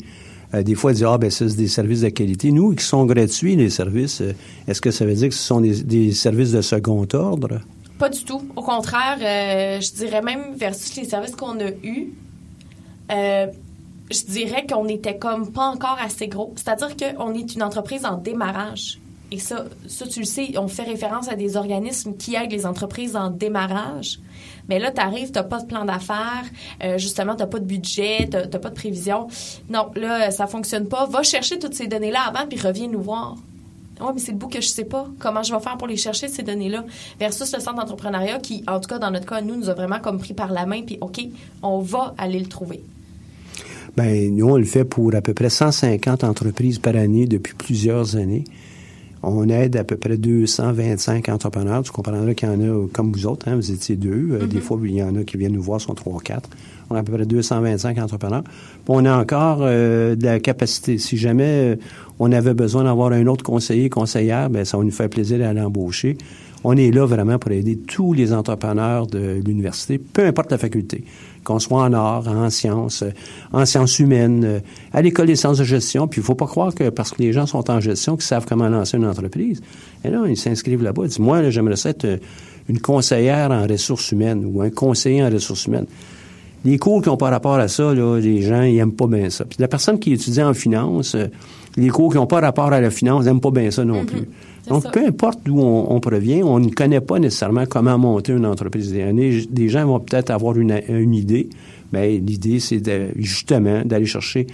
euh, 0.53 0.63
des 0.63 0.75
fois, 0.75 0.93
dit 0.93 1.03
Ah, 1.05 1.17
ben, 1.17 1.29
c'est 1.29 1.55
des 1.55 1.67
services 1.67 2.01
de 2.01 2.09
qualité. 2.09 2.51
Nous, 2.51 2.75
qui 2.75 2.83
sont 2.83 3.05
gratuits, 3.05 3.55
les 3.55 3.69
services, 3.69 4.21
est-ce 4.67 4.81
que 4.81 4.91
ça 4.91 5.05
veut 5.05 5.13
dire 5.13 5.29
que 5.29 5.35
ce 5.35 5.43
sont 5.43 5.61
des, 5.61 6.11
services 6.11 6.51
de 6.51 6.61
second 6.61 7.07
ordre? 7.13 7.59
Pas 7.97 8.09
du 8.09 8.23
tout. 8.23 8.41
Au 8.55 8.61
contraire, 8.61 9.17
je 9.19 9.93
dirais 9.93 10.21
même 10.21 10.55
versus 10.55 10.95
les 10.95 11.05
services 11.05 11.35
qu'on 11.35 11.59
a 11.59 11.69
eus, 11.83 12.13
je 13.09 14.25
dirais 14.27 14.65
qu'on 14.67 14.87
était 14.87 15.17
comme 15.17 15.51
pas 15.51 15.67
encore 15.67 15.97
assez 16.01 16.27
gros. 16.27 16.53
C'est-à-dire 16.55 16.95
qu'on 16.95 17.33
est 17.33 17.53
une 17.53 17.63
entreprise 17.63 18.05
en 18.05 18.17
démarrage. 18.17 18.99
Et 19.31 19.37
ça, 19.37 19.65
ça, 19.87 20.07
tu 20.07 20.21
le 20.21 20.25
sais, 20.25 20.57
on 20.57 20.67
fait 20.67 20.83
référence 20.83 21.29
à 21.29 21.35
des 21.35 21.55
organismes 21.55 22.15
qui 22.15 22.35
aident 22.35 22.51
les 22.51 22.65
entreprises 22.65 23.15
en 23.15 23.29
démarrage. 23.29 24.19
Mais 24.67 24.79
là, 24.79 24.91
tu 24.91 25.01
arrives, 25.01 25.31
tu 25.31 25.43
pas 25.43 25.61
de 25.61 25.67
plan 25.67 25.85
d'affaires, 25.85 26.45
euh, 26.83 26.97
justement, 26.97 27.35
tu 27.35 27.45
pas 27.45 27.59
de 27.59 27.65
budget, 27.65 28.29
tu 28.31 28.59
pas 28.59 28.69
de 28.69 28.75
prévision. 28.75 29.27
Non, 29.69 29.91
là, 29.95 30.31
ça 30.31 30.47
fonctionne 30.47 30.87
pas. 30.87 31.05
Va 31.05 31.21
chercher 31.21 31.59
toutes 31.59 31.75
ces 31.75 31.87
données-là 31.87 32.21
avant, 32.27 32.47
puis 32.47 32.59
reviens 32.59 32.87
nous 32.87 33.01
voir. 33.01 33.35
Oui, 34.01 34.07
mais 34.13 34.19
c'est 34.19 34.31
le 34.31 34.37
bout 34.37 34.47
que 34.47 34.61
je 34.61 34.67
sais 34.67 34.85
pas. 34.85 35.07
Comment 35.19 35.43
je 35.43 35.53
vais 35.53 35.59
faire 35.59 35.77
pour 35.77 35.87
les 35.87 35.97
chercher, 35.97 36.27
ces 36.27 36.43
données-là? 36.43 36.85
Versus 37.19 37.53
le 37.53 37.59
centre 37.59 37.77
d'entrepreneuriat 37.77 38.39
qui, 38.39 38.63
en 38.67 38.79
tout 38.79 38.87
cas, 38.87 38.97
dans 38.97 39.11
notre 39.11 39.25
cas, 39.25 39.41
nous, 39.41 39.57
nous 39.57 39.69
a 39.69 39.73
vraiment 39.73 39.99
comme 39.99 40.19
pris 40.19 40.33
par 40.33 40.51
la 40.51 40.65
main, 40.65 40.81
puis 40.81 40.97
OK, 41.01 41.19
on 41.61 41.79
va 41.79 42.15
aller 42.17 42.39
le 42.39 42.47
trouver. 42.47 42.81
Ben, 43.97 44.33
nous, 44.33 44.47
on 44.47 44.57
le 44.57 44.63
fait 44.63 44.85
pour 44.85 45.13
à 45.15 45.21
peu 45.21 45.33
près 45.33 45.49
150 45.49 46.23
entreprises 46.23 46.79
par 46.79 46.95
année 46.95 47.25
depuis 47.25 47.53
plusieurs 47.53 48.15
années. 48.15 48.45
On 49.21 49.49
aide 49.49 49.75
à 49.75 49.83
peu 49.83 49.97
près 49.97 50.17
225 50.17 51.27
entrepreneurs. 51.29 51.83
Tu 51.83 51.91
comprendras 51.91 52.33
qu'il 52.33 52.47
y 52.47 52.51
en 52.51 52.61
a 52.61 52.87
comme 52.93 53.11
vous 53.11 53.25
autres, 53.25 53.47
hein, 53.49 53.55
vous 53.55 53.71
étiez 53.71 53.95
deux. 53.95 54.29
Euh, 54.31 54.47
des 54.47 54.57
mm-hmm. 54.57 54.61
fois, 54.61 54.79
il 54.83 54.91
y 54.93 55.03
en 55.03 55.15
a 55.15 55.23
qui 55.23 55.37
viennent 55.37 55.53
nous 55.53 55.61
voir, 55.61 55.81
sont 55.81 55.93
trois 55.93 56.13
ou 56.13 56.19
quatre. 56.19 56.49
On 56.89 56.95
a 56.95 56.99
à 56.99 57.03
peu 57.03 57.13
près 57.13 57.25
225 57.25 57.97
entrepreneurs. 57.97 58.43
Puis 58.43 58.83
on 58.87 59.05
a 59.05 59.17
encore 59.17 59.59
euh, 59.61 60.15
de 60.15 60.23
la 60.23 60.39
capacité. 60.39 60.97
Si 60.97 61.17
jamais 61.17 61.73
euh, 61.73 61.75
on 62.19 62.31
avait 62.31 62.53
besoin 62.53 62.85
d'avoir 62.85 63.11
un 63.11 63.27
autre 63.27 63.43
conseiller, 63.43 63.89
conseillère, 63.89 64.49
ben 64.49 64.63
ça 64.63 64.77
va 64.77 64.83
nous 64.83 64.91
faire 64.91 65.09
plaisir 65.09 65.39
d'aller 65.39 65.61
embaucher. 65.61 66.17
On 66.63 66.75
est 66.75 66.91
là 66.91 67.05
vraiment 67.05 67.39
pour 67.39 67.51
aider 67.51 67.77
tous 67.77 68.13
les 68.13 68.33
entrepreneurs 68.33 69.07
de 69.07 69.41
l'université, 69.45 69.97
peu 69.97 70.25
importe 70.25 70.51
la 70.51 70.57
faculté 70.57 71.05
qu'on 71.43 71.59
soit 71.59 71.83
en 71.83 71.93
art, 71.93 72.27
en 72.27 72.49
sciences, 72.49 73.03
euh, 73.03 73.11
en 73.51 73.65
sciences 73.65 73.99
humaines, 73.99 74.43
euh, 74.45 74.59
à 74.93 75.01
l'école 75.01 75.27
des 75.27 75.35
sciences 75.35 75.57
de 75.57 75.63
gestion. 75.63 76.07
Puis 76.07 76.21
il 76.21 76.23
faut 76.23 76.35
pas 76.35 76.47
croire 76.47 76.73
que 76.73 76.89
parce 76.89 77.11
que 77.11 77.21
les 77.21 77.33
gens 77.33 77.45
sont 77.45 77.69
en 77.69 77.79
gestion, 77.79 78.15
qu'ils 78.15 78.25
savent 78.25 78.45
comment 78.47 78.69
lancer 78.69 78.97
une 78.97 79.05
entreprise. 79.05 79.61
Et 80.03 80.09
là, 80.09 80.23
ils 80.27 80.37
s'inscrivent 80.37 80.83
là-bas. 80.83 81.03
Ils 81.03 81.09
disent, 81.09 81.19
moi, 81.19 81.49
j'aimerais 81.49 81.75
être 81.85 82.05
euh, 82.05 82.17
une 82.67 82.79
conseillère 82.79 83.51
en 83.51 83.67
ressources 83.67 84.11
humaines 84.11 84.45
ou 84.45 84.61
un 84.61 84.69
conseiller 84.69 85.23
en 85.23 85.29
ressources 85.29 85.65
humaines. 85.65 85.87
les 86.65 86.77
cours 86.77 87.01
qui 87.01 87.09
n'ont 87.09 87.17
pas 87.17 87.29
rapport 87.29 87.55
à 87.55 87.67
ça, 87.67 87.93
là, 87.93 88.19
les 88.19 88.41
gens, 88.41 88.61
ils 88.61 88.77
aiment 88.77 88.91
pas 88.91 89.07
bien 89.07 89.29
ça. 89.29 89.45
Puis 89.45 89.57
la 89.59 89.67
personne 89.67 89.99
qui 89.99 90.13
étudie 90.13 90.43
en 90.43 90.53
finance, 90.53 91.15
les 91.79 91.89
cours 91.89 92.11
qui 92.11 92.17
n'ont 92.17 92.27
pas 92.27 92.39
rapport 92.39 92.71
à 92.71 92.81
la 92.81 92.89
finance, 92.89 93.25
n'aiment 93.25 93.41
pas 93.41 93.51
bien 93.51 93.71
ça 93.71 93.85
non 93.85 94.03
mm-hmm. 94.03 94.05
plus. 94.05 94.27
Donc, 94.67 94.91
peu 94.91 95.05
importe 95.05 95.39
d'où 95.43 95.59
on, 95.59 95.99
provient, 95.99 96.45
on 96.45 96.59
ne 96.59 96.69
connaît 96.69 97.01
pas 97.01 97.17
nécessairement 97.17 97.65
comment 97.65 97.97
monter 97.97 98.33
une 98.33 98.45
entreprise. 98.45 98.93
Des 98.93 99.69
gens 99.69 99.85
vont 99.85 99.99
peut-être 99.99 100.29
avoir 100.29 100.57
une, 100.57 100.79
une 100.87 101.15
idée, 101.15 101.49
mais 101.91 102.17
l'idée, 102.17 102.59
c'est 102.59 102.81
justement 103.15 103.81
d'aller 103.83 104.05
chercher 104.05 104.45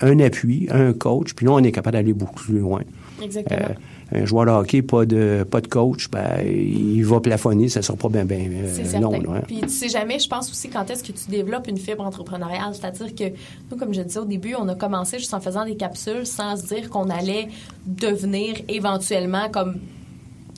un 0.00 0.18
appui, 0.18 0.66
un 0.70 0.92
coach, 0.92 1.34
puis 1.34 1.46
là, 1.46 1.52
on 1.52 1.62
est 1.62 1.72
capable 1.72 1.96
d'aller 1.96 2.12
beaucoup 2.12 2.42
plus 2.42 2.58
loin. 2.58 2.80
Exactement. 3.22 3.60
Euh, 3.60 3.74
un 4.12 4.24
joueur 4.24 4.46
de 4.46 4.50
hockey, 4.50 4.82
pas 4.82 5.06
de, 5.06 5.44
pas 5.48 5.60
de 5.60 5.68
coach, 5.68 6.10
ben, 6.10 6.40
il 6.44 7.04
va 7.04 7.20
plafonner, 7.20 7.68
ça 7.68 7.80
ne 7.80 7.84
sera 7.84 7.96
pas 7.96 8.08
bien 8.08 8.24
ben, 8.24 8.50
euh, 8.52 9.00
long. 9.00 9.14
Hein. 9.14 9.42
Puis 9.46 9.60
tu 9.60 9.68
sais 9.68 9.88
jamais, 9.88 10.18
je 10.18 10.28
pense 10.28 10.50
aussi, 10.50 10.68
quand 10.68 10.88
est-ce 10.90 11.04
que 11.04 11.12
tu 11.12 11.30
développes 11.30 11.68
une 11.68 11.78
fibre 11.78 12.04
entrepreneuriale. 12.04 12.74
C'est-à-dire 12.74 13.14
que 13.14 13.34
nous, 13.70 13.76
comme 13.76 13.94
je 13.94 14.02
disais 14.02 14.20
au 14.20 14.24
début, 14.24 14.54
on 14.58 14.68
a 14.68 14.74
commencé 14.74 15.18
juste 15.18 15.34
en 15.34 15.40
faisant 15.40 15.64
des 15.64 15.76
capsules 15.76 16.26
sans 16.26 16.56
se 16.56 16.66
dire 16.66 16.90
qu'on 16.90 17.08
allait 17.08 17.48
devenir 17.86 18.56
éventuellement 18.68 19.48
comme 19.50 19.76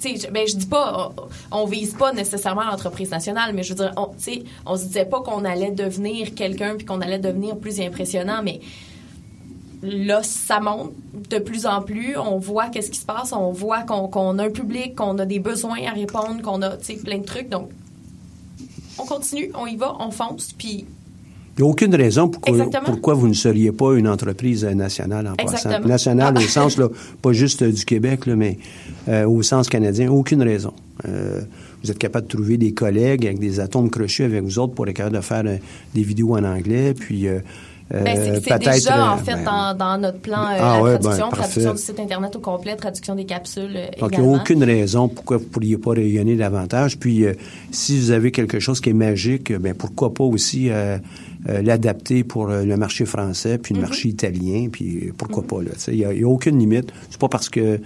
je, 0.05 0.31
ben, 0.31 0.47
je 0.47 0.57
dis 0.57 0.67
pas, 0.67 1.13
on, 1.51 1.65
vise 1.67 1.95
pas 1.95 2.13
nécessairement 2.13 2.65
l'entreprise 2.65 3.11
nationale, 3.11 3.53
mais 3.55 3.63
je 3.63 3.71
veux 3.71 3.77
dire, 3.77 3.93
on, 3.97 4.11
on 4.67 4.77
se 4.77 4.85
disait 4.85 5.05
pas 5.05 5.21
qu'on 5.21 5.45
allait 5.45 5.71
devenir 5.71 6.35
quelqu'un 6.35 6.75
puis 6.77 6.85
qu'on 6.85 7.01
allait 7.01 7.19
devenir 7.19 7.57
plus 7.57 7.81
impressionnant, 7.81 8.41
mais 8.43 8.61
là, 9.83 10.23
ça 10.23 10.61
monte 10.61 10.93
de 11.31 11.39
plus 11.39 11.67
en 11.67 11.83
plus. 11.83 12.17
On 12.17 12.39
voit 12.39 12.69
qu'est-ce 12.69 12.91
qui 12.91 12.99
se 12.99 13.07
passe. 13.07 13.33
On 13.33 13.53
voit 13.53 13.83
qu'on 13.83 14.39
a 14.39 14.45
un 14.45 14.51
public, 14.51 14.95
qu'on 14.95 15.19
a 15.19 15.27
des 15.27 15.39
besoins 15.39 15.87
à 15.87 15.93
répondre, 15.93 16.41
qu'on 16.43 16.63
a 16.63 16.77
plein 17.05 17.19
de 17.19 17.25
trucs. 17.25 17.49
Donc, 17.49 17.69
on 18.99 19.05
continue, 19.05 19.51
on 19.55 19.67
y 19.67 19.77
va, 19.77 19.95
on 19.99 20.11
fonce, 20.11 20.53
puis 20.53 20.87
il 21.59 21.63
n'y 21.63 21.69
a 21.69 21.71
aucune 21.71 21.95
raison 21.95 22.29
pourquoi, 22.29 22.71
pourquoi, 22.83 23.15
vous 23.15 23.29
ne 23.29 23.35
seriez 23.35 23.73
pas 23.73 23.95
une 23.95 24.09
entreprise 24.09 24.65
nationale 24.65 25.27
en 25.27 25.35
passant. 25.35 25.81
Nationale 25.81 26.39
au 26.39 26.41
sens, 26.41 26.79
là, 26.79 26.89
pas 27.21 27.35
juste 27.35 27.63
du 27.63 27.85
Québec, 27.85 28.25
là, 28.25 28.37
mais 28.37 28.59
euh, 29.09 29.27
au 29.27 29.43
sens 29.43 29.69
canadien. 29.69 30.11
Aucune 30.11 30.43
raison. 30.43 30.73
Euh, 31.07 31.43
vous 31.83 31.91
êtes 31.91 31.99
capable 31.99 32.27
de 32.27 32.33
trouver 32.33 32.57
des 32.57 32.73
collègues 32.73 33.27
avec 33.27 33.39
des 33.39 33.61
atomes 33.61 33.91
crochus 33.91 34.25
avec 34.25 34.43
vous 34.43 34.59
autres 34.59 34.73
pour 34.73 34.89
être 34.89 34.97
capable 34.97 35.17
de 35.17 35.21
faire 35.21 35.43
euh, 35.45 35.57
des 35.95 36.03
vidéos 36.03 36.35
en 36.37 36.45
anglais, 36.45 36.95
puis 36.95 37.27
ben, 37.93 38.41
c'est 38.43 38.59
déjà, 38.59 39.13
en 39.13 39.19
fait, 39.19 39.37
ben, 39.45 39.75
dans, 39.75 39.99
notre 39.99 40.19
plan 40.19 40.45
euh, 40.45 40.59
ah, 40.59 40.81
la 40.83 40.99
traduction, 40.99 41.29
ben, 41.29 41.37
traduction 41.37 41.73
du 41.73 41.79
site 41.79 42.01
Internet 42.01 42.35
au 42.37 42.39
complet, 42.39 42.75
traduction 42.77 43.15
des 43.15 43.27
capsules 43.27 43.77
euh, 43.77 43.87
Donc, 44.01 44.13
il 44.13 44.21
n'y 44.21 44.27
a 44.27 44.31
aucune 44.31 44.65
raison 44.65 45.09
pourquoi 45.09 45.37
vous 45.37 45.45
ne 45.45 45.49
pourriez 45.49 45.77
pas 45.77 45.91
rayonner 45.91 46.37
davantage. 46.37 46.99
Puis, 46.99 47.25
euh, 47.25 47.35
si 47.71 48.01
vous 48.01 48.11
avez 48.11 48.31
quelque 48.33 48.61
chose 48.61 48.81
qui 48.81 48.91
est 48.91 48.95
magique, 48.95 49.53
ben 49.53 49.75
pourquoi 49.75 50.15
pas 50.15 50.25
aussi 50.25 50.71
l'adapter 51.47 52.25
pour 52.25 52.47
le 52.47 52.77
marché 52.77 53.05
français, 53.05 53.59
puis 53.59 53.75
le 53.75 53.81
mm-hmm. 53.81 53.83
marché 53.83 54.09
italien, 54.09 54.69
puis 54.71 55.13
pourquoi 55.17 55.43
mm-hmm. 55.43 55.65
pas, 55.65 55.93
Il 55.93 55.99
n'y 55.99 56.05
a, 56.05 56.09
a, 56.09 56.29
aucune 56.29 56.59
limite. 56.59 56.93
C'est 57.11 57.21
pas 57.21 57.29
parce 57.29 57.49
que 57.49 57.81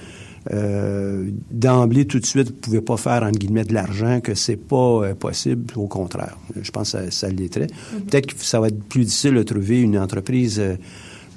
euh, 0.53 1.31
d'emblée, 1.51 2.07
tout 2.07 2.21
de 2.21 2.27
suite, 2.27 2.49
vous 2.49 2.55
ne 2.55 2.61
pouvez 2.61 2.81
pas 2.81 2.97
faire, 2.97 3.23
entre 3.23 3.39
guillemets, 3.39 3.65
de 3.65 3.75
l'argent, 3.75 4.21
que 4.21 4.35
c'est 4.35 4.57
pas 4.57 4.77
euh, 4.77 5.15
possible. 5.15 5.73
Au 5.77 5.87
contraire. 5.87 6.37
Je 6.61 6.71
pense 6.71 6.93
que 6.93 6.99
ça, 6.99 7.11
ça 7.11 7.29
l'était. 7.29 7.67
Mm-hmm. 7.67 8.01
Peut-être 8.09 8.27
que 8.27 8.45
ça 8.45 8.61
va 8.61 8.69
être 8.69 8.83
plus 8.85 9.05
difficile 9.05 9.35
de 9.35 9.43
trouver 9.43 9.81
une 9.81 9.99
entreprise 9.99 10.59
euh, 10.61 10.77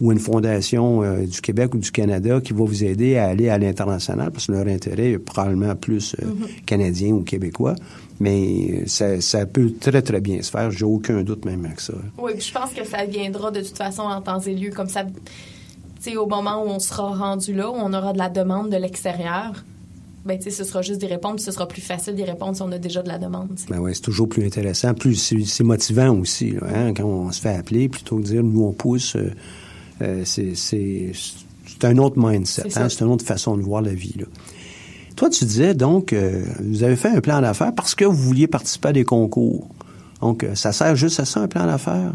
ou 0.02 0.14
une 0.14 0.20
fondation 0.20 1.02
du 1.26 1.42
Québec 1.42 1.74
ou 1.74 1.78
du 1.78 1.92
Canada 1.92 2.40
qui 2.40 2.54
va 2.54 2.64
vous 2.64 2.84
aider 2.86 3.18
à 3.18 3.26
aller 3.26 3.50
à 3.50 3.58
l'international, 3.58 4.32
parce 4.32 4.48
que 4.48 4.54
leur 4.54 4.66
intérêt 4.66 5.12
est 5.12 5.20
probablement 5.20 5.76
plus 5.76 6.16
mm-hmm. 6.16 6.64
canadien 6.66 7.12
ou 7.12 7.24
québécois. 7.24 7.76
Mais 8.22 8.84
ça, 8.86 9.20
ça, 9.20 9.46
peut 9.46 9.74
très, 9.78 10.02
très 10.02 10.22
bien 10.22 10.42
se 10.42 10.52
faire. 10.52 10.72
J'ai 10.72 10.86
aucun 10.86 11.22
doute 11.24 11.44
même 11.44 11.66
avec 11.66 11.82
ça. 11.82 11.96
Oui, 12.18 12.32
je 12.40 12.52
pense 12.54 12.72
que 12.72 12.86
ça 12.86 13.04
viendra 13.06 13.52
de 13.52 13.60
toute 13.60 13.78
façon 13.78 14.04
en 14.04 14.22
temps 14.22 14.40
et 14.40 14.54
lieu. 14.54 14.70
Comme 14.70 14.88
ça, 14.88 15.04
au 16.18 16.28
moment 16.28 16.64
où 16.64 16.68
on 16.68 16.80
sera 16.80 17.16
rendu 17.16 17.54
là, 17.54 17.70
où 17.70 17.76
on 17.76 17.94
aura 17.94 18.14
de 18.14 18.18
la 18.18 18.30
demande 18.30 18.70
de 18.70 18.78
l'extérieur, 18.78 19.64
ben, 20.26 20.40
ce 20.42 20.64
sera 20.64 20.82
juste 20.82 21.00
d'y 21.00 21.08
répondre, 21.08 21.40
ce 21.40 21.52
sera 21.52 21.68
plus 21.68 21.82
facile 21.82 22.16
d'y 22.16 22.24
répondre 22.24 22.56
si 22.56 22.62
on 22.62 22.72
a 22.72 22.78
déjà 22.78 23.02
de 23.02 23.08
la 23.08 23.18
demande. 23.18 23.50
Ben 23.70 23.80
ouais, 23.80 23.94
c'est 23.94 24.02
toujours 24.02 24.28
plus 24.28 24.46
intéressant. 24.46 24.94
Plus 24.94 25.16
c'est 25.16 25.64
motivant 25.64 26.16
aussi, 26.16 26.56
hein, 26.62 26.94
quand 26.94 27.06
on 27.06 27.32
se 27.32 27.42
fait 27.42 27.56
appeler, 27.56 27.90
plutôt 27.90 28.18
que 28.18 28.22
de 28.22 28.28
dire 28.28 28.44
nous 28.44 28.64
on 28.64 28.74
pousse. 28.74 29.16
Euh, 29.16 29.32
euh, 30.02 30.24
c'est 30.26 31.14
un 31.84 31.98
autre 31.98 32.18
mindset, 32.18 32.78
hein, 32.78 32.90
c'est 32.90 33.02
une 33.02 33.12
autre 33.12 33.26
façon 33.26 33.58
de 33.58 33.64
voir 33.64 33.82
la 33.82 33.94
vie. 33.94 34.16
Là. 34.20 34.26
Toi, 35.16 35.30
tu 35.30 35.46
disais 35.46 35.74
donc, 35.74 36.14
euh, 36.14 36.46
vous 36.62 36.84
avez 36.84 36.96
fait 36.96 37.10
un 37.10 37.22
plan 37.22 37.42
d'affaires 37.42 37.74
parce 37.76 37.96
que 37.96 38.06
vous 38.06 38.16
vouliez 38.16 38.48
participer 38.48 38.90
à 38.90 38.94
des 38.94 39.04
concours. 39.04 39.68
Donc, 40.22 40.46
ça 40.54 40.74
sert 40.74 40.96
juste 40.96 41.20
à 41.20 41.26
ça, 41.26 41.42
un 41.42 41.48
plan 41.48 41.66
d'affaires? 41.66 42.12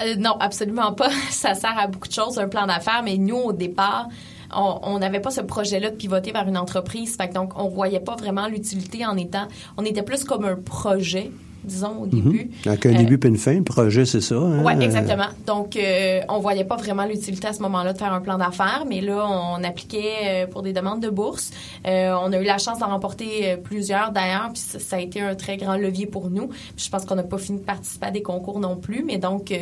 Euh, 0.00 0.14
non, 0.16 0.36
absolument 0.40 0.92
pas. 0.92 1.10
Ça 1.30 1.54
sert 1.54 1.78
à 1.78 1.86
beaucoup 1.86 2.08
de 2.08 2.12
choses, 2.12 2.38
un 2.38 2.48
plan 2.48 2.66
d'affaires, 2.66 3.02
mais 3.04 3.16
nous, 3.16 3.36
au 3.36 3.52
départ, 3.52 4.08
on 4.54 4.98
n'avait 4.98 5.20
pas 5.20 5.30
ce 5.30 5.40
projet-là 5.40 5.90
de 5.90 5.96
pivoter 5.96 6.30
vers 6.30 6.46
une 6.46 6.58
entreprise. 6.58 7.16
Fait 7.16 7.32
donc, 7.32 7.52
on 7.56 7.68
voyait 7.68 8.00
pas 8.00 8.16
vraiment 8.16 8.48
l'utilité 8.48 9.06
en 9.06 9.16
étant... 9.16 9.48
On 9.78 9.84
était 9.84 10.02
plus 10.02 10.24
comme 10.24 10.44
un 10.44 10.56
projet 10.56 11.30
disons, 11.64 12.02
au 12.02 12.06
début. 12.06 12.44
Mhm. 12.44 12.50
Avec 12.66 12.86
un 12.86 12.92
début 12.92 13.18
puis 13.18 13.28
une 13.28 13.36
fin, 13.36 13.54
le 13.54 13.62
projet, 13.62 14.04
c'est 14.04 14.20
ça. 14.20 14.34
Hein? 14.34 14.62
Oui, 14.64 14.72
exactement. 14.80 15.28
Donc, 15.46 15.76
euh, 15.76 16.20
on 16.28 16.40
voyait 16.40 16.64
pas 16.64 16.76
vraiment 16.76 17.04
l'utilité 17.04 17.48
à 17.48 17.52
ce 17.52 17.62
moment-là 17.62 17.92
de 17.92 17.98
faire 17.98 18.12
un 18.12 18.20
plan 18.20 18.38
d'affaires, 18.38 18.84
mais 18.88 19.00
là, 19.00 19.26
on 19.26 19.62
appliquait 19.62 20.14
euh, 20.24 20.46
pour 20.46 20.62
des 20.62 20.72
demandes 20.72 21.00
de 21.00 21.10
bourse. 21.10 21.50
Euh, 21.86 22.14
on 22.20 22.32
a 22.32 22.38
eu 22.38 22.44
la 22.44 22.58
chance 22.58 22.78
d'en 22.78 22.88
remporter 22.88 23.56
plusieurs, 23.62 24.12
d'ailleurs, 24.12 24.50
puis 24.52 24.62
ça, 24.62 24.96
a 24.96 25.00
été 25.00 25.20
un 25.20 25.34
très 25.34 25.56
grand 25.56 25.76
levier 25.76 26.06
pour 26.06 26.30
nous. 26.30 26.50
je 26.76 26.88
pense 26.88 27.04
qu'on 27.04 27.16
n'a 27.16 27.22
pas 27.22 27.38
fini 27.38 27.58
de 27.58 27.64
participer 27.64 28.06
à 28.06 28.10
des 28.10 28.22
concours 28.22 28.60
non 28.60 28.76
plus, 28.76 29.04
mais 29.04 29.18
donc, 29.18 29.52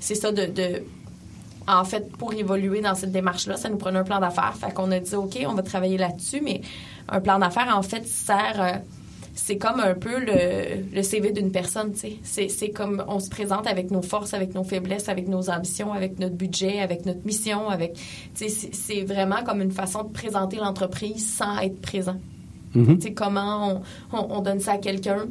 c'est 0.00 0.14
ça 0.14 0.32
de, 0.32 0.46
de 0.46 0.82
en 1.68 1.84
fait, 1.84 2.10
pour 2.16 2.32
évoluer 2.34 2.80
dans 2.80 2.96
cette 2.96 3.12
démarche-là, 3.12 3.56
ça 3.56 3.68
nous 3.68 3.76
prenait 3.76 4.00
un 4.00 4.04
plan 4.04 4.18
d'affaires. 4.18 4.54
Fait 4.58 4.72
qu'on 4.74 4.90
a 4.90 4.98
dit, 4.98 5.14
OK, 5.14 5.38
on 5.46 5.54
va 5.54 5.62
travailler 5.62 5.96
là-dessus, 5.96 6.40
mais 6.42 6.60
un 7.08 7.20
plan 7.20 7.38
d'affaires, 7.38 7.72
en 7.74 7.82
fait, 7.82 8.06
sert 8.06 8.80
c'est 9.34 9.56
comme 9.56 9.80
un 9.80 9.94
peu 9.94 10.18
le, 10.18 10.94
le 10.94 11.02
CV 11.02 11.32
d'une 11.32 11.50
personne, 11.50 11.92
tu 11.92 12.18
sais. 12.22 12.48
C'est 12.48 12.70
comme 12.70 13.02
on 13.08 13.18
se 13.18 13.30
présente 13.30 13.66
avec 13.66 13.90
nos 13.90 14.02
forces, 14.02 14.34
avec 14.34 14.54
nos 14.54 14.64
faiblesses, 14.64 15.08
avec 15.08 15.28
nos 15.28 15.48
ambitions, 15.48 15.92
avec 15.92 16.18
notre 16.18 16.34
budget, 16.34 16.80
avec 16.80 17.06
notre 17.06 17.24
mission, 17.24 17.68
avec... 17.68 17.94
Tu 18.34 18.48
sais, 18.48 18.70
c'est 18.72 19.02
vraiment 19.04 19.42
comme 19.44 19.62
une 19.62 19.70
façon 19.70 20.04
de 20.04 20.12
présenter 20.12 20.56
l'entreprise 20.56 21.34
sans 21.34 21.58
être 21.60 21.80
présent. 21.80 22.20
Mm-hmm. 22.76 22.96
Tu 22.96 23.00
sais, 23.00 23.14
comment 23.14 23.82
on, 24.12 24.18
on, 24.18 24.40
donne 24.40 24.60
ça 24.60 24.72
à 24.72 24.78
quelqu'un 24.78 25.26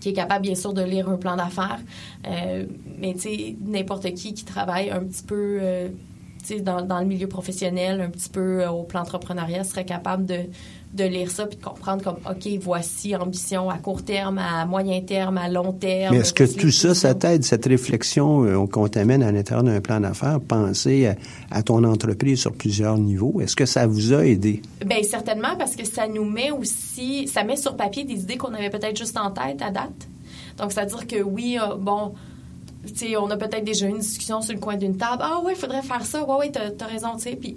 qui 0.00 0.08
est 0.08 0.14
capable, 0.14 0.42
bien 0.42 0.56
sûr, 0.56 0.72
de 0.72 0.82
lire 0.82 1.08
un 1.08 1.16
plan 1.16 1.36
d'affaires. 1.36 1.80
Euh, 2.26 2.66
mais, 2.98 3.14
tu 3.14 3.20
sais, 3.20 3.56
n'importe 3.64 4.12
qui 4.14 4.34
qui 4.34 4.44
travaille 4.44 4.90
un 4.90 5.00
petit 5.00 5.22
peu... 5.22 5.58
Euh, 5.60 5.88
dans, 6.60 6.82
dans, 6.82 6.98
le 6.98 7.06
milieu 7.06 7.28
professionnel, 7.28 8.00
un 8.00 8.10
petit 8.10 8.28
peu 8.28 8.62
euh, 8.62 8.70
au 8.70 8.82
plan 8.82 9.02
entrepreneuriat, 9.02 9.62
serait 9.62 9.84
capable 9.84 10.26
de, 10.26 10.40
de 10.92 11.04
lire 11.04 11.30
ça 11.30 11.46
puis 11.46 11.56
de 11.56 11.64
comprendre 11.64 12.02
comme 12.02 12.18
OK, 12.28 12.46
voici 12.60 13.16
ambition 13.16 13.70
à 13.70 13.78
court 13.78 14.04
terme, 14.04 14.38
à 14.38 14.66
moyen 14.66 15.00
terme, 15.00 15.38
à 15.38 15.48
long 15.48 15.72
terme. 15.72 16.14
Mais 16.14 16.20
est-ce 16.20 16.34
que 16.34 16.44
tout 16.44 16.70
ça, 16.70 16.94
ça 16.94 17.14
t'aide, 17.14 17.44
cette 17.44 17.64
réflexion 17.64 18.44
euh, 18.44 18.66
qu'on 18.66 18.88
t'amène 18.88 19.22
à 19.22 19.32
l'intérieur 19.32 19.64
d'un 19.64 19.80
plan 19.80 20.00
d'affaires, 20.00 20.38
penser 20.40 21.14
à, 21.50 21.62
ton 21.62 21.82
entreprise 21.84 22.40
sur 22.40 22.52
plusieurs 22.52 22.98
niveaux? 22.98 23.40
Est-ce 23.40 23.56
que 23.56 23.64
ça 23.64 23.86
vous 23.86 24.12
a 24.12 24.26
aidé? 24.26 24.60
Bien, 24.84 25.02
certainement, 25.02 25.56
parce 25.58 25.76
que 25.76 25.86
ça 25.86 26.06
nous 26.06 26.24
met 26.24 26.50
aussi, 26.50 27.26
ça 27.26 27.42
met 27.42 27.56
sur 27.56 27.74
papier 27.74 28.04
des 28.04 28.20
idées 28.20 28.36
qu'on 28.36 28.52
avait 28.52 28.70
peut-être 28.70 28.96
juste 28.96 29.16
en 29.16 29.30
tête 29.30 29.62
à 29.62 29.70
date. 29.70 30.08
Donc, 30.58 30.72
c'est-à-dire 30.72 31.06
que 31.06 31.22
oui, 31.22 31.58
euh, 31.58 31.76
bon, 31.76 32.12
tu 32.86 32.94
sais, 32.94 33.16
on 33.16 33.30
a 33.30 33.38
peut-être 33.38 33.64
déjà 33.64 33.86
eu 33.86 33.90
une 33.90 34.00
discussion 34.00 34.42
sur 34.42 34.52
le 34.52 34.60
coin 34.60 34.76
d'une 34.76 34.98
table. 34.98 35.22
Ah 35.24 35.40
ouais, 35.42 35.52
il 35.52 35.58
faudrait 35.58 35.82
faire 35.82 36.04
ça. 36.04 36.22
Ouais, 36.22 36.36
ouais, 36.36 36.52
t'as 36.52 36.84
as 36.84 36.88
raison, 36.88 37.16
tu 37.16 37.22
sais. 37.22 37.36
Puis 37.36 37.56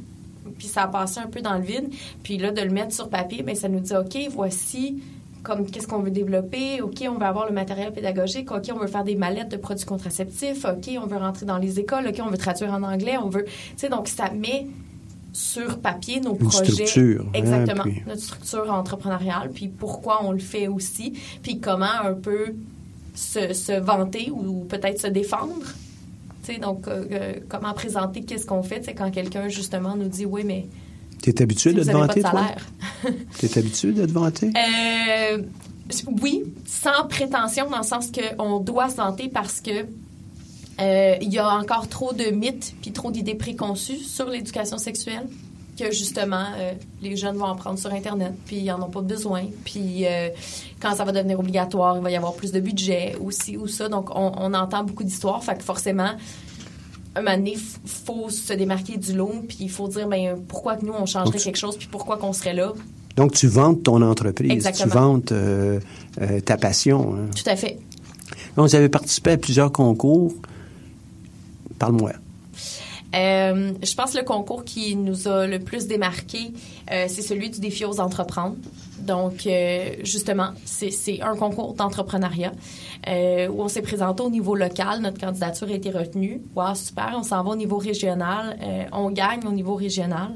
puis 0.58 0.68
ça 0.68 0.84
a 0.84 0.88
passé 0.88 1.20
un 1.20 1.28
peu 1.28 1.42
dans 1.42 1.56
le 1.56 1.64
vide. 1.64 1.90
Puis 2.24 2.38
là, 2.38 2.52
de 2.52 2.62
le 2.62 2.70
mettre 2.70 2.94
sur 2.94 3.10
papier, 3.10 3.44
bien, 3.44 3.56
ça 3.56 3.70
nous 3.70 3.80
dit, 3.80 3.96
OK, 3.96 4.18
voici 4.32 5.02
comme 5.46 5.70
qu'est-ce 5.70 5.88
qu'on 5.88 6.00
veut 6.00 6.12
développer, 6.12 6.82
OK, 6.82 7.06
on 7.08 7.20
veut 7.20 7.26
avoir 7.26 7.48
le 7.48 7.54
matériel 7.54 7.94
pédagogique, 7.94 8.52
OK, 8.52 8.64
on 8.74 8.80
veut 8.80 8.88
faire 8.88 9.04
des 9.04 9.16
mallettes 9.16 9.50
de 9.50 9.58
produits 9.58 9.86
contraceptifs, 9.86 10.66
OK, 10.66 10.90
on 11.02 11.06
veut 11.06 11.18
rentrer 11.18 11.46
dans 11.46 11.60
les 11.60 11.80
écoles, 11.80 12.08
OK, 12.08 12.20
on 12.20 12.30
veut 12.30 12.38
traduire 12.38 12.74
en 12.74 12.82
anglais, 12.84 13.16
on 13.18 13.30
veut... 13.30 13.46
Tu 13.46 13.52
sais, 13.78 13.90
donc 13.90 14.08
ça 14.08 14.32
met 14.32 14.68
sur 15.32 15.80
papier 15.80 16.20
nos 16.20 16.36
Une 16.36 16.48
projets. 16.48 16.88
Structure, 16.88 17.26
hein, 17.28 17.38
Exactement. 17.38 17.84
notre 18.08 18.22
structure 18.22 18.74
entrepreneuriale, 18.74 19.52
puis 19.52 19.68
pourquoi 19.68 20.26
on 20.26 20.32
le 20.32 20.40
fait 20.40 20.68
aussi, 20.68 21.14
puis 21.44 21.60
comment 21.60 22.02
un 22.04 22.14
peu 22.14 22.56
se, 23.14 23.54
se 23.54 23.74
vanter 23.74 24.32
ou 24.32 24.66
peut-être 24.66 25.00
se 25.00 25.08
défendre 25.08 25.62
donc, 26.54 26.88
euh, 26.88 27.06
euh, 27.12 27.34
comment 27.50 27.74
présenter 27.74 28.24
qu'est-ce 28.24 28.46
qu'on 28.46 28.64
fait, 28.64 28.84
c'est 28.86 28.94
quand 28.94 29.12
quelqu'un, 29.12 29.48
justement, 29.50 29.96
nous 29.96 30.08
dit, 30.08 30.26
oui, 30.26 30.44
mais... 30.46 30.68
Tu 31.22 31.30
es 31.30 31.42
habitué 31.42 31.74
de 31.74 31.84
te 31.84 31.92
vanter, 31.92 32.22
toi? 32.22 32.48
tu 33.40 33.46
es 33.46 33.58
habitué 33.58 33.92
de 33.92 34.06
te 34.06 34.12
vanter? 34.12 34.52
Euh, 34.56 35.42
oui, 36.22 36.44
sans 36.66 37.08
prétention, 37.08 37.70
dans 37.70 37.80
le 37.80 37.84
sens 37.84 38.12
qu'on 38.12 38.60
doit 38.60 38.90
se 38.90 38.98
vanter 38.98 39.30
parce 39.30 39.62
que 39.62 39.86
il 40.78 41.34
y 41.34 41.38
a 41.38 41.50
encore 41.58 41.88
trop 41.88 42.12
de 42.12 42.32
mythes 42.32 42.76
puis 42.82 42.92
trop 42.92 43.10
d'idées 43.10 43.36
préconçues 43.36 43.98
sur 43.98 44.28
l'éducation 44.30 44.78
sexuelle. 44.78 45.26
Que 45.78 45.92
justement 45.92 46.46
euh, 46.58 46.72
les 47.02 47.16
jeunes 47.16 47.36
vont 47.38 47.46
en 47.46 47.56
prendre 47.56 47.78
sur 47.78 47.92
internet 47.92 48.34
puis 48.46 48.58
ils 48.58 48.72
en 48.72 48.82
ont 48.82 48.90
pas 48.90 49.02
besoin 49.02 49.44
puis 49.66 50.06
euh, 50.06 50.30
quand 50.82 50.96
ça 50.96 51.04
va 51.04 51.12
devenir 51.12 51.40
obligatoire 51.40 51.98
il 51.98 52.04
va 52.04 52.12
y 52.12 52.16
avoir 52.16 52.34
plus 52.34 52.52
de 52.52 52.60
budget 52.60 53.16
aussi 53.24 53.58
ou 53.58 53.68
ça 53.68 53.90
donc 53.90 54.10
on, 54.16 54.32
on 54.38 54.54
entend 54.54 54.84
beaucoup 54.84 55.04
d'histoires 55.04 55.44
fait 55.44 55.58
que 55.58 55.64
forcément 55.64 56.12
un 57.16 57.22
moment 57.22 57.38
donné, 57.38 57.58
faut 57.86 58.30
se 58.30 58.52
démarquer 58.54 58.98
du 58.98 59.14
lot, 59.14 59.32
puis 59.48 59.60
il 59.62 59.70
faut 59.70 59.88
dire 59.88 60.08
ben, 60.08 60.36
pourquoi 60.48 60.76
que 60.76 60.86
nous, 60.86 60.92
on 60.92 61.06
changerait 61.06 61.40
quelque 61.40 61.58
chose, 61.58 61.78
puis 61.78 61.88
pourquoi 61.90 62.18
qu'on 62.18 62.34
serait 62.34 62.54
là? 62.54 62.74
Donc, 63.16 63.32
tu 63.32 63.48
vantes 63.48 63.84
ton 63.84 64.02
entreprise, 64.02 64.52
Exactement. 64.52 64.92
tu 64.92 64.98
vantes 64.98 65.32
euh, 65.32 65.80
ta 66.44 66.58
passion. 66.58 67.16
hein. 67.16 67.30
Tout 67.34 67.50
à 67.50 67.56
fait. 67.56 67.80
Donc, 68.58 68.68
vous 68.68 68.76
avez 68.76 68.90
participé 68.90 69.32
à 69.32 69.38
plusieurs 69.38 69.72
concours. 69.72 70.34
Parle-moi. 71.80 72.12
Euh, 73.16 73.74
je 73.82 73.96
pense 73.96 74.14
que 74.14 74.18
le 74.18 74.24
concours 74.24 74.66
qui 74.66 74.96
nous 74.96 75.28
a 75.28 75.48
le 75.48 75.60
plus 75.60 75.88
démarqué, 75.88 76.52
euh, 76.92 77.06
c'est 77.08 77.22
celui 77.22 77.50
du 77.50 77.60
défi 77.60 77.86
aux 77.86 78.00
entreprendre. 78.00 78.58
Donc, 79.00 79.46
euh, 79.46 79.96
justement, 80.04 80.50
c'est 80.66 81.22
un 81.22 81.36
concours 81.36 81.74
d'entrepreneuriat 81.74 82.52
où 83.08 83.62
on 83.62 83.68
s'est 83.68 83.84
présenté 83.84 84.24
au 84.24 84.30
niveau 84.30 84.56
local. 84.56 85.02
Notre 85.02 85.20
candidature 85.20 85.68
a 85.68 85.74
été 85.74 85.92
retenue. 85.92 86.42
Wow, 86.56 86.74
super. 86.74 87.14
On 87.18 87.24
s'en 87.24 87.44
va 87.44 87.52
au 87.52 87.56
niveau 87.56 87.78
régional. 87.78 88.58
On 88.92 89.12
gagne 89.12 89.46
au 89.46 89.52
niveau 89.52 89.76
régional. 89.76 90.32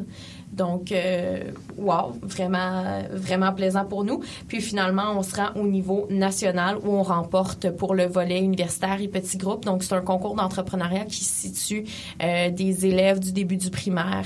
Donc, 0.52 0.92
euh, 0.92 1.52
wow, 1.78 2.14
vraiment, 2.22 3.04
vraiment 3.12 3.54
plaisant 3.54 3.86
pour 3.86 4.04
nous. 4.04 4.22
Puis 4.48 4.62
finalement, 4.62 5.14
on 5.16 5.24
se 5.24 5.36
rend 5.36 5.50
au 5.56 5.68
niveau 5.68 6.08
national 6.10 6.78
où 6.84 6.90
on 6.90 7.04
remporte 7.04 7.70
pour 7.72 7.94
le 7.94 8.06
volet 8.06 8.40
universitaire 8.40 9.02
et 9.02 9.08
petits 9.08 9.38
groupes. 9.38 9.66
Donc, 9.66 9.84
c'est 9.84 9.96
un 9.96 10.02
concours 10.02 10.36
d'entrepreneuriat 10.36 11.06
qui 11.06 11.24
situe 11.24 11.86
euh, 12.22 12.50
des 12.50 12.86
élèves 12.86 13.20
du 13.20 13.32
début 13.32 13.58
du 13.58 13.70
primaire, 13.70 14.26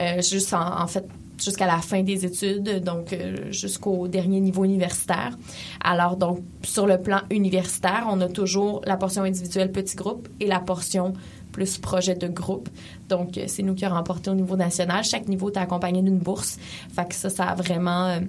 euh, 0.00 0.22
fait 0.22 1.04
jusqu'à 1.38 1.66
la 1.66 1.78
fin 1.82 2.02
des 2.02 2.24
études, 2.24 2.82
donc 2.82 3.14
jusqu'au 3.50 4.08
dernier 4.08 4.40
niveau 4.40 4.64
universitaire. 4.64 5.36
Alors, 5.84 6.16
donc, 6.16 6.38
sur 6.62 6.86
le 6.86 6.98
plan 6.98 7.20
universitaire, 7.30 8.06
on 8.10 8.22
a 8.22 8.28
toujours 8.28 8.80
la 8.86 8.96
portion 8.96 9.22
individuelle 9.22 9.70
petit 9.70 9.96
groupe 9.96 10.28
et 10.40 10.46
la 10.46 10.60
portion 10.60 11.12
plus 11.56 11.78
projet 11.78 12.14
de 12.14 12.28
groupe. 12.28 12.68
Donc, 13.08 13.38
euh, 13.38 13.44
c'est 13.46 13.62
nous 13.62 13.74
qui 13.74 13.84
avons 13.86 13.96
remporté 13.96 14.28
au 14.30 14.34
niveau 14.34 14.56
national. 14.56 15.02
Chaque 15.04 15.26
niveau 15.26 15.50
est 15.50 15.56
accompagné 15.56 16.02
d'une 16.02 16.18
bourse. 16.18 16.58
Fait 16.94 17.10
ça, 17.12 17.30
ça 17.30 17.44
a 17.44 17.54
vraiment... 17.54 18.04
euh, 18.08 18.20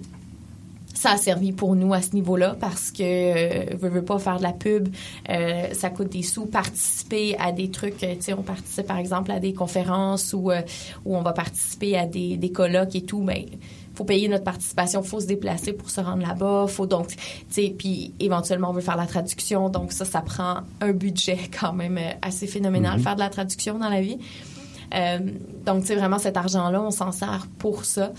ça 0.93 1.11
a 1.11 1.17
servi 1.17 1.51
pour 1.51 1.75
nous 1.75 1.93
à 1.93 2.01
ce 2.01 2.15
niveau-là 2.15 2.55
parce 2.59 2.91
que 2.91 3.03
euh, 3.03 3.75
veut, 3.81 3.89
veut 3.89 4.05
pas 4.05 4.17
faire 4.17 4.37
de 4.37 4.43
la 4.43 4.53
pub, 4.53 4.87
euh, 5.29 5.73
ça 5.73 5.89
coûte 5.91 6.09
des 6.09 6.23
sous. 6.23 6.47
Participer 6.47 7.35
à 7.37 7.51
des 7.51 7.69
trucs, 7.69 7.97
tu 7.97 8.07
sais, 8.19 8.33
on 8.33 8.41
participe 8.41 8.87
par 8.87 8.97
exemple 8.97 9.31
à 9.31 9.39
des 9.39 9.53
conférences 9.53 10.33
ou 10.33 10.51
on 11.05 11.21
va 11.21 11.33
participer 11.33 11.97
à 11.97 12.05
des, 12.07 12.37
des 12.37 12.51
colloques 12.51 12.95
et 12.95 13.03
tout, 13.03 13.21
mais 13.21 13.45
faut 13.97 14.03
payer 14.03 14.27
notre 14.27 14.43
participation, 14.43 15.01
faut 15.01 15.19
se 15.19 15.25
déplacer 15.25 15.73
pour 15.73 15.89
se 15.89 15.99
rendre 15.99 16.25
là-bas, 16.25 16.67
faut 16.67 16.85
donc, 16.85 17.07
tu 17.07 17.17
sais, 17.49 17.75
puis 17.77 18.13
éventuellement 18.19 18.69
on 18.69 18.73
veut 18.73 18.81
faire 18.81 18.97
la 18.97 19.07
traduction, 19.07 19.69
donc 19.69 19.91
ça, 19.91 20.05
ça 20.05 20.21
prend 20.21 20.59
un 20.81 20.91
budget 20.91 21.39
quand 21.59 21.73
même 21.73 21.97
euh, 21.97 22.11
assez 22.21 22.47
phénoménal 22.47 22.99
faire 22.99 23.15
de 23.15 23.21
la 23.21 23.29
traduction 23.29 23.79
dans 23.79 23.89
la 23.89 24.01
vie. 24.01 24.19
Euh, 24.93 25.19
donc, 25.65 25.81
tu 25.81 25.87
sais, 25.87 25.95
vraiment, 25.95 26.19
cet 26.19 26.37
argent-là, 26.37 26.81
on 26.81 26.91
s'en 26.91 27.11
sert 27.11 27.47
pour 27.57 27.85
ça. 27.85 28.13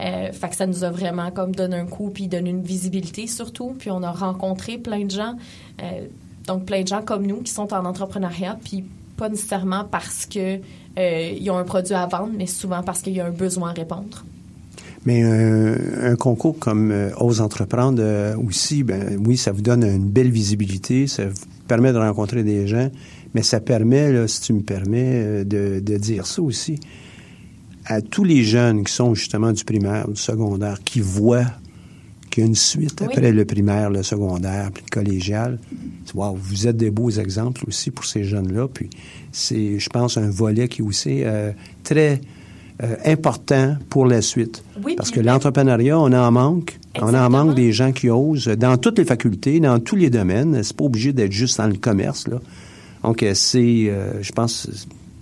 Euh, 0.00 0.32
fait 0.32 0.48
que 0.50 0.56
ça 0.56 0.66
nous 0.66 0.84
a 0.84 0.90
vraiment 0.90 1.30
comme 1.30 1.54
donné 1.54 1.76
un 1.76 1.86
coup, 1.86 2.10
puis 2.10 2.28
donné 2.28 2.50
une 2.50 2.62
visibilité 2.62 3.26
surtout. 3.26 3.74
Puis 3.78 3.90
on 3.90 4.02
a 4.02 4.10
rencontré 4.10 4.78
plein 4.78 5.04
de 5.04 5.10
gens, 5.10 5.34
euh, 5.82 6.06
donc 6.46 6.64
plein 6.66 6.82
de 6.82 6.88
gens 6.88 7.02
comme 7.02 7.26
nous 7.26 7.42
qui 7.42 7.52
sont 7.52 7.72
en 7.72 7.84
entrepreneuriat, 7.84 8.58
puis 8.62 8.84
pas 9.16 9.28
nécessairement 9.28 9.84
parce 9.84 10.26
que 10.26 10.60
ils 10.96 11.50
ont 11.50 11.56
un 11.56 11.64
produit 11.64 11.94
à 11.94 12.04
vendre, 12.06 12.32
mais 12.36 12.46
souvent 12.46 12.82
parce 12.82 13.00
qu'il 13.00 13.14
y 13.14 13.20
a 13.20 13.26
un 13.26 13.30
besoin 13.30 13.70
à 13.70 13.72
répondre. 13.72 14.24
Mais 15.06 15.22
euh, 15.24 16.12
un 16.12 16.16
concours 16.16 16.58
comme 16.58 16.90
euh, 16.90 17.10
Ose 17.18 17.40
entreprendre 17.40 18.02
euh, 18.02 18.36
aussi, 18.36 18.82
ben 18.82 19.18
oui, 19.24 19.36
ça 19.36 19.50
vous 19.50 19.62
donne 19.62 19.82
une 19.82 20.08
belle 20.10 20.30
visibilité, 20.30 21.06
ça 21.06 21.26
vous 21.26 21.46
permet 21.68 21.92
de 21.92 21.98
rencontrer 21.98 22.42
des 22.44 22.66
gens, 22.66 22.90
mais 23.34 23.42
ça 23.42 23.60
permet, 23.60 24.12
là, 24.12 24.28
si 24.28 24.42
tu 24.42 24.52
me 24.52 24.60
permets, 24.60 25.12
euh, 25.24 25.44
de, 25.44 25.80
de 25.80 25.96
dire 25.96 26.26
ça 26.26 26.42
aussi, 26.42 26.78
à 27.86 28.02
tous 28.02 28.24
les 28.24 28.44
jeunes 28.44 28.84
qui 28.84 28.92
sont 28.92 29.14
justement 29.14 29.52
du 29.52 29.64
primaire, 29.64 30.06
du 30.08 30.20
secondaire, 30.20 30.80
qui 30.84 31.00
voient 31.00 31.46
qu'il 32.30 32.42
y 32.42 32.46
a 32.46 32.48
une 32.48 32.54
suite 32.54 33.00
Oui. 33.00 33.06
après 33.10 33.32
le 33.32 33.44
primaire, 33.46 33.88
le 33.88 34.02
secondaire, 34.02 34.70
puis 34.72 34.84
le 34.86 34.90
collégial. 34.90 35.58
Wow, 36.14 36.36
vous 36.36 36.68
êtes 36.68 36.76
des 36.76 36.90
beaux 36.90 37.10
exemples 37.10 37.64
aussi 37.66 37.90
pour 37.90 38.04
ces 38.04 38.22
jeunes-là. 38.22 38.68
Puis 38.68 38.90
c'est, 39.32 39.78
je 39.78 39.88
pense, 39.88 40.16
un 40.18 40.30
volet 40.30 40.68
qui 40.68 40.82
est 40.82 40.84
aussi 40.84 41.22
très 41.82 42.20
euh, 42.82 42.96
important 43.04 43.76
pour 43.88 44.06
la 44.06 44.22
suite. 44.22 44.62
Oui, 44.82 44.94
Parce 44.96 45.10
que 45.10 45.20
l'entrepreneuriat, 45.20 45.98
on 45.98 46.12
en 46.12 46.30
manque. 46.30 46.78
On 47.00 47.14
en 47.14 47.30
manque 47.30 47.54
des 47.54 47.72
gens 47.72 47.92
qui 47.92 48.10
osent 48.10 48.48
dans 48.48 48.76
toutes 48.76 48.98
les 48.98 49.04
facultés, 49.04 49.60
dans 49.60 49.78
tous 49.78 49.96
les 49.96 50.10
domaines. 50.10 50.62
C'est 50.62 50.76
pas 50.76 50.84
obligé 50.84 51.12
d'être 51.12 51.32
juste 51.32 51.58
dans 51.58 51.68
le 51.68 51.76
commerce, 51.76 52.26
là. 52.26 52.38
Donc, 53.02 53.22
euh, 53.22 53.32
c'est, 53.34 53.86
euh, 53.88 54.22
je 54.22 54.32
pense, 54.32 54.68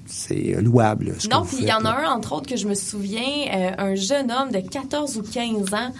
c'est 0.06 0.56
louable. 0.60 1.14
ce 1.18 1.28
Non, 1.28 1.44
puis 1.44 1.58
il 1.60 1.66
y 1.66 1.72
en 1.72 1.84
a 1.84 1.90
un, 1.90 2.10
entre 2.10 2.32
autres, 2.32 2.48
que 2.48 2.56
je 2.56 2.66
me 2.66 2.74
souviens, 2.74 3.20
euh, 3.54 3.70
un 3.78 3.94
jeune 3.94 4.32
homme 4.32 4.50
de 4.50 4.60
14 4.60 5.16
ou 5.18 5.22
15 5.22 5.74
ans 5.74 5.92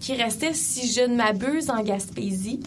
qui 0.00 0.14
restait, 0.14 0.52
si 0.54 0.90
je 0.90 1.02
ne 1.02 1.14
m'abuse, 1.14 1.70
en 1.70 1.82
Gaspésie. 1.82 2.60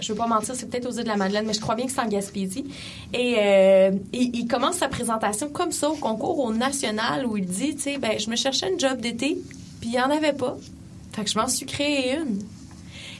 Je 0.00 0.12
veux 0.12 0.18
pas 0.18 0.26
mentir, 0.26 0.54
c'est 0.54 0.68
peut-être 0.68 0.86
aux 0.86 0.92
îles 0.92 1.04
de 1.04 1.08
la 1.08 1.16
Madeleine, 1.16 1.46
mais 1.46 1.52
je 1.52 1.60
crois 1.60 1.74
bien 1.74 1.86
que 1.86 1.92
c'est 1.92 2.00
en 2.00 2.08
Gaspésie. 2.08 2.64
Et 3.12 3.36
euh, 3.38 3.90
il, 4.12 4.34
il 4.34 4.46
commence 4.46 4.76
sa 4.76 4.88
présentation 4.88 5.48
comme 5.48 5.72
ça 5.72 5.90
au 5.90 5.96
concours 5.96 6.38
au 6.38 6.52
national 6.52 7.26
où 7.26 7.36
il 7.36 7.46
dit, 7.46 7.74
tu 7.74 7.82
sais, 7.82 7.98
ben, 7.98 8.18
je 8.18 8.30
me 8.30 8.36
cherchais 8.36 8.70
une 8.70 8.80
job 8.80 9.00
d'été, 9.00 9.38
puis 9.80 9.90
il 9.90 9.92
n'y 9.92 10.00
en 10.00 10.10
avait 10.10 10.32
pas. 10.32 10.56
Fait 11.12 11.24
que 11.24 11.30
je 11.30 11.38
m'en 11.38 11.48
suis 11.48 11.66
créé 11.66 12.16
une. 12.16 12.38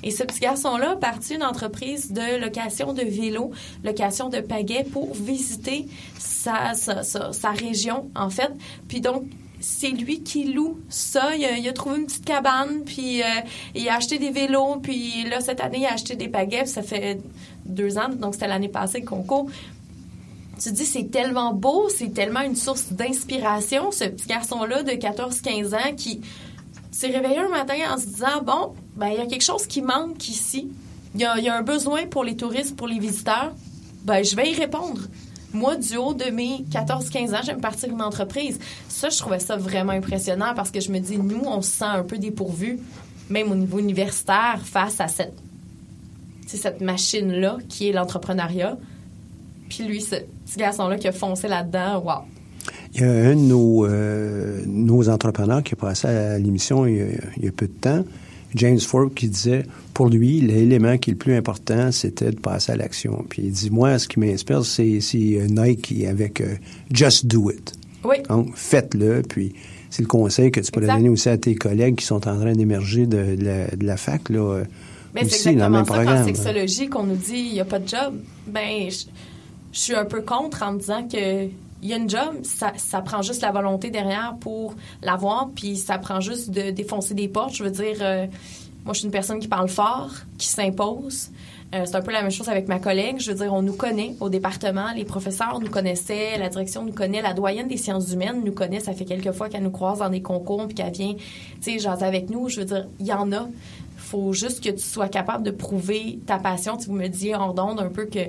Et 0.02 0.10
ce 0.10 0.24
petit 0.24 0.40
garçon-là 0.40 0.92
a 0.92 0.96
parti 0.96 1.34
une 1.34 1.44
entreprise 1.44 2.10
de 2.10 2.40
location 2.40 2.92
de 2.92 3.02
vélos, 3.02 3.52
location 3.84 4.28
de 4.28 4.40
pagaies 4.40 4.84
pour 4.84 5.14
visiter 5.14 5.86
sa, 6.18 6.74
sa 6.74 7.50
région, 7.50 8.10
en 8.16 8.30
fait. 8.30 8.50
Puis 8.88 9.00
donc, 9.00 9.24
c'est 9.62 9.90
lui 9.90 10.22
qui 10.22 10.44
loue 10.52 10.80
ça. 10.88 11.34
Il 11.36 11.68
a, 11.68 11.72
trouvé 11.72 12.00
une 12.00 12.06
petite 12.06 12.24
cabane, 12.24 12.82
puis 12.84 13.22
euh, 13.22 13.26
il 13.74 13.88
a 13.88 13.96
acheté 13.96 14.18
des 14.18 14.30
vélos, 14.30 14.76
puis 14.82 15.24
là, 15.24 15.40
cette 15.40 15.60
année, 15.60 15.78
il 15.80 15.86
a 15.86 15.94
acheté 15.94 16.16
des 16.16 16.28
pagaies, 16.28 16.66
ça 16.66 16.82
fait 16.82 17.20
deux 17.64 17.96
ans, 17.96 18.08
donc 18.08 18.34
c'était 18.34 18.48
l'année 18.48 18.68
passée 18.68 19.00
le 19.00 19.06
concours. 19.06 19.48
Tu 20.58 20.70
te 20.70 20.74
dis, 20.74 20.84
c'est 20.84 21.10
tellement 21.10 21.54
beau, 21.54 21.88
c'est 21.88 22.12
tellement 22.12 22.42
une 22.42 22.56
source 22.56 22.92
d'inspiration, 22.92 23.90
ce 23.90 24.04
petit 24.04 24.26
garçon-là 24.26 24.82
de 24.82 24.92
14-15 24.92 25.74
ans 25.74 25.94
qui 25.96 26.20
s'est 26.90 27.08
réveillé 27.08 27.38
un 27.38 27.48
matin 27.48 27.74
en 27.90 27.98
se 27.98 28.06
disant 28.06 28.42
bon, 28.44 28.74
ben 28.96 29.08
il 29.08 29.14
y 29.16 29.20
a 29.20 29.26
quelque 29.26 29.42
chose 29.44 29.66
qui 29.66 29.80
manque 29.80 30.28
ici. 30.28 30.68
Il 31.14 31.20
y 31.20 31.24
a, 31.24 31.38
il 31.38 31.44
y 31.44 31.48
a 31.48 31.56
un 31.56 31.62
besoin 31.62 32.06
pour 32.06 32.22
les 32.22 32.36
touristes, 32.36 32.76
pour 32.76 32.86
les 32.86 32.98
visiteurs. 32.98 33.52
Ben 34.04 34.24
je 34.24 34.36
vais 34.36 34.50
y 34.50 34.54
répondre. 34.54 35.00
Moi, 35.53 35.76
du 35.76 35.96
haut 35.96 36.14
de 36.14 36.30
mes 36.30 36.64
14-15 36.70 37.34
ans, 37.34 37.40
j'aime 37.44 37.61
partir 37.61 37.90
une 37.90 38.03
entreprise. 38.03 38.59
Ça, 38.88 39.11
je 39.11 39.18
trouvais 39.18 39.38
ça 39.38 39.57
vraiment 39.57 39.92
impressionnant 39.92 40.55
parce 40.57 40.70
que 40.70 40.80
je 40.80 40.90
me 40.90 40.98
dis, 40.98 41.18
nous, 41.18 41.42
on 41.46 41.61
se 41.61 41.70
sent 41.70 41.84
un 41.84 42.05
peu 42.05 42.18
dépourvus, 42.18 42.78
même 43.28 43.53
au 43.53 43.55
niveau 43.55 43.78
universitaire, 43.78 44.61
face 44.64 45.00
à 45.00 45.09
cette, 45.09 45.34
cette 46.46 46.80
machine-là 46.80 47.59
qui 47.68 47.88
est 47.88 47.92
l'entrepreneuriat. 47.92 48.78
Puis 49.68 49.84
lui, 49.84 50.00
ce 50.00 50.16
petit 50.16 50.59
garçon-là 50.59 50.96
qui 50.96 51.09
a 51.09 51.12
foncé 51.12 51.48
là-dedans, 51.48 52.00
wow. 52.00 52.24
Il 52.94 53.00
y 53.00 53.05
a 53.05 53.11
un 53.11 53.34
de 53.34 53.40
nos, 53.40 53.86
euh, 53.86 54.62
nos 54.66 55.09
entrepreneurs 55.09 55.62
qui 55.62 55.74
est 55.74 55.80
passé 55.80 56.09
à 56.09 56.38
l'émission 56.38 56.86
il 56.86 57.18
y 57.40 57.48
a 57.48 57.53
peu 57.53 57.66
de 57.66 57.72
temps, 57.72 58.05
James 58.55 58.80
Forbes, 58.80 59.14
qui 59.14 59.28
disait, 59.28 59.64
pour 59.94 60.09
lui, 60.09 60.40
l'élément 60.40 60.98
qui 60.98 61.11
est 61.11 61.14
le 61.14 61.18
plus 61.18 61.34
important, 61.34 61.90
c'était 61.92 62.30
de 62.30 62.38
passer 62.38 62.72
à 62.72 62.76
l'action. 62.76 63.24
Puis 63.28 63.42
il 63.46 63.53
dit, 63.53 63.70
moi, 63.70 63.98
ce 63.98 64.09
qui 64.09 64.20
m'inspire, 64.20 64.64
c'est 64.64 65.00
euh, 65.14 65.46
Nike 65.48 66.05
avec 66.09 66.40
euh, 66.40 66.55
Just 66.92 67.26
Do 67.26 67.50
It. 67.50 67.72
Oui. 68.05 68.16
Donc, 68.28 68.57
faites-le, 68.57 69.22
puis 69.22 69.55
c'est 69.90 70.03
le 70.03 70.09
conseil 70.09 70.50
que 70.50 70.61
tu 70.61 70.70
pourrais 70.72 70.86
Exact. 70.86 70.98
donner 70.98 71.09
aussi 71.11 71.28
à 71.28 71.38
tes 71.38 71.55
collègues 71.55 71.96
qui 71.96 72.05
sont 72.07 72.26
en 72.28 72.36
train 72.38 72.53
d'émerger 72.53 73.07
de, 73.07 73.36
de 73.36 73.44
la, 73.44 73.66
de 73.68 73.86
la 73.86 73.96
fac, 73.96 74.28
là, 74.28 74.38
euh, 74.40 74.64
Mais 75.14 75.20
c'est 75.28 75.48
aussi, 75.50 75.57
dans 75.57 75.68
le 75.68 75.78
exactement 75.78 75.78
même 75.78 75.84
ça, 75.86 75.92
programme. 75.94 76.24
sexologie, 76.24 76.88
qu'on 76.88 77.05
nous 77.05 77.16
dit 77.16 77.36
il 77.38 77.53
n'y 77.53 77.61
a 77.61 77.64
pas 77.64 77.78
de 77.78 77.86
job. 77.88 78.14
Ben, 78.46 78.90
je, 78.90 79.05
je 79.72 79.78
suis 79.78 79.94
un 79.94 80.05
peu 80.05 80.20
contre 80.22 80.62
en 80.62 80.72
me 80.72 80.78
disant 80.78 81.07
que 81.07 81.46
il 81.82 81.88
y 81.88 81.92
a 81.92 81.96
une 81.96 82.08
job, 82.08 82.42
ça, 82.44 83.02
prend 83.02 83.22
juste 83.22 83.42
la 83.42 83.50
volonté 83.50 83.90
derrière 83.90 84.36
pour 84.40 84.74
l'avoir, 85.02 85.50
puis 85.54 85.76
ça 85.76 85.98
prend 85.98 86.20
juste 86.20 86.50
de 86.50 86.70
défoncer 86.70 87.14
des 87.14 87.26
portes. 87.26 87.54
Je 87.54 87.64
veux 87.64 87.70
dire, 87.70 87.96
euh, 88.00 88.26
moi, 88.84 88.94
je 88.94 89.00
suis 89.00 89.06
une 89.06 89.12
personne 89.12 89.40
qui 89.40 89.48
parle 89.48 89.68
fort, 89.68 90.12
qui 90.38 90.46
s'impose. 90.46 91.30
Euh, 91.74 91.82
c'est 91.84 91.96
un 91.96 92.02
peu 92.02 92.12
la 92.12 92.22
même 92.22 92.30
chose 92.30 92.48
avec 92.48 92.68
ma 92.68 92.78
collègue. 92.78 93.16
Je 93.18 93.32
veux 93.32 93.36
dire, 93.38 93.52
on 93.52 93.62
nous 93.62 93.72
connaît 93.72 94.14
au 94.20 94.28
département, 94.28 94.92
les 94.94 95.04
professeurs 95.04 95.58
nous 95.58 95.70
connaissaient, 95.70 96.38
la 96.38 96.48
direction 96.50 96.84
nous 96.84 96.92
connaît, 96.92 97.20
la 97.20 97.32
doyenne 97.32 97.66
des 97.66 97.78
sciences 97.78 98.12
humaines 98.12 98.42
nous 98.44 98.52
connaît. 98.52 98.78
Ça 98.78 98.92
fait 98.92 99.04
quelques 99.04 99.32
fois 99.32 99.48
qu'elle 99.48 99.62
nous 99.64 99.70
croise 99.70 99.98
dans 99.98 100.10
des 100.10 100.22
concours 100.22 100.66
puis 100.66 100.74
qu'elle 100.74 100.92
vient, 100.92 101.14
tu 101.14 101.22
sais, 101.62 101.78
jaser 101.80 102.04
avec 102.04 102.30
nous. 102.30 102.48
Je 102.48 102.60
veux 102.60 102.66
dire, 102.66 102.86
il 103.00 103.06
y 103.06 103.12
en 103.12 103.32
a. 103.32 103.48
faut 103.96 104.32
juste 104.32 104.62
que 104.62 104.70
tu 104.70 104.82
sois 104.82 105.08
capable 105.08 105.42
de 105.42 105.50
prouver 105.50 106.20
ta 106.26 106.38
passion. 106.38 106.76
Tu 106.76 106.90
me 106.90 107.08
dis 107.08 107.34
hors 107.34 107.54
d'onde 107.54 107.80
un 107.80 107.88
peu 107.88 108.04
que 108.04 108.20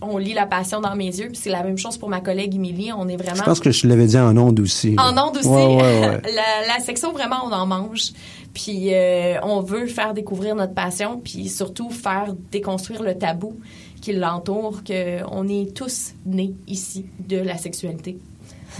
on 0.00 0.18
lit 0.18 0.32
la 0.32 0.46
passion 0.46 0.80
dans 0.80 0.94
mes 0.96 1.06
yeux. 1.06 1.28
Puis 1.28 1.36
c'est 1.36 1.50
la 1.50 1.62
même 1.62 1.78
chose 1.78 1.96
pour 1.96 2.08
ma 2.08 2.20
collègue 2.20 2.54
Émilie. 2.54 2.92
On 2.92 3.08
est 3.08 3.16
vraiment. 3.16 3.36
Je 3.36 3.42
pense 3.42 3.60
que 3.60 3.70
je 3.70 3.86
l'avais 3.86 4.06
dit 4.06 4.18
en 4.18 4.36
ondes 4.36 4.60
aussi. 4.60 4.96
En 4.98 5.16
ondes 5.16 5.36
aussi? 5.36 5.48
la, 5.48 6.80
section 6.80 7.12
vraiment, 7.12 7.44
on 7.44 7.52
en 7.52 7.66
mange. 7.66 8.12
Puis 8.54 8.92
euh, 8.92 9.40
on 9.42 9.60
veut 9.60 9.86
faire 9.86 10.14
découvrir 10.14 10.54
notre 10.54 10.74
passion, 10.74 11.20
puis 11.22 11.48
surtout 11.48 11.90
faire 11.90 12.34
déconstruire 12.50 13.02
le 13.02 13.16
tabou 13.16 13.56
qui 14.00 14.12
l'entoure, 14.12 14.82
qu'on 14.84 15.48
est 15.48 15.74
tous 15.74 16.14
nés 16.26 16.54
ici 16.66 17.06
de 17.20 17.38
la 17.38 17.56
sexualité. 17.56 18.18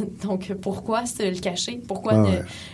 Donc, 0.22 0.52
pourquoi 0.60 1.06
se 1.06 1.22
le 1.22 1.38
cacher? 1.38 1.80
Pourquoi 1.86 2.26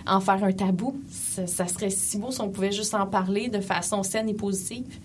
en 0.06 0.20
faire 0.20 0.42
un 0.42 0.52
tabou? 0.52 1.00
Ça, 1.11 1.46
ça, 1.46 1.66
serait 1.66 1.90
si 1.90 2.18
beau 2.18 2.30
si 2.30 2.40
on 2.40 2.48
pouvait 2.48 2.72
juste 2.72 2.94
en 2.94 3.06
parler 3.06 3.48
de 3.48 3.61
façon 3.61 4.02
saine 4.02 4.28
et 4.28 4.34
positive. 4.34 4.98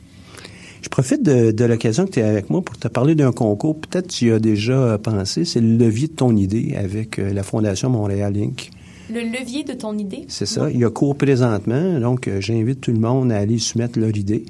Je 0.84 0.90
profite 0.90 1.24
de, 1.24 1.66
l'occasion 1.66 2.06
que 2.06 2.12
tu 2.12 2.20
es 2.20 2.24
avec 2.24 2.50
moi 2.50 2.62
pour 2.62 2.78
te 2.78 2.90
parler 2.90 3.16
d'un 3.16 3.32
concours. 3.32 3.80
Peut-être 3.80 4.08
tu 4.10 4.28
y 4.28 4.32
as 4.32 4.40
déjà 4.40 4.98
pensé. 4.98 5.46
C'est 5.46 5.62
le 5.62 5.78
levier 5.78 6.10
de 6.10 6.14
ton 6.14 6.36
idée 6.36 6.76
avec 6.76 7.20
euh, 7.20 7.32
la 7.32 7.42
Fondation 7.42 7.90
Montréal 7.90 8.36
Inc. 8.38 8.70
Le 9.10 9.22
levier 9.22 9.64
de 9.64 9.74
ton 9.74 9.98
idée? 9.98 10.26
C'est 10.28 10.46
ça. 10.46 10.70
Il 10.70 10.78
y 10.78 10.84
a 10.84 10.90
cours 10.90 11.16
présentement. 11.16 12.00
Donc, 12.02 12.28
euh, 12.28 12.42
j'invite 12.42 12.82
tout 12.82 12.92
le 12.92 13.00
monde 13.00 13.32
à 13.32 13.38
aller 13.38 13.60
soumettre 13.60 13.98
leur 13.98 14.16
idée. 14.16 14.44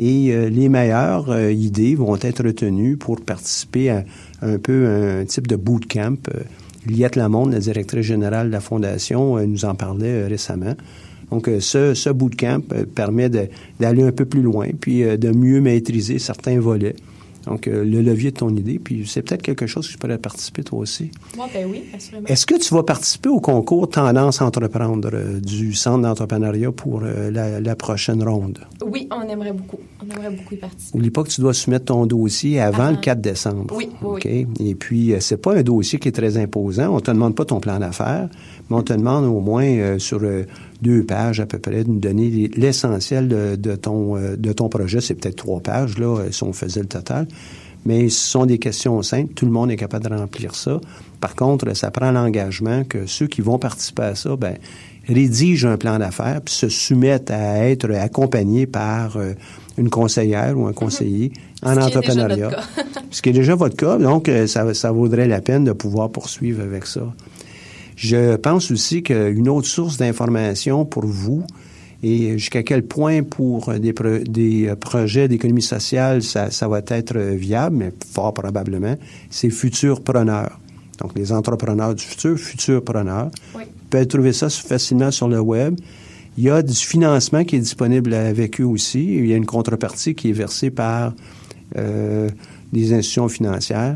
Et 0.00 0.32
euh, 0.32 0.48
les 0.48 0.68
meilleures 0.68 1.50
idées 1.50 1.94
vont 1.94 2.18
être 2.20 2.44
retenues 2.44 2.96
pour 2.96 3.20
participer 3.20 3.90
à 3.90 4.04
un 4.42 4.58
peu 4.58 4.88
un 4.88 5.24
type 5.24 5.46
de 5.46 5.54
bootcamp. 5.54 6.18
Liette 6.84 7.14
Lamonde, 7.14 7.52
la 7.52 7.60
directrice 7.60 8.04
générale 8.04 8.48
de 8.48 8.52
la 8.52 8.60
Fondation, 8.60 9.38
nous 9.46 9.64
en 9.64 9.76
parlait 9.76 10.26
récemment. 10.26 10.74
Donc, 11.30 11.48
euh, 11.48 11.60
ce, 11.60 11.94
ce 11.94 12.10
bootcamp 12.10 12.62
euh, 12.72 12.84
permet 12.84 13.28
d'aller 13.28 14.02
un 14.02 14.12
peu 14.12 14.24
plus 14.24 14.42
loin, 14.42 14.68
puis 14.80 15.02
euh, 15.02 15.16
de 15.16 15.30
mieux 15.30 15.60
maîtriser 15.60 16.18
certains 16.18 16.60
volets. 16.60 16.96
Donc, 17.46 17.66
le 17.66 18.02
levier 18.02 18.32
de 18.32 18.38
ton 18.38 18.50
idée, 18.56 18.80
puis 18.80 19.06
c'est 19.06 19.22
peut-être 19.22 19.40
quelque 19.40 19.68
chose 19.68 19.86
que 19.86 19.92
tu 19.92 19.98
pourrais 19.98 20.18
participer 20.18 20.64
toi 20.64 20.80
aussi. 20.80 21.12
Moi, 21.36 21.46
ben 21.54 21.68
oui, 21.70 21.84
assurément. 21.94 22.26
Est-ce 22.26 22.44
que 22.44 22.56
tu 22.56 22.74
vas 22.74 22.82
participer 22.82 23.28
au 23.28 23.38
concours 23.38 23.88
Tendance 23.88 24.40
Entreprendre 24.40 25.12
du 25.40 25.72
Centre 25.72 26.02
d'entrepreneuriat 26.02 26.72
pour 26.72 27.02
la, 27.02 27.76
prochaine 27.76 28.20
ronde? 28.28 28.58
Oui, 28.84 29.08
on 29.12 29.28
aimerait 29.28 29.52
beaucoup. 29.52 29.78
On 30.02 30.12
aimerait 30.12 30.34
beaucoup 30.34 30.54
y 30.54 30.56
participer. 30.56 30.98
N'oublie 30.98 31.10
pas 31.12 31.22
que 31.22 31.28
tu 31.28 31.40
dois 31.40 31.54
soumettre 31.54 31.84
ton 31.84 32.04
dossier 32.04 32.58
avant, 32.58 32.90
le 32.90 32.96
4 32.96 33.20
décembre. 33.20 33.76
Oui, 33.76 33.90
oui. 34.02 34.48
Et 34.58 34.74
puis, 34.74 35.14
c'est 35.20 35.36
pas 35.36 35.54
un 35.54 35.62
dossier 35.62 36.00
qui 36.00 36.08
est 36.08 36.16
très 36.16 36.38
imposant. 36.38 36.96
On 36.96 36.98
te 36.98 37.12
demande 37.12 37.36
pas 37.36 37.44
ton 37.44 37.60
plan 37.60 37.78
d'affaires, 37.78 38.28
mais 38.68 38.76
on 38.76 38.82
te 38.82 38.92
demande 38.92 39.24
au 39.24 39.38
moins 39.38 40.00
sur 40.00 40.20
deux 40.82 41.04
pages 41.04 41.40
à 41.40 41.46
peu 41.46 41.58
près, 41.58 41.84
de 41.84 41.90
nous 41.90 42.00
donner 42.00 42.50
l'essentiel 42.56 43.28
de, 43.28 43.74
ton, 43.76 44.16
euh, 44.16 44.36
de 44.36 44.52
ton 44.52 44.68
projet. 44.68 45.00
C'est 45.00 45.14
peut-être 45.14 45.36
trois 45.36 45.60
pages, 45.60 45.98
là, 45.98 46.24
si 46.30 46.42
on 46.42 46.52
faisait 46.52 46.80
le 46.80 46.86
total. 46.86 47.26
Mais 47.84 48.08
ce 48.08 48.18
sont 48.18 48.46
des 48.46 48.58
questions 48.58 49.00
simples. 49.02 49.32
Tout 49.34 49.46
le 49.46 49.52
monde 49.52 49.70
est 49.70 49.76
capable 49.76 50.08
de 50.08 50.14
remplir 50.14 50.54
ça. 50.56 50.80
Par 51.20 51.36
contre, 51.36 51.74
ça 51.74 51.90
prend 51.90 52.10
l'engagement 52.10 52.82
que 52.84 53.06
ceux 53.06 53.28
qui 53.28 53.42
vont 53.42 53.58
participer 53.58 54.02
à 54.02 54.14
ça, 54.16 54.34
ben, 54.36 54.56
rédigent 55.08 55.68
un 55.68 55.76
plan 55.76 55.98
d'affaires 55.98 56.40
puis 56.44 56.52
se 56.52 56.68
soumettent 56.68 57.30
à 57.30 57.68
être 57.68 57.88
accompagnés 57.92 58.66
par 58.66 59.16
euh, 59.16 59.34
une 59.78 59.88
conseillère 59.88 60.58
ou 60.58 60.66
un 60.66 60.72
conseiller 60.72 61.32
en 61.62 61.76
entrepreneuriat. 61.76 62.50
Ce 63.12 63.22
qui 63.22 63.28
est 63.28 63.34
déjà 63.34 63.54
votre 63.54 63.76
cas. 63.76 63.98
Donc, 63.98 64.28
euh, 64.28 64.48
ça, 64.48 64.74
ça 64.74 64.90
vaudrait 64.90 65.28
la 65.28 65.40
peine 65.40 65.64
de 65.64 65.72
pouvoir 65.72 66.10
poursuivre 66.10 66.62
avec 66.62 66.86
ça. 66.86 67.02
Je 67.96 68.36
pense 68.36 68.70
aussi 68.70 69.02
qu'une 69.02 69.48
autre 69.48 69.66
source 69.66 69.96
d'information 69.96 70.84
pour 70.84 71.06
vous, 71.06 71.44
et 72.02 72.38
jusqu'à 72.38 72.62
quel 72.62 72.84
point 72.84 73.22
pour 73.22 73.72
des, 73.72 73.94
des 74.28 74.74
projets 74.78 75.28
d'économie 75.28 75.62
sociale, 75.62 76.22
ça, 76.22 76.50
ça, 76.50 76.68
va 76.68 76.82
être 76.86 77.18
viable, 77.18 77.76
mais 77.76 77.92
fort 78.12 78.34
probablement, 78.34 78.96
c'est 79.30 79.50
futurs 79.50 80.02
preneurs. 80.02 80.60
Donc, 81.00 81.12
les 81.16 81.32
entrepreneurs 81.32 81.94
du 81.94 82.04
futur, 82.04 82.38
futurs 82.38 82.84
preneurs. 82.84 83.30
Oui. 83.54 83.64
Vous 83.64 83.90
pouvez 83.90 84.06
trouver 84.06 84.32
ça 84.32 84.48
facilement 84.50 85.10
sur 85.10 85.28
le 85.28 85.40
web. 85.40 85.78
Il 86.38 86.44
y 86.44 86.50
a 86.50 86.62
du 86.62 86.74
financement 86.74 87.44
qui 87.44 87.56
est 87.56 87.60
disponible 87.60 88.12
avec 88.12 88.60
eux 88.60 88.64
aussi. 88.64 89.02
Il 89.04 89.26
y 89.26 89.32
a 89.32 89.36
une 89.36 89.46
contrepartie 89.46 90.14
qui 90.14 90.30
est 90.30 90.34
versée 90.34 90.70
par 90.70 91.14
euh, 91.76 92.28
des 92.72 92.92
institutions 92.92 93.28
financières. 93.28 93.94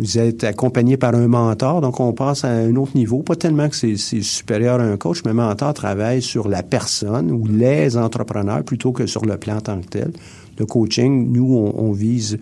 Vous 0.00 0.16
êtes 0.16 0.44
accompagné 0.44 0.96
par 0.96 1.14
un 1.14 1.28
mentor, 1.28 1.82
donc 1.82 2.00
on 2.00 2.14
passe 2.14 2.44
à 2.44 2.48
un 2.48 2.74
autre 2.76 2.96
niveau. 2.96 3.18
Pas 3.18 3.36
tellement 3.36 3.68
que 3.68 3.76
c'est 3.76 3.96
supérieur 3.96 4.80
à 4.80 4.84
un 4.84 4.96
coach, 4.96 5.20
mais 5.26 5.34
mentor 5.34 5.74
travaille 5.74 6.22
sur 6.22 6.48
la 6.48 6.62
personne 6.62 7.30
ou 7.30 7.46
les 7.46 7.98
entrepreneurs 7.98 8.64
plutôt 8.64 8.92
que 8.92 9.06
sur 9.06 9.26
le 9.26 9.36
plan 9.36 9.60
tant 9.60 9.78
que 9.82 9.88
tel. 9.88 10.12
Le 10.58 10.64
coaching, 10.64 11.30
nous, 11.30 11.54
on, 11.54 11.92
vise 11.92 12.38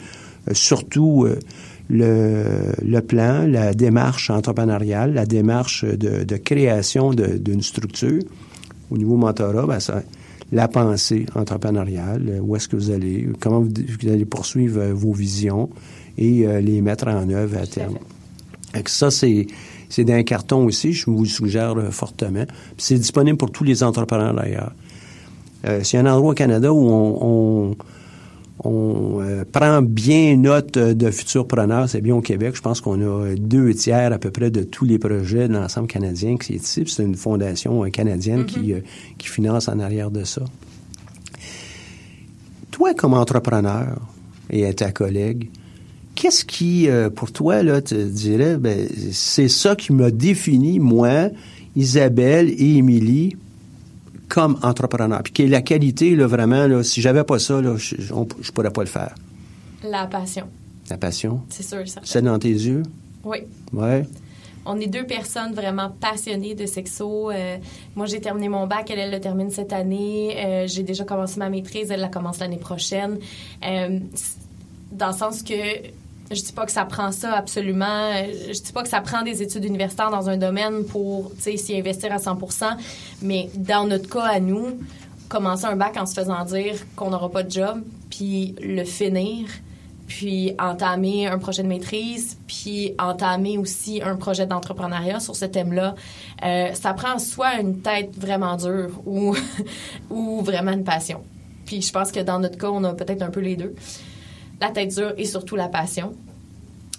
euh, 0.49 0.55
surtout 0.55 1.27
euh, 1.27 1.41
le, 1.91 3.01
plan, 3.01 3.45
la 3.49 3.75
démarche 3.75 4.31
entrepreneuriale, 4.31 5.15
la 5.15 5.27
démarche 5.27 5.85
de, 5.85 6.37
création 6.37 7.11
d'une 7.11 7.63
structure. 7.63 8.23
Au 8.93 8.97
niveau 8.97 9.17
mentorat, 9.17 9.67
ben 9.67 9.81
la 10.53 10.69
pensée 10.69 11.27
entrepreneuriale, 11.35 12.41
où 12.41 12.57
est-ce 12.57 12.69
que 12.69 12.77
vous 12.77 12.91
allez, 12.91 13.29
comment 13.41 13.61
vous 13.61 14.09
allez 14.09 14.25
poursuivre 14.25 14.81
euh, 14.81 14.95
vos 14.95 15.13
visions, 15.13 15.69
et 16.19 16.47
euh, 16.47 16.61
les 16.61 16.83
mettre 16.83 17.09
en 17.09 17.29
œuvre 17.31 17.59
à 17.59 17.67
terme. 17.67 17.99
ça, 18.87 19.11
c'est 19.11 19.47
c'est 19.89 20.05
d'un 20.05 20.23
carton 20.23 20.65
aussi, 20.67 20.93
je 20.93 21.07
vous 21.07 21.23
le 21.23 21.29
suggère 21.29 21.77
euh, 21.79 21.91
fortement. 21.91 22.45
C'est 22.77 22.99
disponible 22.99 23.39
pour 23.39 23.51
tous 23.51 23.65
les 23.65 23.83
entrepreneurs 23.83 24.35
d'ailleurs. 24.35 24.73
Euh, 25.67 25.83
y 25.93 25.97
a 25.97 26.01
un 26.01 26.07
endroit 26.07 26.33
au 26.33 26.35
Canada 26.35 26.73
où 26.73 26.89
on, 26.89 27.77
on, 28.65 29.21
euh, 29.23 29.45
prend 29.51 29.83
bien 29.83 30.37
note 30.37 30.79
de 30.79 31.11
futurs 31.11 31.47
preneurs, 31.47 31.89
c'est 31.89 32.01
bien 32.01 32.15
au 32.15 32.21
Québec. 32.21 32.55
Je 32.55 32.61
pense 32.61 32.81
qu'on 32.81 33.01
a 33.01 33.35
deux 33.35 33.73
tiers 33.75 34.13
à 34.13 34.19
peu 34.19 34.31
près 34.31 34.51
de 34.51 34.63
tous 34.63 34.85
les 34.85 34.99
projets 34.99 35.49
de 35.49 35.55
l'ensemble 35.55 35.89
canadien 35.89 36.37
qui 36.37 36.55
est 36.55 36.63
ici. 36.63 36.85
C'est 36.87 37.03
une 37.03 37.17
fondation 37.17 37.83
canadienne 37.91 38.47
qui, 38.47 38.73
mm-hmm. 38.73 38.83
qui 39.17 39.29
finance 39.29 39.69
en 39.69 39.81
arrière 39.81 40.11
de 40.11 40.25
ça. 40.25 40.43
Toi, 42.71 42.95
comme 42.95 43.15
entrepreneur 43.15 43.99
et 44.51 44.67
à 44.67 44.73
ta 44.73 44.93
collègue, 44.93 45.51
qu'est-ce 46.19 46.45
qui, 46.45 46.89
euh, 46.89 47.11
pour 47.11 47.31
toi, 47.31 47.63
là, 47.63 47.81
te 47.81 47.95
dirais, 47.95 48.57
ben, 48.57 48.89
c'est 49.13 49.49
ça 49.49 49.77
qui 49.77 49.93
m'a 49.93 50.11
défini, 50.11 50.81
moi, 50.81 51.29
Isabelle 51.77 52.51
et 52.51 52.79
Émilie, 52.79 53.37
comme 54.29 54.59
entrepreneur. 54.63 55.23
Puis 55.23 55.47
la 55.47 55.63
qualité, 55.63 56.17
là, 56.17 56.27
vraiment, 56.27 56.67
là, 56.67 56.83
si 56.83 57.01
j'avais 57.01 57.23
pas 57.23 57.39
ça, 57.39 57.61
là, 57.63 57.77
je, 57.77 57.95
ne 58.13 58.25
pourrais 58.53 58.73
pas 58.73 58.81
le 58.81 58.89
faire. 58.89 59.15
La 59.85 60.09
passion. 60.09 60.49
La 60.91 60.97
passion? 60.97 61.41
C'est 61.51 61.63
sûr, 61.63 61.87
ça. 61.87 62.01
C'est 62.03 62.21
dans 62.21 62.39
tes 62.41 62.51
yeux? 62.51 62.83
Oui. 63.23 63.39
Ouais. 63.73 64.05
On 64.67 64.81
est 64.81 64.89
deux 64.89 65.07
personnes 65.07 65.55
vraiment 65.55 65.93
passionnées 66.01 66.57
de 66.57 66.67
sexo. 66.67 67.31
Euh, 67.31 67.59
moi, 67.95 68.07
j'ai 68.07 68.21
terminé 68.21 68.49
mon 68.49 68.67
bac, 68.67 68.91
elle, 68.91 68.99
elle 68.99 69.13
le 69.13 69.21
termine 69.21 69.53
cette 69.53 69.73
année. 69.73 70.35
Euh, 70.45 70.67
j'ai 70.67 70.83
déjà 70.83 71.05
commencé 71.05 71.39
ma 71.39 71.49
maîtrise, 71.49 71.93
elle 71.93 72.01
la 72.01 72.09
commence 72.09 72.41
l'année 72.41 72.59
prochaine. 72.59 73.19
dans 73.63 75.09
le 75.09 75.17
sens 75.17 75.43
que 75.43 75.55
je 76.31 76.43
dis 76.43 76.53
pas 76.53 76.67
que 76.67 76.73
ça 76.73 76.85
prend 76.85 77.11
ça 77.11 77.33
absolument. 77.35 78.13
Je 78.25 78.61
dis 78.61 78.73
pas 78.73 78.83
que 78.83 78.89
ça 78.89 79.01
prend 79.01 79.23
des 79.23 79.43
études 79.43 79.65
universitaires 79.65 80.11
dans 80.11 80.29
un 80.29 80.37
domaine 80.37 80.85
pour 80.85 81.33
s'y 81.39 81.77
investir 81.77 82.13
à 82.13 82.19
100 82.19 82.39
mais 83.23 83.49
dans 83.55 83.87
notre 83.87 84.09
cas 84.09 84.25
à 84.25 84.41
nous, 84.41 84.79
commencer 85.29 85.65
un 85.65 85.77
bac 85.77 85.97
en 85.97 86.07
se 86.07 86.15
faisant 86.15 86.45
dire 86.45 86.75
qu'on 86.97 87.11
n'aura 87.11 87.31
pas 87.31 87.43
de 87.43 87.51
job, 87.51 87.83
puis 88.11 88.55
le 88.63 88.85
finir, 88.85 89.49
puis 90.07 90.55
entamer 90.59 91.27
un 91.27 91.39
projet 91.39 91.63
de 91.63 91.69
maîtrise, 91.69 92.39
puis 92.47 92.95
entamer 92.99 93.59
aussi 93.59 94.01
un 94.03 94.17
projet 94.17 94.47
d'entrepreneuriat 94.47 95.21
sur 95.21 95.37
ce 95.37 95.45
thème-là, 95.45 95.95
euh, 96.45 96.73
ça 96.73 96.95
prend 96.95 97.19
soit 97.19 97.61
une 97.61 97.81
tête 97.81 98.17
vraiment 98.17 98.57
dure 98.57 98.91
ou, 99.07 99.37
ou 100.11 100.41
vraiment 100.43 100.73
une 100.73 100.85
passion. 100.85 101.23
Puis 101.67 101.83
je 101.83 101.93
pense 101.93 102.11
que 102.11 102.21
dans 102.21 102.39
notre 102.39 102.57
cas, 102.57 102.69
on 102.69 102.83
a 102.85 102.95
peut-être 102.95 103.21
un 103.23 103.31
peu 103.31 103.41
les 103.41 103.57
deux 103.57 103.75
la 104.61 104.71
tête 104.71 104.95
dure 104.95 105.15
et 105.17 105.25
surtout 105.25 105.57
la 105.57 105.69
passion. 105.69 106.15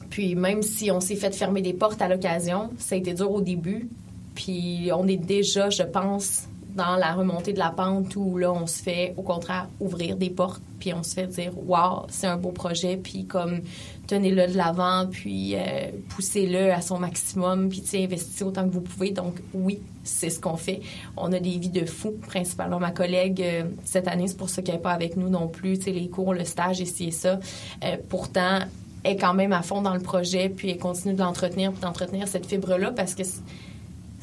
Puis 0.09 0.35
même 0.35 0.63
si 0.63 0.91
on 0.91 0.99
s'est 0.99 1.15
fait 1.15 1.33
fermer 1.33 1.61
des 1.61 1.73
portes 1.73 2.01
à 2.01 2.07
l'occasion, 2.07 2.71
ça 2.77 2.95
a 2.95 2.97
été 2.97 3.13
dur 3.13 3.31
au 3.31 3.41
début. 3.41 3.89
Puis 4.35 4.89
on 4.93 5.07
est 5.07 5.17
déjà, 5.17 5.69
je 5.69 5.83
pense, 5.83 6.47
dans 6.75 6.95
la 6.95 7.13
remontée 7.13 7.53
de 7.53 7.59
la 7.59 7.71
pente 7.71 8.15
où 8.15 8.37
là, 8.37 8.51
on 8.51 8.67
se 8.67 8.81
fait 8.83 9.13
au 9.17 9.21
contraire 9.21 9.67
ouvrir 9.79 10.15
des 10.15 10.29
portes, 10.29 10.61
puis 10.79 10.93
on 10.93 11.03
se 11.03 11.13
fait 11.13 11.27
dire 11.27 11.51
Waouh, 11.67 12.05
c'est 12.09 12.27
un 12.27 12.37
beau 12.37 12.51
projet, 12.51 12.97
puis 12.97 13.25
comme 13.25 13.61
tenez-le 14.07 14.47
de 14.47 14.57
l'avant, 14.57 15.07
puis 15.09 15.55
euh, 15.55 15.91
poussez-le 16.09 16.71
à 16.71 16.81
son 16.81 16.99
maximum, 16.99 17.69
puis 17.69 17.83
investissez 17.93 18.43
autant 18.43 18.67
que 18.67 18.73
vous 18.73 18.81
pouvez. 18.81 19.11
Donc 19.11 19.35
oui, 19.53 19.79
c'est 20.03 20.29
ce 20.29 20.39
qu'on 20.39 20.57
fait. 20.57 20.81
On 21.17 21.31
a 21.33 21.39
des 21.39 21.57
vies 21.57 21.69
de 21.69 21.85
fous, 21.85 22.15
principalement 22.27 22.79
ma 22.79 22.91
collègue 22.91 23.41
euh, 23.41 23.63
cette 23.83 24.07
année, 24.07 24.27
c'est 24.27 24.37
pour 24.37 24.49
ça 24.49 24.61
qu'elle 24.61 24.75
n'est 24.75 24.81
pas 24.81 24.93
avec 24.93 25.17
nous 25.17 25.29
non 25.29 25.47
plus, 25.47 25.85
les 25.85 26.09
cours, 26.09 26.33
le 26.33 26.45
stage, 26.45 26.79
ici 26.79 27.07
et 27.07 27.11
ça. 27.11 27.39
Euh, 27.83 27.97
pourtant, 28.09 28.59
est 29.03 29.15
quand 29.15 29.33
même 29.33 29.53
à 29.53 29.61
fond 29.61 29.81
dans 29.81 29.93
le 29.93 30.01
projet, 30.01 30.49
puis 30.49 30.69
elle 30.71 30.77
continue 30.77 31.13
de 31.13 31.19
l'entretenir, 31.19 31.71
puis 31.71 31.81
d'entretenir 31.81 32.27
cette 32.27 32.45
fibre-là, 32.45 32.91
parce 32.91 33.15
que 33.15 33.23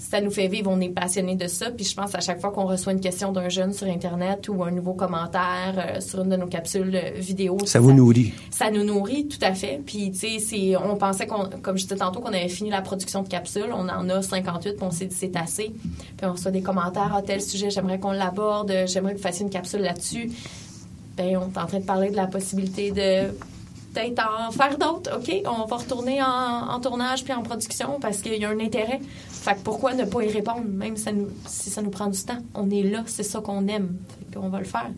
ça 0.09 0.21
nous 0.21 0.31
fait 0.31 0.47
vivre, 0.47 0.71
on 0.71 0.81
est 0.81 0.89
passionné 0.89 1.35
de 1.35 1.49
ça. 1.49 1.71
Puis 1.71 1.85
je 1.85 1.95
pense 1.95 2.15
à 2.15 2.21
chaque 2.21 2.41
fois 2.41 2.53
qu'on 2.53 2.67
reçoit 2.67 2.93
une 2.93 3.01
question 3.01 3.33
d'un 3.33 3.49
jeune 3.49 3.73
sur 3.73 3.89
Internet 3.89 4.49
ou 4.49 4.63
un 4.63 4.71
nouveau 4.71 4.95
commentaire 4.95 5.75
euh, 5.77 6.01
sur 6.01 6.23
une 6.23 6.29
de 6.29 6.37
nos 6.37 6.47
capsules 6.47 6.95
euh, 6.95 7.11
vidéo. 7.17 7.59
Ça, 7.65 7.81
vous 7.81 7.93
nourrit. 7.93 8.33
Ça 8.51 8.71
nous 8.71 8.85
nourrit, 8.85 9.27
tout 9.27 9.39
à 9.43 9.53
fait. 9.53 9.81
Puis, 9.85 10.13
tu 10.13 10.39
sais, 10.39 10.77
on 10.77 10.97
pensait, 10.97 11.27
qu'on, 11.27 11.51
comme 11.61 11.77
je 11.77 11.83
disais 11.83 11.97
tantôt, 11.97 12.21
qu'on 12.21 12.29
avait 12.29 12.49
fini 12.49 12.71
la 12.71 12.83
production 12.83 13.23
de 13.23 13.29
capsules. 13.29 13.73
On 13.73 13.89
en 13.89 14.09
a 14.09 14.23
58, 14.23 14.77
puis 14.77 14.83
on 14.83 14.93
s'est 14.93 15.07
dit 15.07 15.17
c'est 15.17 15.37
assez. 15.37 15.73
Puis 16.17 16.27
on 16.27 16.33
reçoit 16.33 16.53
des 16.53 16.63
commentaires 16.63 17.15
à 17.15 17.23
tel 17.23 17.43
sujet, 17.43 17.71
j'aimerais 17.71 17.99
qu'on 17.99 18.13
l'aborde, 18.13 18.73
j'aimerais 18.87 19.15
que 19.15 19.19
vous 19.19 19.25
fassiez 19.25 19.45
une 19.45 19.51
capsule 19.51 19.81
là-dessus. 19.81 20.31
Bien, 21.17 21.41
on 21.41 21.53
est 21.53 21.59
en 21.59 21.67
train 21.67 21.81
de 21.81 21.85
parler 21.85 22.11
de 22.11 22.17
la 22.17 22.27
possibilité 22.27 22.93
de 22.93 23.33
peut-être 23.97 24.23
en 24.23 24.51
faire 24.51 24.79
d'autres. 24.79 25.17
OK, 25.17 25.33
on 25.47 25.65
va 25.65 25.77
retourner 25.77 26.23
en, 26.23 26.79
tournage 26.81 27.25
puis 27.25 27.33
en 27.33 27.43
production 27.43 27.99
parce 28.01 28.19
qu'il 28.19 28.37
y 28.37 28.45
a 28.45 28.51
un 28.51 28.61
intérêt. 28.61 29.01
Fait 29.47 29.55
que 29.55 29.61
pourquoi 29.63 29.95
ne 29.95 30.05
pas 30.05 30.25
y 30.25 30.29
répondre, 30.29 30.65
même 30.69 30.97
si 30.97 31.71
ça 31.71 31.81
nous, 31.81 31.91
prend 31.91 32.09
du 32.09 32.21
temps? 32.21 32.39
On 32.53 32.69
est 32.69 32.83
là, 32.83 33.05
c'est 33.07 33.23
ça 33.23 33.39
qu'on 33.39 33.69
aime. 33.69 33.91
Fait 34.09 34.41
qu'on 34.41 34.49
va 34.49 34.59
le 34.59 34.65
faire. 34.65 34.91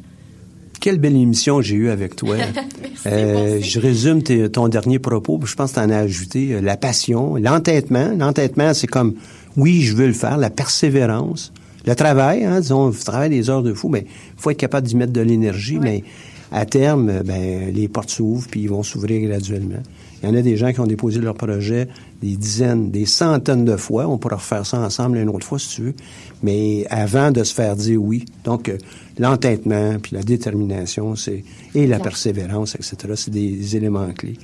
Quelle 0.80 0.99
belle 0.99 1.16
émission 1.16 1.61
j'ai 1.61 1.74
eue 1.74 1.90
avec 1.90 2.16
toi. 2.16 2.36
euh, 3.07 3.61
je 3.61 3.78
résume 3.78 4.22
ton 4.22 4.68
dernier 4.68 4.99
propos. 4.99 5.38
Je 5.44 5.55
pense 5.55 5.72
que 5.72 5.80
tu 5.80 5.84
en 5.84 5.90
as 5.90 5.99
ajouté 5.99 6.55
euh, 6.55 6.61
la 6.62 6.78
passion, 6.78 7.36
l'entêtement. 7.36 8.11
L'entêtement, 8.16 8.72
c'est 8.72 8.86
comme, 8.86 9.16
oui, 9.59 9.82
je 9.82 9.94
veux 9.94 10.07
le 10.07 10.14
faire, 10.14 10.38
la 10.38 10.49
persévérance, 10.49 11.53
le 11.84 11.94
travail, 11.94 12.46
hein, 12.46 12.61
disons, 12.61 12.86
le 12.86 12.94
travail 12.94 13.28
des 13.28 13.51
heures 13.51 13.62
de 13.62 13.74
fou, 13.74 13.90
mais 13.90 14.07
il 14.09 14.40
faut 14.40 14.51
être 14.51 14.57
capable 14.57 14.86
d'y 14.86 14.96
mettre 14.96 15.12
de 15.12 15.20
l'énergie, 15.20 15.78
mais 15.78 16.05
à 16.53 16.64
terme, 16.64 17.20
ben, 17.22 17.70
les 17.70 17.86
portes 17.88 18.09
s'ouvrent 18.09 18.49
puis 18.51 18.62
ils 18.62 18.70
vont 18.70 18.82
s'ouvrir 18.82 19.28
graduellement. 19.28 19.82
Il 20.22 20.28
y 20.28 20.32
en 20.32 20.34
a 20.34 20.42
des 20.42 20.56
gens 20.56 20.72
qui 20.72 20.80
ont 20.80 20.86
déposé 20.86 21.20
leur 21.20 21.34
projet 21.34 21.88
des 22.20 22.36
dizaines, 22.36 22.90
des 22.90 23.06
centaines 23.06 23.64
de 23.64 23.76
fois. 23.76 24.08
On 24.08 24.18
pourra 24.18 24.36
refaire 24.36 24.66
ça 24.66 24.78
ensemble 24.80 25.18
une 25.18 25.28
autre 25.28 25.46
fois 25.46 25.58
si 25.58 25.76
tu 25.76 25.82
veux. 25.82 25.94
Mais 26.42 26.86
avant 26.90 27.30
de 27.30 27.44
se 27.44 27.54
faire 27.54 27.76
dire 27.76 28.02
oui. 28.02 28.24
Donc, 28.44 28.68
euh, 28.68 28.78
l'entêtement, 29.18 29.96
puis 30.02 30.16
la 30.16 30.22
détermination, 30.22 31.14
c'est 31.14 31.44
et 31.74 31.86
la 31.86 32.00
persévérance, 32.00 32.74
etc. 32.74 32.96
C'est 33.14 33.30
des, 33.30 33.76
éléments 33.76 34.10
clés. 34.12 34.36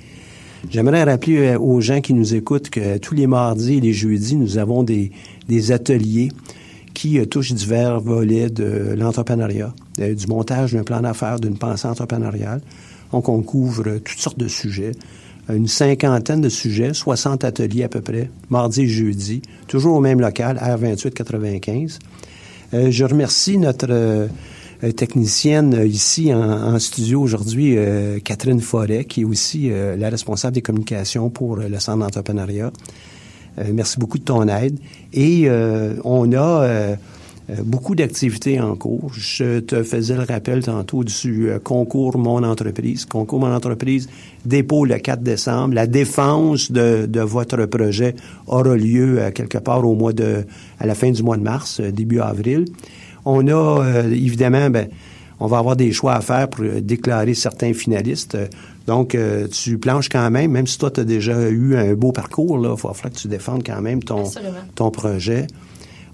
J'aimerais 0.70 1.02
rappeler 1.02 1.38
euh, 1.38 1.58
aux 1.58 1.80
gens 1.80 2.00
qui 2.00 2.14
nous 2.14 2.34
écoutent 2.34 2.70
que 2.70 2.98
tous 2.98 3.14
les 3.14 3.26
mardis 3.26 3.78
et 3.78 3.80
les 3.80 3.92
jeudis, 3.92 4.36
nous 4.36 4.58
avons 4.58 4.84
des, 4.84 5.10
des 5.48 5.72
ateliers 5.72 6.30
qui 6.94 7.18
euh, 7.18 7.26
touchent 7.26 7.52
divers 7.52 8.00
volets 8.00 8.48
de 8.48 8.94
l'entrepreneuriat, 8.96 9.74
du 9.98 10.26
montage 10.28 10.72
d'un 10.72 10.84
plan 10.84 11.00
d'affaires, 11.00 11.40
d'une 11.40 11.58
pensée 11.58 11.88
entrepreneuriale. 11.88 12.60
Donc, 13.10 13.28
on 13.28 13.42
couvre 13.42 13.98
toutes 13.98 14.18
sortes 14.18 14.38
de 14.38 14.48
sujets 14.48 14.92
une 15.48 15.68
cinquantaine 15.68 16.40
de 16.40 16.48
sujets, 16.48 16.94
60 16.94 17.44
ateliers 17.44 17.84
à 17.84 17.88
peu 17.88 18.00
près, 18.00 18.30
mardi 18.50 18.82
et 18.82 18.88
jeudi, 18.88 19.42
toujours 19.68 19.96
au 19.96 20.00
même 20.00 20.20
local, 20.20 20.56
R2895. 20.56 21.98
Euh, 22.72 22.90
je 22.90 23.04
remercie 23.04 23.58
notre 23.58 23.86
euh, 23.90 24.28
technicienne 24.96 25.84
ici 25.86 26.32
en, 26.32 26.78
studio 26.78 27.20
aujourd'hui, 27.20 27.76
euh, 27.76 28.18
Catherine 28.20 28.60
Forêt, 28.60 29.04
qui 29.04 29.22
est 29.22 29.24
aussi 29.24 29.70
la 29.70 30.08
responsable 30.10 30.54
des 30.54 30.62
communications 30.62 31.30
pour 31.30 31.56
le 31.56 31.78
Centre 31.78 31.98
d'entrepreneuriat. 31.98 32.70
merci 33.72 33.98
beaucoup 33.98 34.18
de 34.18 34.24
ton 34.24 34.46
aide. 34.48 34.78
Et 35.12 35.48
on 36.04 36.32
a 36.32 36.64
euh, 36.64 36.96
beaucoup 37.62 37.94
d'activités 37.94 38.60
en 38.60 38.74
cours. 38.74 39.12
Je 39.14 39.60
te 39.60 39.82
faisais 39.82 40.14
le 40.14 40.22
rappel 40.22 40.64
tantôt 40.64 41.04
du 41.04 41.50
euh, 41.50 41.58
concours 41.58 42.16
Mon 42.16 42.42
Entreprise. 42.42 43.04
Concours 43.04 43.40
Mon 43.40 43.54
Entreprise 43.54 44.08
dépôt 44.44 44.84
le 44.84 44.96
4 44.96 45.22
décembre. 45.22 45.74
La 45.74 45.86
défense 45.86 46.72
de, 46.72 47.06
de 47.06 47.20
votre 47.20 47.66
projet 47.66 48.14
aura 48.46 48.76
lieu 48.76 49.20
euh, 49.20 49.30
quelque 49.30 49.58
part 49.58 49.86
au 49.86 49.94
mois 49.94 50.12
de, 50.12 50.44
à 50.80 50.86
la 50.86 50.94
fin 50.94 51.10
du 51.10 51.22
mois 51.22 51.36
de 51.36 51.42
mars, 51.42 51.80
début 51.80 52.20
avril. 52.20 52.64
On 53.26 53.46
a 53.48 54.02
évidemment, 54.10 54.70
ben, 54.70 54.88
on 55.40 55.46
va 55.46 55.58
avoir 55.58 55.76
des 55.76 55.92
choix 55.92 56.14
à 56.14 56.20
faire 56.20 56.48
pour 56.48 56.64
déclarer 56.80 57.34
certains 57.34 57.72
finalistes. 57.72 58.36
Donc, 58.86 59.16
tu 59.50 59.78
planches 59.78 60.10
quand 60.10 60.30
même, 60.30 60.50
même 60.50 60.66
si 60.66 60.76
toi, 60.76 60.90
tu 60.90 61.00
as 61.00 61.04
déjà 61.04 61.48
eu 61.48 61.74
un 61.74 61.94
beau 61.94 62.12
parcours, 62.12 62.58
là, 62.58 62.68
il 62.68 62.82
va 62.82 62.92
falloir 62.92 63.10
que 63.10 63.18
tu 63.18 63.28
défendes 63.28 63.62
quand 63.64 63.80
même 63.80 64.02
ton, 64.02 64.24
ton 64.74 64.90
projet. 64.90 65.46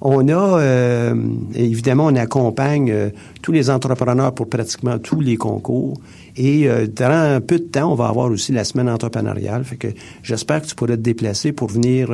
On 0.03 0.29
a, 0.29 0.61
euh, 0.61 1.15
évidemment, 1.55 2.07
on 2.07 2.17
accompagne 2.17 2.91
euh, 2.91 3.11
tous 3.43 3.53
les 3.53 3.69
entrepreneurs 3.69 4.35
pour 4.35 4.49
pratiquement 4.49 4.99
tous 4.99 5.21
les 5.21 5.37
concours. 5.37 6.01
Et 6.37 6.71
euh, 6.71 6.87
durant 6.87 7.35
un 7.35 7.41
peu 7.43 7.59
de 7.59 7.65
temps, 7.65 7.93
on 7.93 7.97
va 7.97 8.07
avoir 8.07 8.31
aussi 8.31 8.53
la 8.53 8.65
semaine 8.65 8.89
entrepreneuriale. 8.89 9.63
Fait 9.65 9.77
que 9.77 9.89
j'espère 10.23 10.63
que 10.63 10.69
tu 10.69 10.75
pourrais 10.75 10.97
te 10.97 11.03
déplacer 11.03 11.53
pour 11.53 11.69
venir 11.69 12.09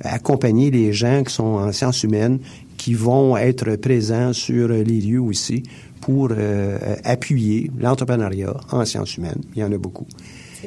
accompagner 0.00 0.70
les 0.70 0.92
gens 0.92 1.24
qui 1.24 1.34
sont 1.34 1.42
en 1.42 1.72
sciences 1.72 2.04
humaines, 2.04 2.38
qui 2.76 2.94
vont 2.94 3.36
être 3.36 3.76
présents 3.76 4.32
sur 4.32 4.68
les 4.68 4.84
lieux 4.84 5.20
aussi 5.20 5.64
pour 6.00 6.30
appuyer 7.04 7.70
l'entrepreneuriat 7.80 8.54
en 8.70 8.84
sciences 8.84 9.16
humaines. 9.16 9.40
Il 9.56 9.62
y 9.62 9.64
en 9.64 9.72
a 9.72 9.78
beaucoup. 9.78 10.06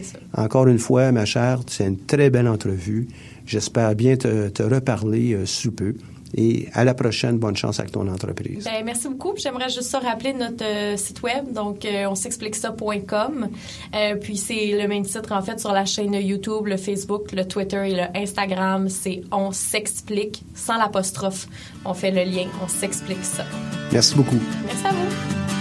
Ça. 0.02 0.18
Encore 0.34 0.68
une 0.68 0.80
fois, 0.80 1.12
ma 1.12 1.26
chère, 1.26 1.62
c'est 1.68 1.88
une 1.88 1.98
très 1.98 2.30
belle 2.30 2.48
entrevue. 2.48 3.08
J'espère 3.46 3.96
bien 3.96 4.16
te, 4.16 4.50
te 4.50 4.64
reparler 4.64 5.38
sous 5.46 5.72
peu. 5.72 5.94
Et 6.36 6.68
à 6.74 6.84
la 6.84 6.94
prochaine, 6.94 7.38
bonne 7.38 7.56
chance 7.56 7.80
avec 7.80 7.92
ton 7.92 8.08
entreprise. 8.08 8.66
Ben, 8.66 8.84
merci 8.84 9.08
beaucoup. 9.08 9.34
J'aimerais 9.38 9.70
juste 9.70 9.84
ça 9.90 10.00
rappeler 10.00 10.34
notre 10.34 10.64
euh, 10.64 10.98
site 10.98 11.22
web, 11.22 11.54
donc 11.54 11.86
euh, 11.86 12.06
on 12.10 12.16
s'explique 12.16 12.56
ça.com. 12.56 13.48
Euh, 13.96 14.16
puis 14.16 14.38
c'est 14.38 14.78
le 14.80 14.88
même 14.88 15.06
titre 15.06 15.32
en 15.32 15.42
fait 15.42 15.60
sur 15.60 15.72
la 15.72 15.86
chaîne 15.86 16.14
YouTube, 16.14 16.68
le 16.68 16.78
Facebook, 16.78 17.32
le 17.32 17.48
Twitter 17.48 17.90
et 17.90 17.96
le 17.96 18.18
Instagram. 18.18 18.90
C'est 18.90 19.22
On 19.32 19.52
s'explique 19.52 20.44
sans 20.54 20.78
l'apostrophe. 20.78 21.48
On 21.86 21.94
fait 21.94 22.12
le 22.12 22.30
lien, 22.30 22.48
on 22.64 22.68
s'explique 22.68 23.24
ça. 23.24 23.46
Merci 23.92 24.16
beaucoup. 24.16 24.40
Merci 24.66 24.86
à 24.86 24.92
vous. 24.92 25.57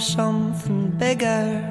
Something 0.00 0.90
bigger. 0.98 1.62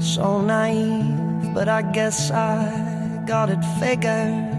So 0.00 0.40
naive, 0.40 1.54
but 1.54 1.68
I 1.68 1.82
guess 1.82 2.30
I 2.30 3.22
got 3.26 3.50
it 3.50 3.62
figured. 3.80 4.50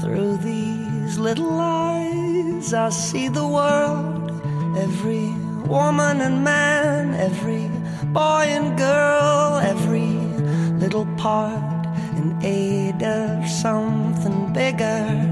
Through 0.00 0.36
these 0.38 1.18
little 1.18 1.58
eyes, 1.60 2.74
I 2.74 2.90
see 2.90 3.28
the 3.28 3.46
world. 3.46 4.30
Every 4.78 5.28
woman 5.66 6.20
and 6.20 6.44
man, 6.44 7.14
every 7.14 7.68
boy 8.12 8.44
and 8.58 8.76
girl, 8.78 9.56
every 9.62 10.12
little 10.82 11.06
part 11.16 11.86
in 12.16 12.38
aid 12.42 13.02
of 13.02 13.48
something 13.48 14.05
bigger. 14.56 15.25